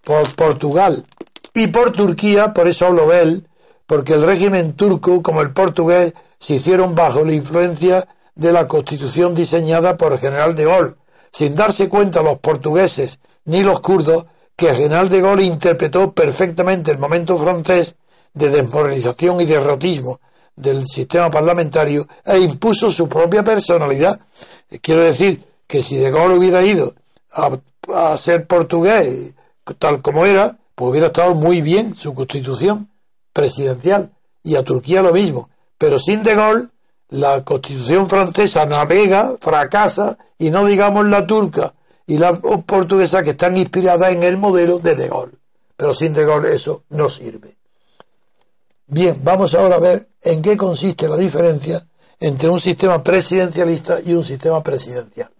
por 0.03 0.35
Portugal 0.35 1.05
y 1.53 1.67
por 1.67 1.91
Turquía, 1.91 2.53
por 2.53 2.67
eso 2.67 2.85
hablo 2.85 3.07
de 3.09 3.21
él, 3.21 3.47
porque 3.87 4.13
el 4.13 4.23
régimen 4.23 4.73
turco, 4.73 5.21
como 5.21 5.41
el 5.41 5.51
portugués, 5.51 6.13
se 6.41 6.55
hicieron 6.55 6.95
bajo 6.95 7.23
la 7.23 7.33
influencia 7.33 8.07
de 8.33 8.51
la 8.51 8.67
constitución 8.67 9.35
diseñada 9.35 9.95
por 9.95 10.13
el 10.13 10.19
general 10.19 10.55
de 10.55 10.65
Gaulle, 10.65 10.95
sin 11.31 11.55
darse 11.55 11.87
cuenta 11.87 12.23
los 12.23 12.39
portugueses 12.39 13.19
ni 13.45 13.61
los 13.61 13.79
kurdos 13.79 14.25
que 14.55 14.69
el 14.69 14.75
general 14.75 15.07
de 15.09 15.21
Gaulle 15.21 15.43
interpretó 15.45 16.11
perfectamente 16.13 16.91
el 16.91 16.97
momento 16.97 17.37
francés 17.37 17.95
de 18.33 18.49
desmoralización 18.49 19.39
y 19.39 19.45
derrotismo 19.45 20.19
del 20.55 20.87
sistema 20.87 21.29
parlamentario 21.29 22.07
e 22.25 22.39
impuso 22.39 22.89
su 22.89 23.07
propia 23.07 23.43
personalidad. 23.43 24.19
Quiero 24.81 25.03
decir 25.03 25.43
que 25.67 25.83
si 25.83 25.97
de 25.97 26.09
Gaulle 26.09 26.37
hubiera 26.37 26.63
ido 26.63 26.95
a, 27.31 27.59
a 27.93 28.17
ser 28.17 28.47
portugués 28.47 29.35
tal 29.77 30.01
como 30.01 30.25
era, 30.25 30.57
pues 30.73 30.89
hubiera 30.89 31.07
estado 31.07 31.35
muy 31.35 31.61
bien 31.61 31.95
su 31.95 32.15
constitución 32.15 32.89
presidencial 33.31 34.11
y 34.43 34.55
a 34.55 34.63
Turquía 34.63 35.03
lo 35.03 35.13
mismo. 35.13 35.50
Pero 35.81 35.97
sin 35.97 36.21
de 36.21 36.35
Gaulle, 36.35 36.67
la 37.09 37.43
constitución 37.43 38.07
francesa 38.07 38.67
navega, 38.67 39.35
fracasa 39.41 40.15
y 40.37 40.51
no 40.51 40.63
digamos 40.63 41.07
la 41.07 41.25
turca 41.25 41.73
y 42.05 42.19
la 42.19 42.39
portuguesa 42.39 43.23
que 43.23 43.31
están 43.31 43.57
inspiradas 43.57 44.11
en 44.11 44.21
el 44.21 44.37
modelo 44.37 44.77
de 44.77 44.93
de 44.93 45.07
Gaulle. 45.07 45.39
Pero 45.75 45.95
sin 45.95 46.13
de 46.13 46.23
Gaulle 46.23 46.53
eso 46.53 46.83
no 46.89 47.09
sirve. 47.09 47.57
Bien, 48.85 49.19
vamos 49.23 49.55
ahora 49.55 49.77
a 49.77 49.79
ver 49.79 50.07
en 50.21 50.43
qué 50.43 50.55
consiste 50.55 51.07
la 51.07 51.17
diferencia 51.17 51.83
entre 52.19 52.47
un 52.47 52.59
sistema 52.59 53.01
presidencialista 53.01 54.01
y 54.01 54.13
un 54.13 54.23
sistema 54.23 54.61
presidencial. 54.61 55.31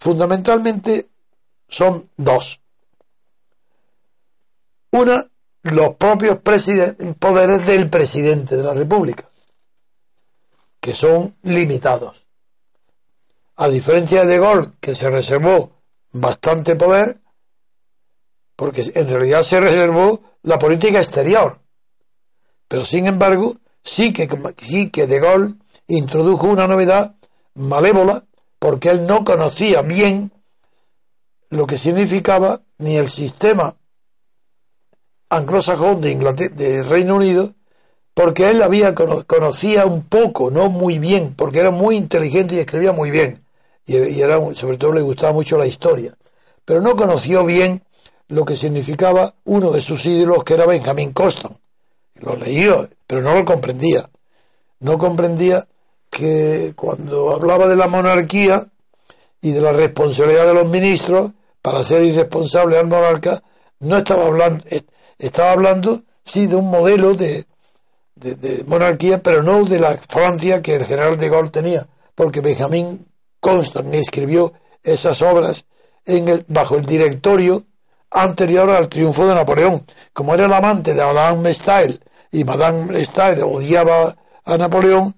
Fundamentalmente 0.00 1.10
son 1.68 2.08
dos. 2.16 2.58
Una, 4.92 5.28
los 5.60 5.96
propios 5.96 6.38
poderes 6.38 7.66
del 7.66 7.90
presidente 7.90 8.56
de 8.56 8.62
la 8.62 8.72
República, 8.72 9.25
que 10.86 10.94
son 10.94 11.34
limitados. 11.42 12.28
A 13.56 13.66
diferencia 13.66 14.24
de 14.24 14.38
Gaulle, 14.38 14.70
que 14.78 14.94
se 14.94 15.10
reservó 15.10 15.72
bastante 16.12 16.76
poder, 16.76 17.18
porque 18.54 18.92
en 18.94 19.10
realidad 19.10 19.42
se 19.42 19.58
reservó 19.60 20.20
la 20.44 20.60
política 20.60 20.98
exterior. 20.98 21.58
Pero 22.68 22.84
sin 22.84 23.08
embargo, 23.08 23.56
sí 23.82 24.12
que, 24.12 24.28
sí 24.58 24.90
que 24.90 25.08
De 25.08 25.18
Gaulle 25.18 25.54
introdujo 25.88 26.46
una 26.46 26.68
novedad 26.68 27.16
malévola, 27.54 28.24
porque 28.60 28.90
él 28.90 29.08
no 29.08 29.24
conocía 29.24 29.82
bien 29.82 30.30
lo 31.50 31.66
que 31.66 31.78
significaba 31.78 32.62
ni 32.78 32.96
el 32.96 33.10
sistema 33.10 33.76
anglosajón 35.30 36.00
de, 36.00 36.12
Inglaterra, 36.12 36.54
de 36.54 36.82
Reino 36.84 37.16
Unido, 37.16 37.55
porque 38.16 38.48
él 38.48 38.62
había 38.62 38.94
cono- 38.94 39.26
conocía 39.26 39.84
un 39.84 40.04
poco, 40.04 40.50
no 40.50 40.70
muy 40.70 40.98
bien, 40.98 41.34
porque 41.36 41.58
era 41.58 41.70
muy 41.70 41.96
inteligente 41.96 42.54
y 42.54 42.60
escribía 42.60 42.92
muy 42.92 43.10
bien, 43.10 43.44
y, 43.84 43.92
sobre 44.54 44.78
todo 44.78 44.94
le 44.94 45.02
gustaba 45.02 45.34
mucho 45.34 45.58
la 45.58 45.66
historia, 45.66 46.16
pero 46.64 46.80
no 46.80 46.96
conoció 46.96 47.44
bien 47.44 47.82
lo 48.28 48.46
que 48.46 48.56
significaba 48.56 49.34
uno 49.44 49.70
de 49.70 49.82
sus 49.82 50.06
ídolos, 50.06 50.44
que 50.44 50.54
era 50.54 50.64
Benjamin 50.64 51.12
Constant. 51.12 51.58
Lo 52.14 52.36
leía, 52.36 52.88
pero 53.06 53.20
no 53.20 53.34
lo 53.34 53.44
comprendía. 53.44 54.08
No 54.80 54.96
comprendía 54.96 55.68
que 56.08 56.72
cuando 56.74 57.34
hablaba 57.34 57.68
de 57.68 57.76
la 57.76 57.86
monarquía 57.86 58.66
y 59.42 59.52
de 59.52 59.60
la 59.60 59.72
responsabilidad 59.72 60.46
de 60.46 60.54
los 60.54 60.68
ministros, 60.70 61.32
para 61.60 61.84
ser 61.84 62.02
irresponsable 62.02 62.78
al 62.78 62.86
monarca, 62.86 63.42
no 63.80 63.98
estaba 63.98 64.24
hablando, 64.24 64.64
estaba 65.18 65.52
hablando, 65.52 66.02
sí, 66.24 66.46
de 66.46 66.56
un 66.56 66.70
modelo 66.70 67.12
de, 67.12 67.44
de, 68.16 68.64
monarquía, 68.66 69.22
pero 69.22 69.42
no 69.42 69.64
de 69.64 69.78
la 69.78 69.96
Francia 70.08 70.62
que 70.62 70.76
el 70.76 70.84
general 70.84 71.18
de 71.18 71.28
Gaulle 71.28 71.50
tenía, 71.50 71.86
porque 72.14 72.40
Benjamin 72.40 73.06
Constant 73.40 73.94
escribió 73.94 74.52
esas 74.82 75.22
obras 75.22 75.66
en 76.04 76.28
el, 76.28 76.44
bajo 76.48 76.76
el 76.76 76.84
directorio 76.84 77.64
anterior 78.10 78.70
al 78.70 78.88
triunfo 78.88 79.26
de 79.26 79.34
Napoleón. 79.34 79.84
Como 80.12 80.34
era 80.34 80.46
el 80.46 80.52
amante 80.52 80.94
de 80.94 81.04
Madame 81.04 81.52
Stael 81.52 82.00
y 82.32 82.44
Madame 82.44 83.04
Stael 83.04 83.42
odiaba 83.42 84.16
a 84.44 84.56
Napoleón, 84.56 85.14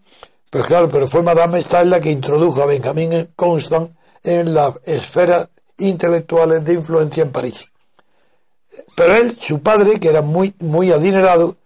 pues 0.51 0.67
claro, 0.67 0.89
pero 0.91 1.07
fue 1.07 1.23
Madame 1.23 1.63
Stael 1.63 1.91
la 1.91 2.01
que 2.01 2.11
introdujo 2.11 2.63
a 2.63 2.67
Benjamin 2.67 3.31
Constant 3.37 3.93
en 4.23 4.55
la 4.55 4.75
esfera 4.85 5.49
intelectual 5.79 6.65
de 6.65 6.75
influencia 6.75 7.23
en 7.23 7.31
París. 7.31 7.71
Pero 8.97 9.15
él, 9.15 9.37
su 9.41 9.61
padre, 9.61 10.01
que 10.01 10.09
era 10.09 10.23
muy, 10.23 10.55
muy 10.59 10.91
adinerado, 10.91 11.57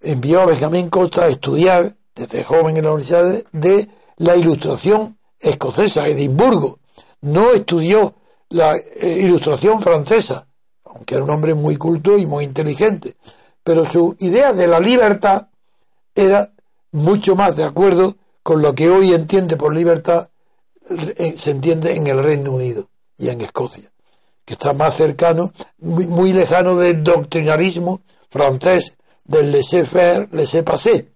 envió 0.00 0.40
a 0.40 0.46
Benjamín 0.46 0.88
Costa 0.88 1.24
a 1.24 1.28
estudiar 1.28 1.94
desde 2.14 2.44
joven 2.44 2.76
en 2.76 2.84
la 2.84 2.92
Universidad 2.92 3.44
de, 3.52 3.88
la 4.16 4.36
Ilustración 4.36 5.18
escocesa, 5.38 6.06
Edimburgo. 6.06 6.78
No 7.22 7.52
estudió 7.52 8.14
la 8.50 8.76
eh, 8.76 9.20
Ilustración 9.22 9.80
francesa, 9.80 10.46
aunque 10.84 11.14
era 11.14 11.24
un 11.24 11.30
hombre 11.30 11.54
muy 11.54 11.76
culto 11.76 12.18
y 12.18 12.26
muy 12.26 12.44
inteligente. 12.44 13.16
Pero 13.62 13.90
su 13.90 14.16
idea 14.18 14.52
de 14.52 14.66
la 14.66 14.80
libertad 14.80 15.48
era 16.14 16.52
mucho 16.92 17.36
más 17.36 17.56
de 17.56 17.64
acuerdo 17.64 18.16
con 18.42 18.60
lo 18.60 18.74
que 18.74 18.90
hoy 18.90 19.14
entiende 19.14 19.56
por 19.56 19.74
libertad, 19.74 20.28
eh, 20.88 21.34
se 21.36 21.52
entiende 21.52 21.94
en 21.94 22.06
el 22.06 22.22
Reino 22.22 22.52
Unido 22.52 22.88
y 23.16 23.28
en 23.28 23.40
Escocia, 23.42 23.90
que 24.44 24.54
está 24.54 24.72
más 24.72 24.94
cercano, 24.96 25.52
muy, 25.78 26.06
muy 26.06 26.32
lejano 26.32 26.76
del 26.76 27.02
doctrinarismo 27.02 28.00
francés 28.28 28.98
del 29.30 29.52
laissez-faire, 29.52 30.28
laissez-passer, 30.32 31.06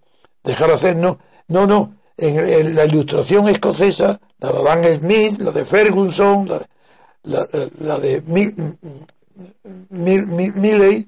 dejar 0.41 0.71
hacer, 0.71 0.95
no, 0.95 1.19
no, 1.49 1.67
no, 1.67 1.97
en, 2.17 2.73
la 2.73 2.85
ilustración 2.85 3.49
escocesa, 3.49 4.21
la 4.39 4.51
de 4.51 4.59
Adam 4.59 4.99
Smith, 4.99 5.41
la 5.41 5.51
de 5.51 5.65
Ferguson, 5.65 6.47
la, 7.23 7.47
la, 7.79 7.99
de 7.99 8.21
Milley, 9.89 11.07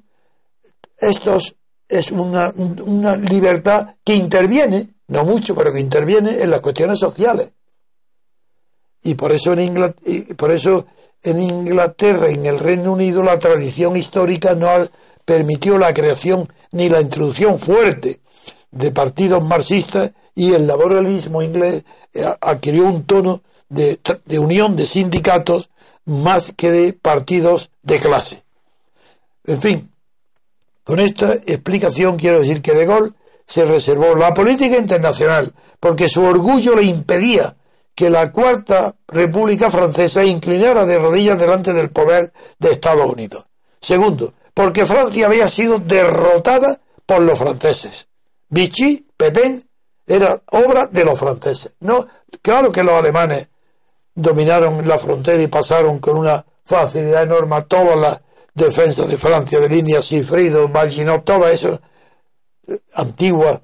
estos 0.97 1.55
es 1.87 2.11
una, 2.11 2.49
una 2.49 3.15
libertad 3.15 3.95
que 4.03 4.15
interviene, 4.15 4.89
no 5.07 5.23
mucho, 5.23 5.55
pero 5.55 5.71
que 5.71 5.79
interviene 5.79 6.41
en 6.41 6.49
las 6.49 6.59
cuestiones 6.59 6.99
sociales. 6.99 7.53
Y 9.01 9.15
por 9.15 9.31
eso 9.31 9.53
en 9.53 9.61
Inglaterra, 9.61 10.35
por 10.35 10.51
eso 10.51 10.87
en 11.23 11.39
Inglaterra, 11.39 12.29
en 12.29 12.45
el 12.45 12.59
Reino 12.59 12.91
Unido, 12.91 13.23
la 13.23 13.39
tradición 13.39 13.95
histórica 13.95 14.53
no 14.55 14.67
ha 14.69 14.89
permitió 15.27 15.77
la 15.77 15.93
creación 15.93 16.47
ni 16.71 16.87
la 16.87 17.01
introducción 17.01 17.59
fuerte 17.59 18.21
de 18.71 18.91
partidos 18.91 19.45
marxistas 19.45 20.13
y 20.33 20.53
el 20.53 20.65
laboralismo 20.65 21.41
inglés 21.41 21.83
eh, 22.13 22.23
adquirió 22.39 22.85
un 22.85 23.03
tono 23.03 23.41
de, 23.67 23.99
unión 24.39 24.77
de 24.77 24.85
sindicatos 24.85 25.69
más 26.05 26.53
que 26.55 26.71
de 26.71 26.93
partidos 26.93 27.71
de 27.83 27.99
clase. 27.99 28.43
En 29.43 29.59
fin, 29.59 29.91
con 30.85 31.01
esta 31.01 31.33
explicación 31.33 32.15
quiero 32.15 32.39
decir 32.39 32.61
que 32.61 32.73
De 32.73 32.85
Gaulle 32.85 33.11
se 33.45 33.65
reservó 33.65 34.15
la 34.15 34.33
política 34.33 34.77
internacional 34.77 35.53
porque 35.81 36.07
su 36.07 36.23
orgullo 36.23 36.73
le 36.73 36.83
impedía 36.83 37.53
que 37.93 38.09
la 38.09 38.31
Cuarta 38.31 38.95
República 39.09 39.69
Francesa 39.69 40.23
inclinara 40.23 40.85
de 40.85 40.97
rodillas 40.97 41.37
delante 41.37 41.73
del 41.73 41.89
poder 41.89 42.31
de 42.59 42.71
Estados 42.71 43.11
Unidos. 43.11 43.43
Segundo, 43.81 44.33
porque 44.57 44.87
Francia 44.87 45.27
había 45.27 45.47
sido 45.47 45.77
derrotada 45.77 46.81
por 47.05 47.21
los 47.21 47.37
franceses. 47.37 48.07
Vichy, 48.49 49.05
Petain, 49.15 49.63
era 50.03 50.41
obra 50.49 50.87
de 50.87 51.05
los 51.05 51.19
franceses. 51.19 51.75
No, 51.81 52.07
claro 52.41 52.71
que 52.71 52.81
los 52.81 52.95
alemanes 52.95 53.49
dominaron 54.15 54.87
la 54.87 54.97
frontera 54.97 55.43
y 55.43 55.47
pasaron 55.47 55.99
con 55.99 56.17
una 56.17 56.43
facilidad 56.65 57.21
enorme 57.21 57.61
todas 57.67 57.95
las 57.97 58.19
defensas 58.51 59.07
de 59.07 59.17
Francia, 59.17 59.59
de 59.59 59.69
línea 59.69 60.01
Sifrido, 60.01 60.67
Maginot, 60.67 61.23
todas 61.23 61.51
esas 61.51 61.79
eh, 62.67 62.79
antiguas. 62.95 63.61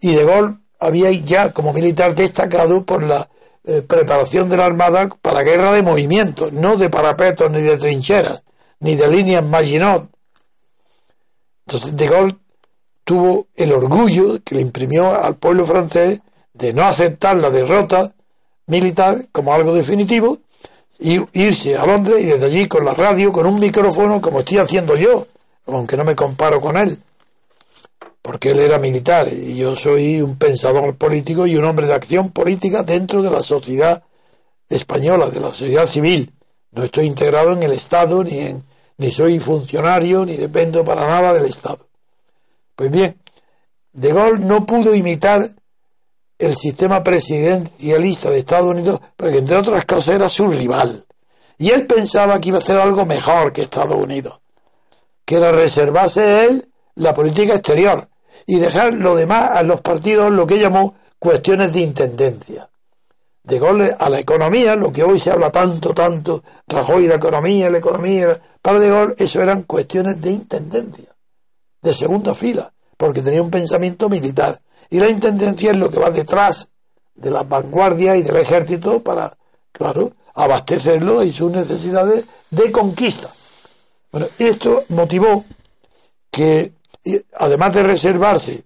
Y 0.00 0.14
De 0.14 0.24
Gaulle 0.24 0.56
había 0.78 1.10
ya 1.10 1.52
como 1.52 1.74
militar 1.74 2.14
destacado 2.14 2.82
por 2.86 3.02
la 3.02 3.28
eh, 3.64 3.82
preparación 3.82 4.48
de 4.48 4.56
la 4.56 4.64
Armada 4.64 5.06
para 5.20 5.42
guerra 5.42 5.70
de 5.72 5.82
movimientos, 5.82 6.50
no 6.50 6.78
de 6.78 6.88
parapetos 6.88 7.52
ni 7.52 7.60
de 7.60 7.76
trincheras, 7.76 8.42
ni 8.78 8.94
de 8.94 9.06
líneas 9.06 9.44
Maginot, 9.44 10.08
entonces 11.70 11.96
De 11.96 12.08
Gaulle 12.08 12.36
tuvo 13.04 13.46
el 13.54 13.72
orgullo 13.72 14.42
que 14.42 14.56
le 14.56 14.60
imprimió 14.60 15.14
al 15.14 15.36
pueblo 15.36 15.64
francés 15.64 16.20
de 16.52 16.72
no 16.72 16.82
aceptar 16.82 17.36
la 17.36 17.48
derrota 17.48 18.12
militar 18.66 19.28
como 19.30 19.54
algo 19.54 19.72
definitivo 19.72 20.38
y 20.98 21.20
irse 21.32 21.76
a 21.76 21.86
Londres 21.86 22.24
y 22.24 22.26
desde 22.26 22.46
allí 22.46 22.66
con 22.66 22.84
la 22.84 22.92
radio, 22.92 23.30
con 23.30 23.46
un 23.46 23.60
micrófono, 23.60 24.20
como 24.20 24.40
estoy 24.40 24.58
haciendo 24.58 24.96
yo, 24.96 25.28
aunque 25.66 25.96
no 25.96 26.02
me 26.02 26.16
comparo 26.16 26.60
con 26.60 26.76
él, 26.76 26.98
porque 28.20 28.50
él 28.50 28.58
era 28.58 28.80
militar 28.80 29.32
y 29.32 29.56
yo 29.56 29.72
soy 29.76 30.20
un 30.20 30.36
pensador 30.36 30.96
político 30.96 31.46
y 31.46 31.56
un 31.56 31.64
hombre 31.64 31.86
de 31.86 31.94
acción 31.94 32.30
política 32.30 32.82
dentro 32.82 33.22
de 33.22 33.30
la 33.30 33.44
sociedad 33.44 34.02
española, 34.68 35.30
de 35.30 35.38
la 35.38 35.52
sociedad 35.52 35.86
civil. 35.86 36.32
No 36.72 36.82
estoy 36.82 37.06
integrado 37.06 37.52
en 37.52 37.62
el 37.62 37.72
Estado 37.72 38.24
ni 38.24 38.40
en 38.40 38.69
ni 39.00 39.10
soy 39.10 39.40
funcionario, 39.40 40.26
ni 40.26 40.36
dependo 40.36 40.84
para 40.84 41.08
nada 41.08 41.32
del 41.32 41.46
Estado. 41.46 41.88
Pues 42.76 42.90
bien, 42.90 43.18
De 43.92 44.12
Gaulle 44.12 44.44
no 44.44 44.66
pudo 44.66 44.94
imitar 44.94 45.50
el 46.38 46.54
sistema 46.54 47.02
presidencialista 47.02 48.30
de 48.30 48.40
Estados 48.40 48.66
Unidos, 48.66 49.00
porque 49.16 49.38
entre 49.38 49.56
otras 49.56 49.86
cosas 49.86 50.16
era 50.16 50.28
su 50.28 50.48
rival. 50.48 51.06
Y 51.56 51.70
él 51.70 51.86
pensaba 51.86 52.38
que 52.38 52.50
iba 52.50 52.58
a 52.58 52.60
hacer 52.60 52.76
algo 52.76 53.06
mejor 53.06 53.54
que 53.54 53.62
Estados 53.62 53.98
Unidos, 53.98 54.38
que 55.24 55.36
era 55.36 55.50
reservarse 55.50 56.44
él 56.44 56.68
la 56.94 57.14
política 57.14 57.54
exterior 57.54 58.06
y 58.46 58.58
dejar 58.58 58.92
lo 58.92 59.16
demás 59.16 59.50
a 59.52 59.62
los 59.62 59.80
partidos 59.80 60.30
lo 60.30 60.46
que 60.46 60.58
llamó 60.58 60.94
cuestiones 61.18 61.72
de 61.72 61.80
intendencia 61.80 62.68
Gaulle 63.44 63.96
a 63.98 64.08
la 64.10 64.18
economía, 64.18 64.76
lo 64.76 64.92
que 64.92 65.02
hoy 65.02 65.18
se 65.18 65.30
habla 65.30 65.50
tanto, 65.50 65.92
tanto, 65.94 66.42
Rajoy 66.66 67.06
la 67.06 67.16
economía, 67.16 67.70
la 67.70 67.78
economía, 67.78 68.40
para 68.60 68.78
De 68.78 68.88
Gaulle 68.88 69.14
eso 69.18 69.40
eran 69.40 69.62
cuestiones 69.62 70.20
de 70.20 70.30
intendencia, 70.30 71.16
de 71.82 71.94
segunda 71.94 72.34
fila, 72.34 72.72
porque 72.96 73.22
tenía 73.22 73.42
un 73.42 73.50
pensamiento 73.50 74.08
militar. 74.08 74.60
Y 74.90 75.00
la 75.00 75.08
intendencia 75.08 75.70
es 75.70 75.76
lo 75.76 75.88
que 75.88 75.98
va 75.98 76.10
detrás 76.10 76.68
de 77.14 77.30
las 77.30 77.48
vanguardias 77.48 78.16
y 78.18 78.22
del 78.22 78.36
ejército 78.36 79.02
para, 79.02 79.36
claro, 79.72 80.12
abastecerlo 80.34 81.22
y 81.22 81.32
sus 81.32 81.50
necesidades 81.50 82.24
de 82.50 82.72
conquista. 82.72 83.30
Bueno, 84.12 84.26
esto 84.38 84.84
motivó 84.88 85.44
que, 86.30 86.72
además 87.36 87.74
de 87.74 87.82
reservarse 87.82 88.64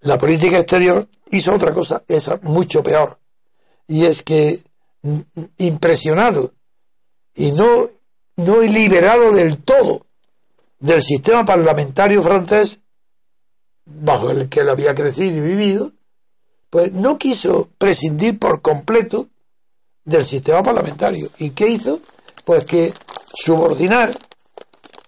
la 0.00 0.16
política 0.16 0.58
exterior, 0.58 1.06
hizo 1.30 1.54
otra 1.54 1.72
cosa, 1.72 2.02
esa 2.08 2.38
mucho 2.42 2.82
peor, 2.82 3.18
y 3.86 4.04
es 4.04 4.22
que 4.22 4.60
mm, 5.02 5.20
impresionado 5.58 6.52
y 7.34 7.52
no, 7.52 7.88
no 8.36 8.60
liberado 8.60 9.32
del 9.32 9.58
todo 9.58 10.02
del 10.80 11.02
sistema 11.02 11.44
parlamentario 11.44 12.22
francés 12.22 12.80
bajo 13.84 14.30
el 14.30 14.48
que 14.48 14.60
él 14.60 14.68
había 14.70 14.94
crecido 14.94 15.36
y 15.36 15.40
vivido, 15.40 15.92
pues 16.70 16.92
no 16.92 17.18
quiso 17.18 17.70
prescindir 17.76 18.38
por 18.38 18.62
completo 18.62 19.28
del 20.04 20.24
sistema 20.24 20.62
parlamentario. 20.62 21.30
¿Y 21.38 21.50
qué 21.50 21.68
hizo? 21.68 22.00
Pues 22.44 22.64
que 22.64 22.92
subordinar 23.34 24.16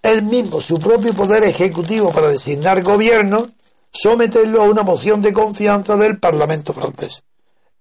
él 0.01 0.21
mismo 0.23 0.61
su 0.61 0.79
propio 0.79 1.13
poder 1.13 1.43
ejecutivo 1.43 2.11
para 2.11 2.27
designar 2.29 2.83
gobierno, 2.83 3.47
someterlo 3.93 4.63
a 4.63 4.65
una 4.65 4.83
moción 4.83 5.21
de 5.21 5.33
confianza 5.33 5.95
del 5.95 6.19
Parlamento 6.19 6.73
francés. 6.73 7.23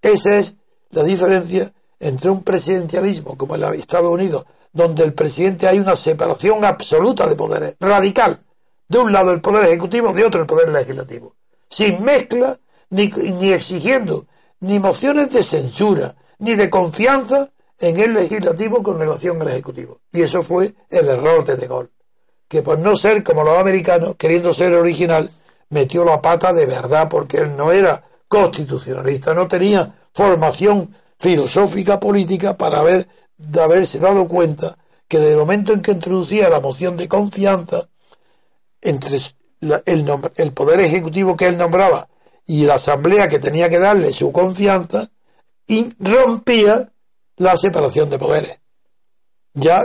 Ese 0.01 0.39
es 0.39 0.57
la 0.91 1.03
diferencia 1.03 1.73
entre 1.99 2.31
un 2.31 2.43
presidencialismo 2.43 3.37
como 3.37 3.55
el 3.55 3.63
de 3.63 3.79
Estados 3.79 4.11
Unidos, 4.11 4.45
donde 4.73 5.05
el 5.05 5.15
presidente 5.15 5.69
hay 5.69 5.79
una 5.79 5.97
separación 5.97 6.65
absoluta 6.65 7.27
de 7.27 7.37
poderes, 7.37 7.77
radical. 7.81 8.41
De 8.89 8.99
un 8.99 9.13
lado 9.13 9.31
el 9.31 9.41
poder 9.41 9.65
ejecutivo, 9.67 10.13
de 10.13 10.25
otro 10.25 10.43
el 10.43 10.47
poder 10.47 10.69
legislativo. 10.69 11.35
Sin 11.69 12.05
mezcla, 12.05 12.59
ni, 12.91 13.09
ni 13.09 13.53
exigiendo 13.53 14.27
ni 14.63 14.79
mociones 14.79 15.31
de 15.33 15.43
censura, 15.43 16.15
ni 16.39 16.55
de 16.55 16.71
confianza 16.71 17.51
en 17.79 17.99
el 17.99 18.15
legislativo 18.15 18.83
con 18.83 18.99
relación 18.99 19.43
al 19.43 19.49
ejecutivo. 19.49 20.01
Y 20.13 20.23
eso 20.23 20.43
fue 20.43 20.73
el 20.89 21.09
error 21.09 21.45
de 21.45 21.57
De 21.57 21.67
Gaulle, 21.67 21.91
que 22.47 22.63
por 22.63 22.79
no 22.79 22.97
ser 22.97 23.25
como 23.25 23.43
los 23.43 23.59
americanos, 23.59 24.15
queriendo 24.17 24.55
ser 24.55 24.73
original, 24.75 25.29
metió 25.73 26.05
la 26.05 26.23
pata 26.23 26.53
de 26.53 26.65
verdad 26.65 27.09
porque 27.11 27.39
él 27.39 27.57
no 27.57 27.73
era 27.73 28.03
constitucionalista, 28.29 29.35
no 29.35 29.49
tenía 29.49 29.93
formación 30.15 30.95
filosófica 31.19 32.01
política 32.01 32.57
para 32.57 32.79
haber 32.79 33.09
de 33.37 33.61
haberse 33.61 33.99
dado 33.99 34.29
cuenta 34.29 34.79
que 35.09 35.19
desde 35.19 35.33
el 35.33 35.39
momento 35.39 35.73
en 35.73 35.83
que 35.83 35.93
introducía 35.93 36.49
la 36.49 36.61
moción 36.61 36.97
de 36.97 37.09
confianza 37.09 37.89
entre 38.81 39.19
el, 39.85 40.33
el 40.37 40.53
poder 40.53 40.81
ejecutivo 40.81 41.37
que 41.37 41.49
él 41.49 41.59
nombraba 41.59 42.09
y 42.47 42.65
la 42.65 42.75
asamblea 42.75 43.29
que 43.29 43.39
tenía 43.39 43.69
que 43.69 43.79
darle 43.79 44.13
su 44.13 44.33
confianza, 44.33 45.11
y 45.67 45.95
rompía 45.99 46.93
la 47.37 47.57
separación 47.57 48.11
de 48.11 48.19
poderes. 48.19 48.61
Ya 49.55 49.79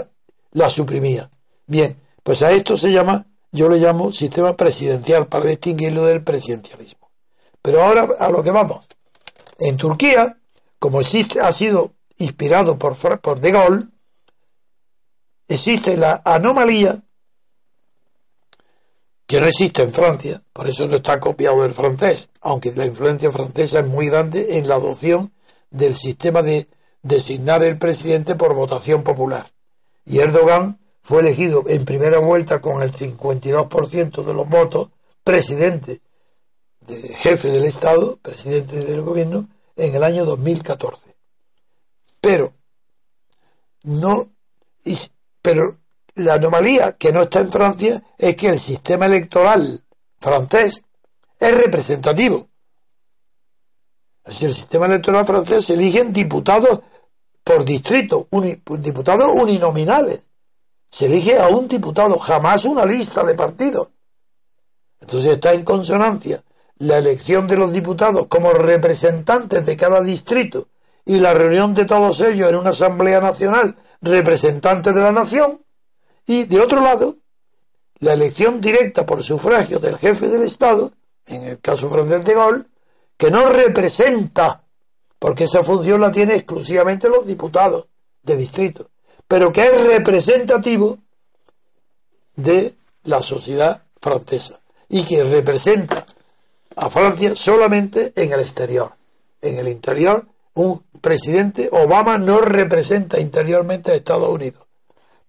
la 0.51 0.69
suprimía. 0.69 1.29
Bien, 1.65 1.97
pues 2.23 2.41
a 2.41 2.51
esto 2.51 2.75
se 2.77 2.91
llama, 2.91 3.25
yo 3.51 3.69
le 3.69 3.77
llamo 3.77 4.11
sistema 4.11 4.55
presidencial 4.55 5.27
para 5.27 5.45
distinguirlo 5.45 6.05
del 6.05 6.23
presidencialismo. 6.23 7.09
Pero 7.61 7.83
ahora 7.83 8.07
a 8.19 8.29
lo 8.29 8.43
que 8.43 8.51
vamos. 8.51 8.87
En 9.59 9.77
Turquía, 9.77 10.37
como 10.79 11.01
existe, 11.01 11.39
ha 11.39 11.51
sido 11.51 11.93
inspirado 12.17 12.77
por, 12.77 12.95
por 13.19 13.39
De 13.39 13.51
Gaulle, 13.51 13.87
existe 15.47 15.97
la 15.97 16.21
anomalía 16.23 17.03
que 19.25 19.41
no 19.41 19.47
existe 19.47 19.83
en 19.83 19.91
Francia, 19.91 20.41
por 20.53 20.69
eso 20.69 20.87
no 20.87 20.95
está 20.95 21.19
copiado 21.19 21.61
del 21.61 21.73
francés, 21.73 22.29
aunque 22.39 22.71
la 22.71 22.85
influencia 22.85 23.29
francesa 23.29 23.81
es 23.81 23.87
muy 23.87 24.07
grande 24.07 24.57
en 24.57 24.69
la 24.69 24.75
adopción 24.75 25.33
del 25.69 25.97
sistema 25.97 26.41
de 26.41 26.67
designar 27.01 27.61
el 27.63 27.77
presidente 27.77 28.35
por 28.35 28.55
votación 28.55 29.03
popular. 29.03 29.45
Y 30.05 30.19
Erdogan 30.19 30.79
fue 31.07 31.21
elegido 31.21 31.63
en 31.67 31.85
primera 31.85 32.19
vuelta 32.19 32.59
con 32.59 32.83
el 32.83 32.91
52% 32.91 34.25
de 34.25 34.33
los 34.33 34.49
votos 34.49 34.89
presidente, 35.23 36.01
de 36.81 37.15
jefe 37.15 37.47
del 37.47 37.63
Estado, 37.63 38.17
presidente 38.17 38.83
del 38.83 39.03
gobierno, 39.03 39.47
en 39.77 39.95
el 39.95 40.03
año 40.03 40.25
2014. 40.25 41.15
Pero 42.19 42.53
no, 43.83 44.33
pero 45.41 45.77
la 46.15 46.33
anomalía 46.33 46.97
que 46.97 47.13
no 47.13 47.23
está 47.23 47.39
en 47.39 47.51
Francia 47.51 48.03
es 48.17 48.35
que 48.35 48.47
el 48.47 48.59
sistema 48.59 49.05
electoral 49.05 49.85
francés 50.19 50.83
es 51.39 51.57
representativo. 51.57 52.49
Así 54.25 54.43
el 54.43 54.53
sistema 54.53 54.87
electoral 54.87 55.25
francés 55.25 55.63
se 55.63 55.75
eligen 55.75 56.11
diputados 56.11 56.81
por 57.45 57.63
distrito, 57.63 58.27
diputados 58.79 59.27
uninominales. 59.33 60.26
Se 60.89 61.05
elige 61.05 61.37
a 61.37 61.47
un 61.47 61.67
diputado, 61.67 62.17
jamás 62.19 62.65
una 62.65 62.85
lista 62.85 63.23
de 63.23 63.35
partidos. 63.35 63.89
Entonces 64.99 65.33
está 65.33 65.53
en 65.53 65.63
consonancia 65.63 66.43
la 66.79 66.97
elección 66.97 67.47
de 67.47 67.57
los 67.57 67.71
diputados 67.71 68.27
como 68.27 68.51
representantes 68.53 69.65
de 69.65 69.77
cada 69.77 70.01
distrito 70.01 70.67
y 71.05 71.19
la 71.19 71.33
reunión 71.33 71.73
de 71.73 71.85
todos 71.85 72.21
ellos 72.21 72.49
en 72.49 72.55
una 72.55 72.71
Asamblea 72.71 73.19
Nacional 73.19 73.75
representantes 74.01 74.93
de 74.93 75.01
la 75.01 75.11
nación 75.11 75.63
y 76.25 76.43
de 76.43 76.59
otro 76.59 76.81
lado 76.81 77.15
la 77.99 78.13
elección 78.13 78.61
directa 78.61 79.05
por 79.05 79.23
sufragio 79.23 79.79
del 79.79 79.97
jefe 79.97 80.27
del 80.27 80.43
Estado, 80.43 80.91
en 81.25 81.43
el 81.45 81.59
caso 81.59 81.89
francés 81.89 82.23
de 82.23 82.33
Gaulle, 82.35 82.65
que 83.17 83.31
no 83.31 83.49
representa, 83.49 84.63
porque 85.17 85.45
esa 85.45 85.63
función 85.63 86.01
la 86.01 86.11
tiene 86.11 86.35
exclusivamente 86.35 87.09
los 87.09 87.25
diputados 87.25 87.87
de 88.21 88.37
distrito, 88.37 88.91
pero 89.27 89.51
que 89.51 89.65
es 89.65 89.87
representativo 89.87 90.99
de 92.35 92.73
la 93.03 93.21
sociedad 93.21 93.83
francesa 93.99 94.59
y 94.89 95.03
que 95.03 95.23
representa 95.23 96.05
a 96.75 96.89
Francia 96.89 97.35
solamente 97.35 98.13
en 98.15 98.31
el 98.31 98.39
exterior. 98.39 98.93
En 99.41 99.57
el 99.57 99.67
interior, 99.67 100.25
un 100.53 100.83
presidente 101.01 101.69
Obama 101.71 102.17
no 102.17 102.39
representa 102.39 103.19
interiormente 103.19 103.91
a 103.91 103.95
Estados 103.95 104.29
Unidos, 104.29 104.65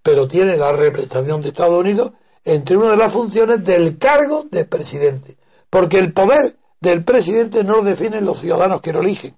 pero 0.03 0.29
tiene 0.29 0.57
la 0.57 0.73
representación 0.73 1.41
de 1.41 1.49
Estados 1.49 1.79
Unidos 1.79 2.13
entre 2.45 2.77
una 2.77 2.91
de 2.91 2.97
las 2.97 3.13
funciones 3.13 3.65
del 3.65 3.99
cargo 3.99 4.47
de 4.51 4.65
presidente, 4.65 5.37
porque 5.69 5.99
el 5.99 6.13
poder 6.13 6.57
del 6.81 7.05
presidente 7.05 7.65
no 7.65 7.77
lo 7.77 7.83
definen 7.83 8.25
los 8.25 8.41
ciudadanos 8.41 8.81
que 8.81 8.93
lo 8.93 9.01
eligen, 9.01 9.37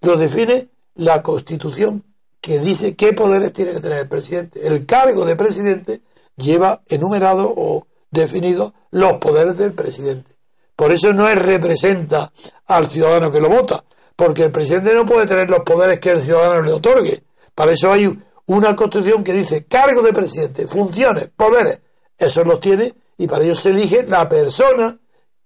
lo 0.00 0.16
define 0.16 0.68
la 0.94 1.22
Constitución 1.22 2.04
que 2.46 2.60
dice 2.60 2.94
qué 2.94 3.12
poderes 3.12 3.52
tiene 3.52 3.72
que 3.72 3.80
tener 3.80 3.98
el 3.98 4.08
presidente. 4.08 4.64
El 4.64 4.86
cargo 4.86 5.24
de 5.24 5.34
presidente 5.34 6.02
lleva 6.36 6.80
enumerado 6.86 7.52
o 7.56 7.88
definido 8.08 8.72
los 8.92 9.14
poderes 9.14 9.58
del 9.58 9.72
presidente. 9.72 10.30
Por 10.76 10.92
eso 10.92 11.12
no 11.12 11.28
es 11.28 11.36
representa 11.36 12.30
al 12.66 12.88
ciudadano 12.88 13.32
que 13.32 13.40
lo 13.40 13.48
vota, 13.48 13.82
porque 14.14 14.44
el 14.44 14.52
presidente 14.52 14.94
no 14.94 15.04
puede 15.04 15.26
tener 15.26 15.50
los 15.50 15.64
poderes 15.64 15.98
que 15.98 16.10
el 16.10 16.22
ciudadano 16.22 16.62
le 16.62 16.72
otorgue. 16.72 17.24
Para 17.52 17.72
eso 17.72 17.90
hay 17.90 18.16
una 18.46 18.76
constitución 18.76 19.24
que 19.24 19.32
dice 19.32 19.64
cargo 19.64 20.00
de 20.02 20.12
presidente, 20.12 20.68
funciones, 20.68 21.28
poderes. 21.36 21.80
Esos 22.16 22.46
los 22.46 22.60
tiene 22.60 22.94
y 23.18 23.26
para 23.26 23.42
ello 23.42 23.56
se 23.56 23.70
elige 23.70 24.04
la 24.04 24.28
persona 24.28 24.96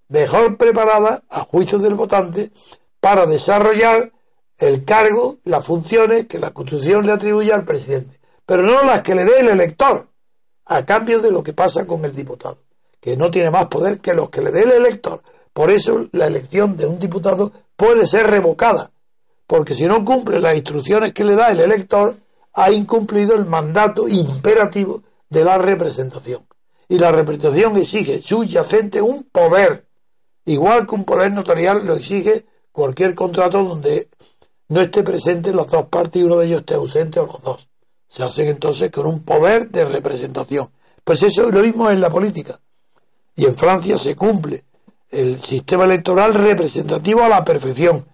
mejor 0.09 0.59
preparada, 0.59 1.22
a 1.31 1.44
juicio 1.44 1.78
del 1.78 1.94
votante, 1.94 2.51
para 3.01 3.24
desarrollar 3.24 4.12
el 4.61 4.85
cargo, 4.85 5.39
las 5.45 5.65
funciones 5.65 6.27
que 6.27 6.39
la 6.39 6.53
Constitución 6.53 7.05
le 7.07 7.12
atribuye 7.12 7.53
al 7.53 7.65
presidente, 7.65 8.20
pero 8.47 8.62
no 8.62 8.85
las 8.85 9.03
que 9.03 9.15
le 9.15 9.24
dé 9.24 9.41
el 9.41 9.49
elector, 9.49 10.09
a 10.66 10.85
cambio 10.85 11.20
de 11.20 11.32
lo 11.32 11.43
que 11.43 11.53
pasa 11.53 11.87
con 11.87 12.05
el 12.05 12.15
diputado, 12.15 12.59
que 13.01 13.16
no 13.16 13.31
tiene 13.31 13.51
más 13.51 13.66
poder 13.66 14.01
que 14.01 14.15
los 14.15 14.31
que 14.31 14.43
le 14.43 14.53
dé 14.53 14.62
el 14.62 14.73
elector. 14.73 15.23
Por 15.53 15.70
eso 15.70 16.07
la 16.12 16.27
elección 16.27 16.77
de 16.77 16.87
un 16.87 16.99
diputado 16.99 17.53
puede 17.74 18.07
ser 18.07 18.28
revocada, 18.28 18.93
porque 19.47 19.74
si 19.74 19.87
no 19.87 20.05
cumple 20.05 20.39
las 20.39 20.55
instrucciones 20.55 21.12
que 21.12 21.24
le 21.24 21.35
da 21.35 21.51
el 21.51 21.61
elector, 21.61 22.16
ha 22.53 22.70
incumplido 22.70 23.35
el 23.35 23.47
mandato 23.47 24.07
imperativo 24.07 25.03
de 25.28 25.45
la 25.45 25.59
representación. 25.59 26.47
Y 26.89 26.99
la 26.99 27.11
representación 27.11 27.77
exige 27.77 28.20
subyacente 28.23 29.01
un 29.01 29.24
poder 29.24 29.91
Igual 30.45 30.87
que 30.87 30.95
un 30.95 31.05
poder 31.05 31.32
notarial 31.32 31.87
lo 31.87 31.95
exige 31.95 32.45
cualquier 32.73 33.15
contrato 33.15 33.62
donde 33.62 34.09
no 34.70 34.80
esté 34.80 35.02
presente 35.02 35.52
las 35.52 35.68
dos 35.68 35.86
partes 35.86 36.22
y 36.22 36.24
uno 36.24 36.38
de 36.38 36.47
ellos 36.47 36.60
esté 36.60 36.74
ausente 36.74 37.18
o 37.18 37.26
los 37.26 37.42
dos. 37.42 37.68
Se 38.06 38.22
hacen 38.22 38.47
entonces 38.47 38.90
con 38.90 39.05
un 39.05 39.24
poder 39.24 39.68
de 39.68 39.84
representación. 39.84 40.70
Pues 41.02 41.22
eso 41.24 41.48
es 41.48 41.55
lo 41.55 41.60
mismo 41.60 41.90
en 41.90 42.01
la 42.01 42.09
política. 42.09 42.60
Y 43.34 43.47
en 43.47 43.56
Francia 43.56 43.98
se 43.98 44.14
cumple 44.14 44.64
el 45.09 45.40
sistema 45.42 45.84
electoral 45.86 46.34
representativo 46.34 47.24
a 47.24 47.28
la 47.28 47.44
perfección. 47.44 48.06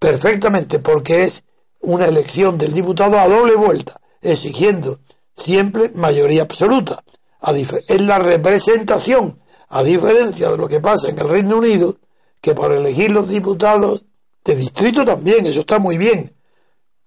Perfectamente, 0.00 0.80
porque 0.80 1.24
es 1.24 1.44
una 1.80 2.06
elección 2.06 2.58
del 2.58 2.72
diputado 2.72 3.16
a 3.16 3.28
doble 3.28 3.54
vuelta, 3.54 4.00
exigiendo 4.20 4.98
siempre 5.36 5.90
mayoría 5.90 6.42
absoluta. 6.42 7.04
Es 7.86 8.00
la 8.00 8.18
representación 8.18 9.38
a 9.68 9.84
diferencia 9.84 10.50
de 10.50 10.56
lo 10.56 10.66
que 10.66 10.80
pasa 10.80 11.08
en 11.08 11.18
el 11.20 11.28
Reino 11.28 11.58
Unido, 11.58 11.98
que 12.40 12.52
por 12.52 12.72
elegir 12.72 13.12
los 13.12 13.28
diputados 13.28 14.06
de 14.50 14.60
distrito 14.60 15.04
también, 15.04 15.46
eso 15.46 15.60
está 15.60 15.78
muy 15.78 15.98
bien, 15.98 16.32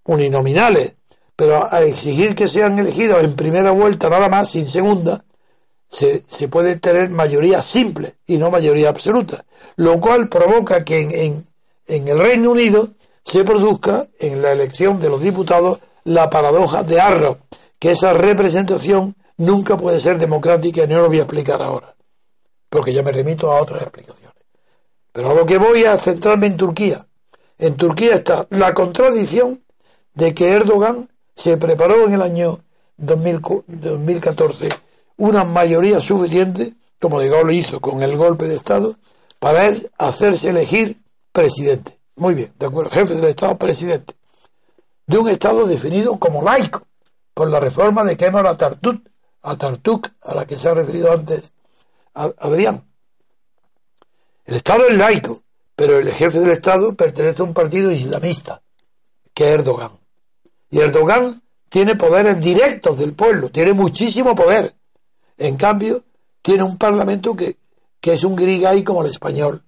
uninominales, 0.05 0.95
pero 1.35 1.71
a 1.71 1.81
exigir 1.81 2.35
que 2.35 2.47
sean 2.47 2.77
elegidos 2.79 3.23
en 3.23 3.35
primera 3.35 3.71
vuelta 3.71 4.09
nada 4.09 4.29
más, 4.29 4.51
sin 4.51 4.67
segunda, 4.67 5.23
se, 5.89 6.23
se 6.27 6.47
puede 6.47 6.77
tener 6.77 7.09
mayoría 7.09 7.61
simple 7.61 8.15
y 8.25 8.37
no 8.37 8.49
mayoría 8.49 8.89
absoluta, 8.89 9.45
lo 9.75 9.99
cual 9.99 10.29
provoca 10.29 10.83
que 10.83 11.01
en, 11.01 11.11
en, 11.11 11.47
en 11.87 12.07
el 12.07 12.19
Reino 12.19 12.51
Unido 12.51 12.89
se 13.23 13.43
produzca 13.43 14.07
en 14.19 14.41
la 14.41 14.51
elección 14.51 14.99
de 14.99 15.09
los 15.09 15.21
diputados 15.21 15.79
la 16.03 16.29
paradoja 16.29 16.83
de 16.83 16.99
Arrow, 16.99 17.37
que 17.79 17.91
esa 17.91 18.13
representación 18.13 19.15
nunca 19.37 19.77
puede 19.77 19.99
ser 19.99 20.17
democrática 20.17 20.83
y 20.83 20.87
no 20.87 21.01
lo 21.01 21.07
voy 21.07 21.19
a 21.19 21.23
explicar 21.23 21.61
ahora 21.61 21.93
porque 22.73 22.91
ya 22.91 23.03
me 23.03 23.11
remito 23.11 23.51
a 23.51 23.61
otras 23.61 23.83
explicaciones. 23.83 24.33
Pero 25.11 25.29
a 25.29 25.33
lo 25.35 25.45
que 25.45 25.59
voy 25.59 25.85
a 25.85 25.99
centrarme 25.99 26.47
en 26.47 26.57
Turquía. 26.57 27.05
En 27.63 27.77
Turquía 27.77 28.15
está 28.15 28.45
la 28.49 28.73
contradicción 28.73 29.63
de 30.15 30.33
que 30.33 30.51
Erdogan 30.51 31.09
se 31.33 31.55
preparó 31.55 32.03
en 32.03 32.15
el 32.15 32.21
año 32.21 32.59
2014 32.97 34.67
una 35.15 35.45
mayoría 35.45 36.01
suficiente, 36.01 36.73
como 36.99 37.21
de 37.21 37.29
lo 37.29 37.49
hizo 37.51 37.79
con 37.79 38.03
el 38.03 38.17
golpe 38.17 38.49
de 38.49 38.57
Estado, 38.57 38.97
para 39.39 39.65
él 39.67 39.89
hacerse 39.97 40.49
elegir 40.49 40.97
presidente. 41.31 41.97
Muy 42.17 42.33
bien, 42.33 42.51
de 42.59 42.65
acuerdo, 42.65 42.91
jefe 42.91 43.15
del 43.15 43.29
Estado, 43.29 43.57
presidente. 43.57 44.13
De 45.07 45.17
un 45.17 45.29
Estado 45.29 45.65
definido 45.65 46.19
como 46.19 46.43
laico, 46.43 46.85
por 47.33 47.49
la 47.49 47.61
reforma 47.61 48.03
de 48.03 48.17
Kemal 48.17 48.45
Atatürk, 48.45 49.09
Atatürk, 49.41 50.13
a 50.21 50.35
la 50.35 50.45
que 50.45 50.57
se 50.57 50.67
ha 50.67 50.73
referido 50.73 51.13
antes 51.13 51.53
Adrián. 52.13 52.83
El 54.47 54.55
Estado 54.57 54.89
es 54.89 54.97
laico, 54.97 55.43
pero 55.75 55.99
el 55.99 56.11
jefe 56.11 56.39
del 56.39 56.51
Estado 56.51 56.95
pertenece 56.95 57.41
a 57.41 57.45
un 57.45 57.53
partido 57.53 57.91
islamista, 57.91 58.61
que 59.33 59.45
es 59.45 59.59
Erdogan. 59.59 59.91
Y 60.69 60.79
Erdogan 60.79 61.41
tiene 61.69 61.95
poderes 61.95 62.39
directos 62.39 62.97
del 62.97 63.13
pueblo, 63.13 63.49
tiene 63.49 63.73
muchísimo 63.73 64.35
poder. 64.35 64.75
En 65.37 65.57
cambio, 65.57 66.03
tiene 66.41 66.63
un 66.63 66.77
parlamento 66.77 67.35
que, 67.35 67.57
que 67.99 68.13
es 68.13 68.23
un 68.23 68.35
grigay 68.35 68.83
como 68.83 69.01
el 69.01 69.09
español, 69.09 69.63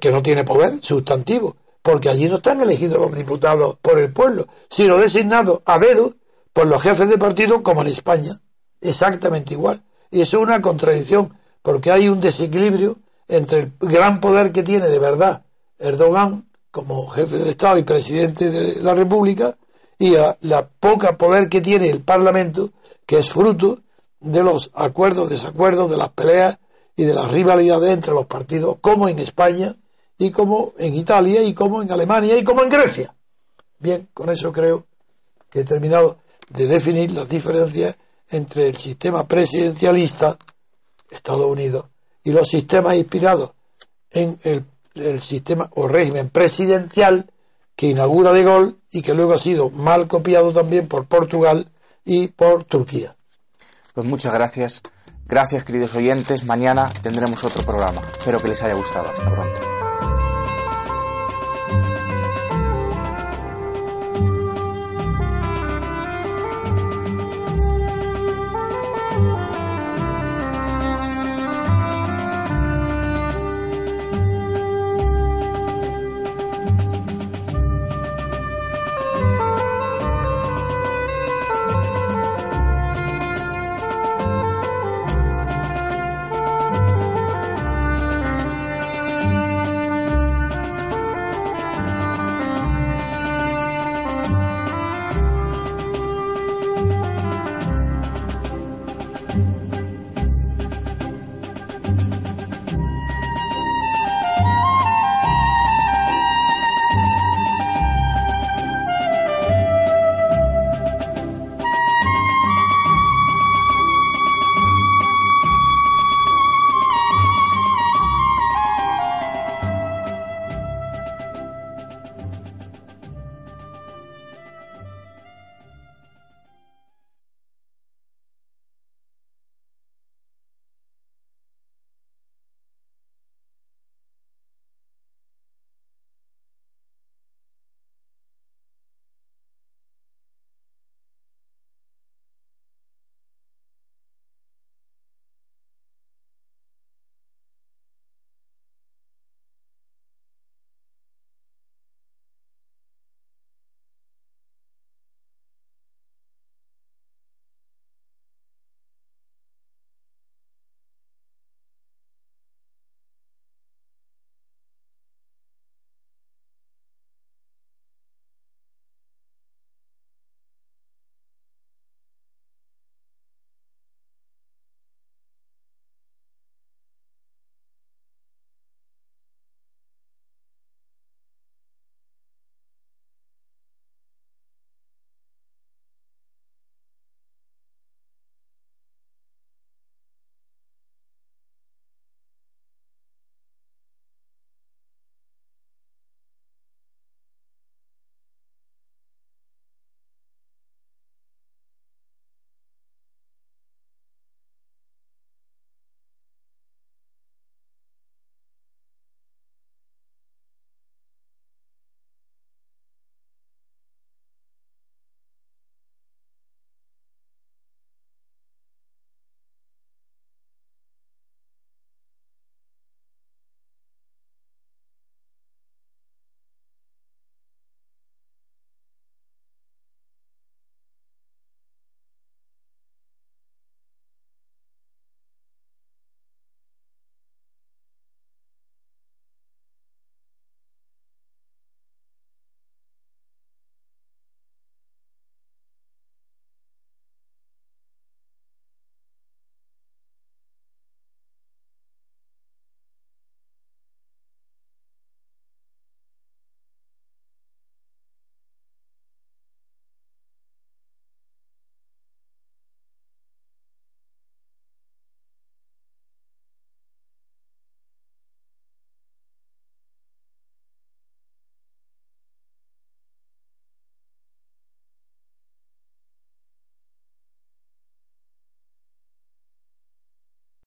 que 0.00 0.10
no 0.10 0.22
tiene 0.22 0.44
poder 0.44 0.78
sustantivo, 0.82 1.56
porque 1.82 2.08
allí 2.08 2.28
no 2.28 2.36
están 2.36 2.60
elegidos 2.60 2.98
los 2.98 3.14
diputados 3.14 3.78
por 3.82 3.98
el 3.98 4.12
pueblo, 4.12 4.46
sino 4.70 4.96
designados 4.96 5.60
a 5.66 5.78
dedo 5.78 6.14
por 6.52 6.66
los 6.66 6.80
jefes 6.80 7.08
de 7.08 7.18
partido 7.18 7.62
como 7.62 7.82
en 7.82 7.88
España. 7.88 8.40
Exactamente 8.80 9.54
igual. 9.54 9.82
Y 10.10 10.20
eso 10.20 10.38
es 10.38 10.44
una 10.44 10.62
contradicción, 10.62 11.36
porque 11.62 11.90
hay 11.90 12.08
un 12.08 12.20
desequilibrio 12.20 12.98
entre 13.28 13.58
el 13.60 13.72
gran 13.80 14.20
poder 14.20 14.52
que 14.52 14.62
tiene 14.62 14.88
de 14.88 14.98
verdad 14.98 15.44
Erdogan 15.78 16.48
como 16.70 17.06
jefe 17.08 17.38
del 17.38 17.48
Estado 17.48 17.78
y 17.78 17.84
presidente 17.84 18.50
de 18.50 18.82
la 18.82 18.94
República 18.94 19.56
y 19.98 20.16
a 20.16 20.36
la 20.40 20.66
poca 20.66 21.16
poder 21.16 21.48
que 21.48 21.60
tiene 21.60 21.88
el 21.88 22.02
Parlamento, 22.02 22.72
que 23.06 23.20
es 23.20 23.30
fruto 23.30 23.80
de 24.20 24.42
los 24.42 24.70
acuerdos, 24.74 25.30
desacuerdos, 25.30 25.90
de 25.90 25.96
las 25.96 26.08
peleas 26.10 26.58
y 26.96 27.04
de 27.04 27.14
las 27.14 27.30
rivalidades 27.30 27.90
entre 27.90 28.12
los 28.12 28.26
partidos, 28.26 28.78
como 28.80 29.08
en 29.08 29.18
España 29.18 29.76
y 30.18 30.30
como 30.30 30.72
en 30.78 30.94
Italia 30.94 31.42
y 31.42 31.54
como 31.54 31.82
en 31.82 31.92
Alemania 31.92 32.36
y 32.36 32.44
como 32.44 32.62
en 32.62 32.70
Grecia. 32.70 33.14
Bien, 33.78 34.08
con 34.12 34.30
eso 34.30 34.52
creo 34.52 34.86
que 35.50 35.60
he 35.60 35.64
terminado 35.64 36.18
de 36.48 36.66
definir 36.66 37.12
las 37.12 37.28
diferencias 37.28 37.96
entre 38.28 38.68
el 38.68 38.76
sistema 38.76 39.28
presidencialista, 39.28 40.38
Estados 41.10 41.46
Unidos, 41.46 41.86
y 42.24 42.32
los 42.32 42.48
sistemas 42.48 42.96
inspirados 42.96 43.52
en 44.10 44.38
el, 44.42 44.64
sistema 45.20 45.68
o 45.74 45.88
régimen 45.88 46.28
presidencial 46.28 47.28
que 47.74 47.88
inaugura 47.88 48.32
De 48.32 48.44
Gaulle 48.44 48.76
y 48.92 49.02
que 49.02 49.12
luego 49.12 49.32
ha 49.32 49.38
sido 49.38 49.68
mal 49.68 50.06
copiado 50.06 50.52
también 50.52 50.86
por 50.86 51.06
Portugal 51.06 51.68
y 52.04 52.28
por 52.28 52.62
Turquía. 52.62 53.16
Pues 53.92 54.06
muchas 54.06 54.32
gracias. 54.32 54.82
Gracias, 55.26 55.64
queridos 55.64 55.96
oyentes. 55.96 56.44
Mañana 56.44 56.92
tendremos 57.02 57.42
otro 57.42 57.64
programa. 57.64 58.02
Espero 58.16 58.38
que 58.38 58.46
les 58.46 58.62
haya 58.62 58.74
gustado. 58.74 59.08
Hasta 59.08 59.30
pronto. 59.32 59.73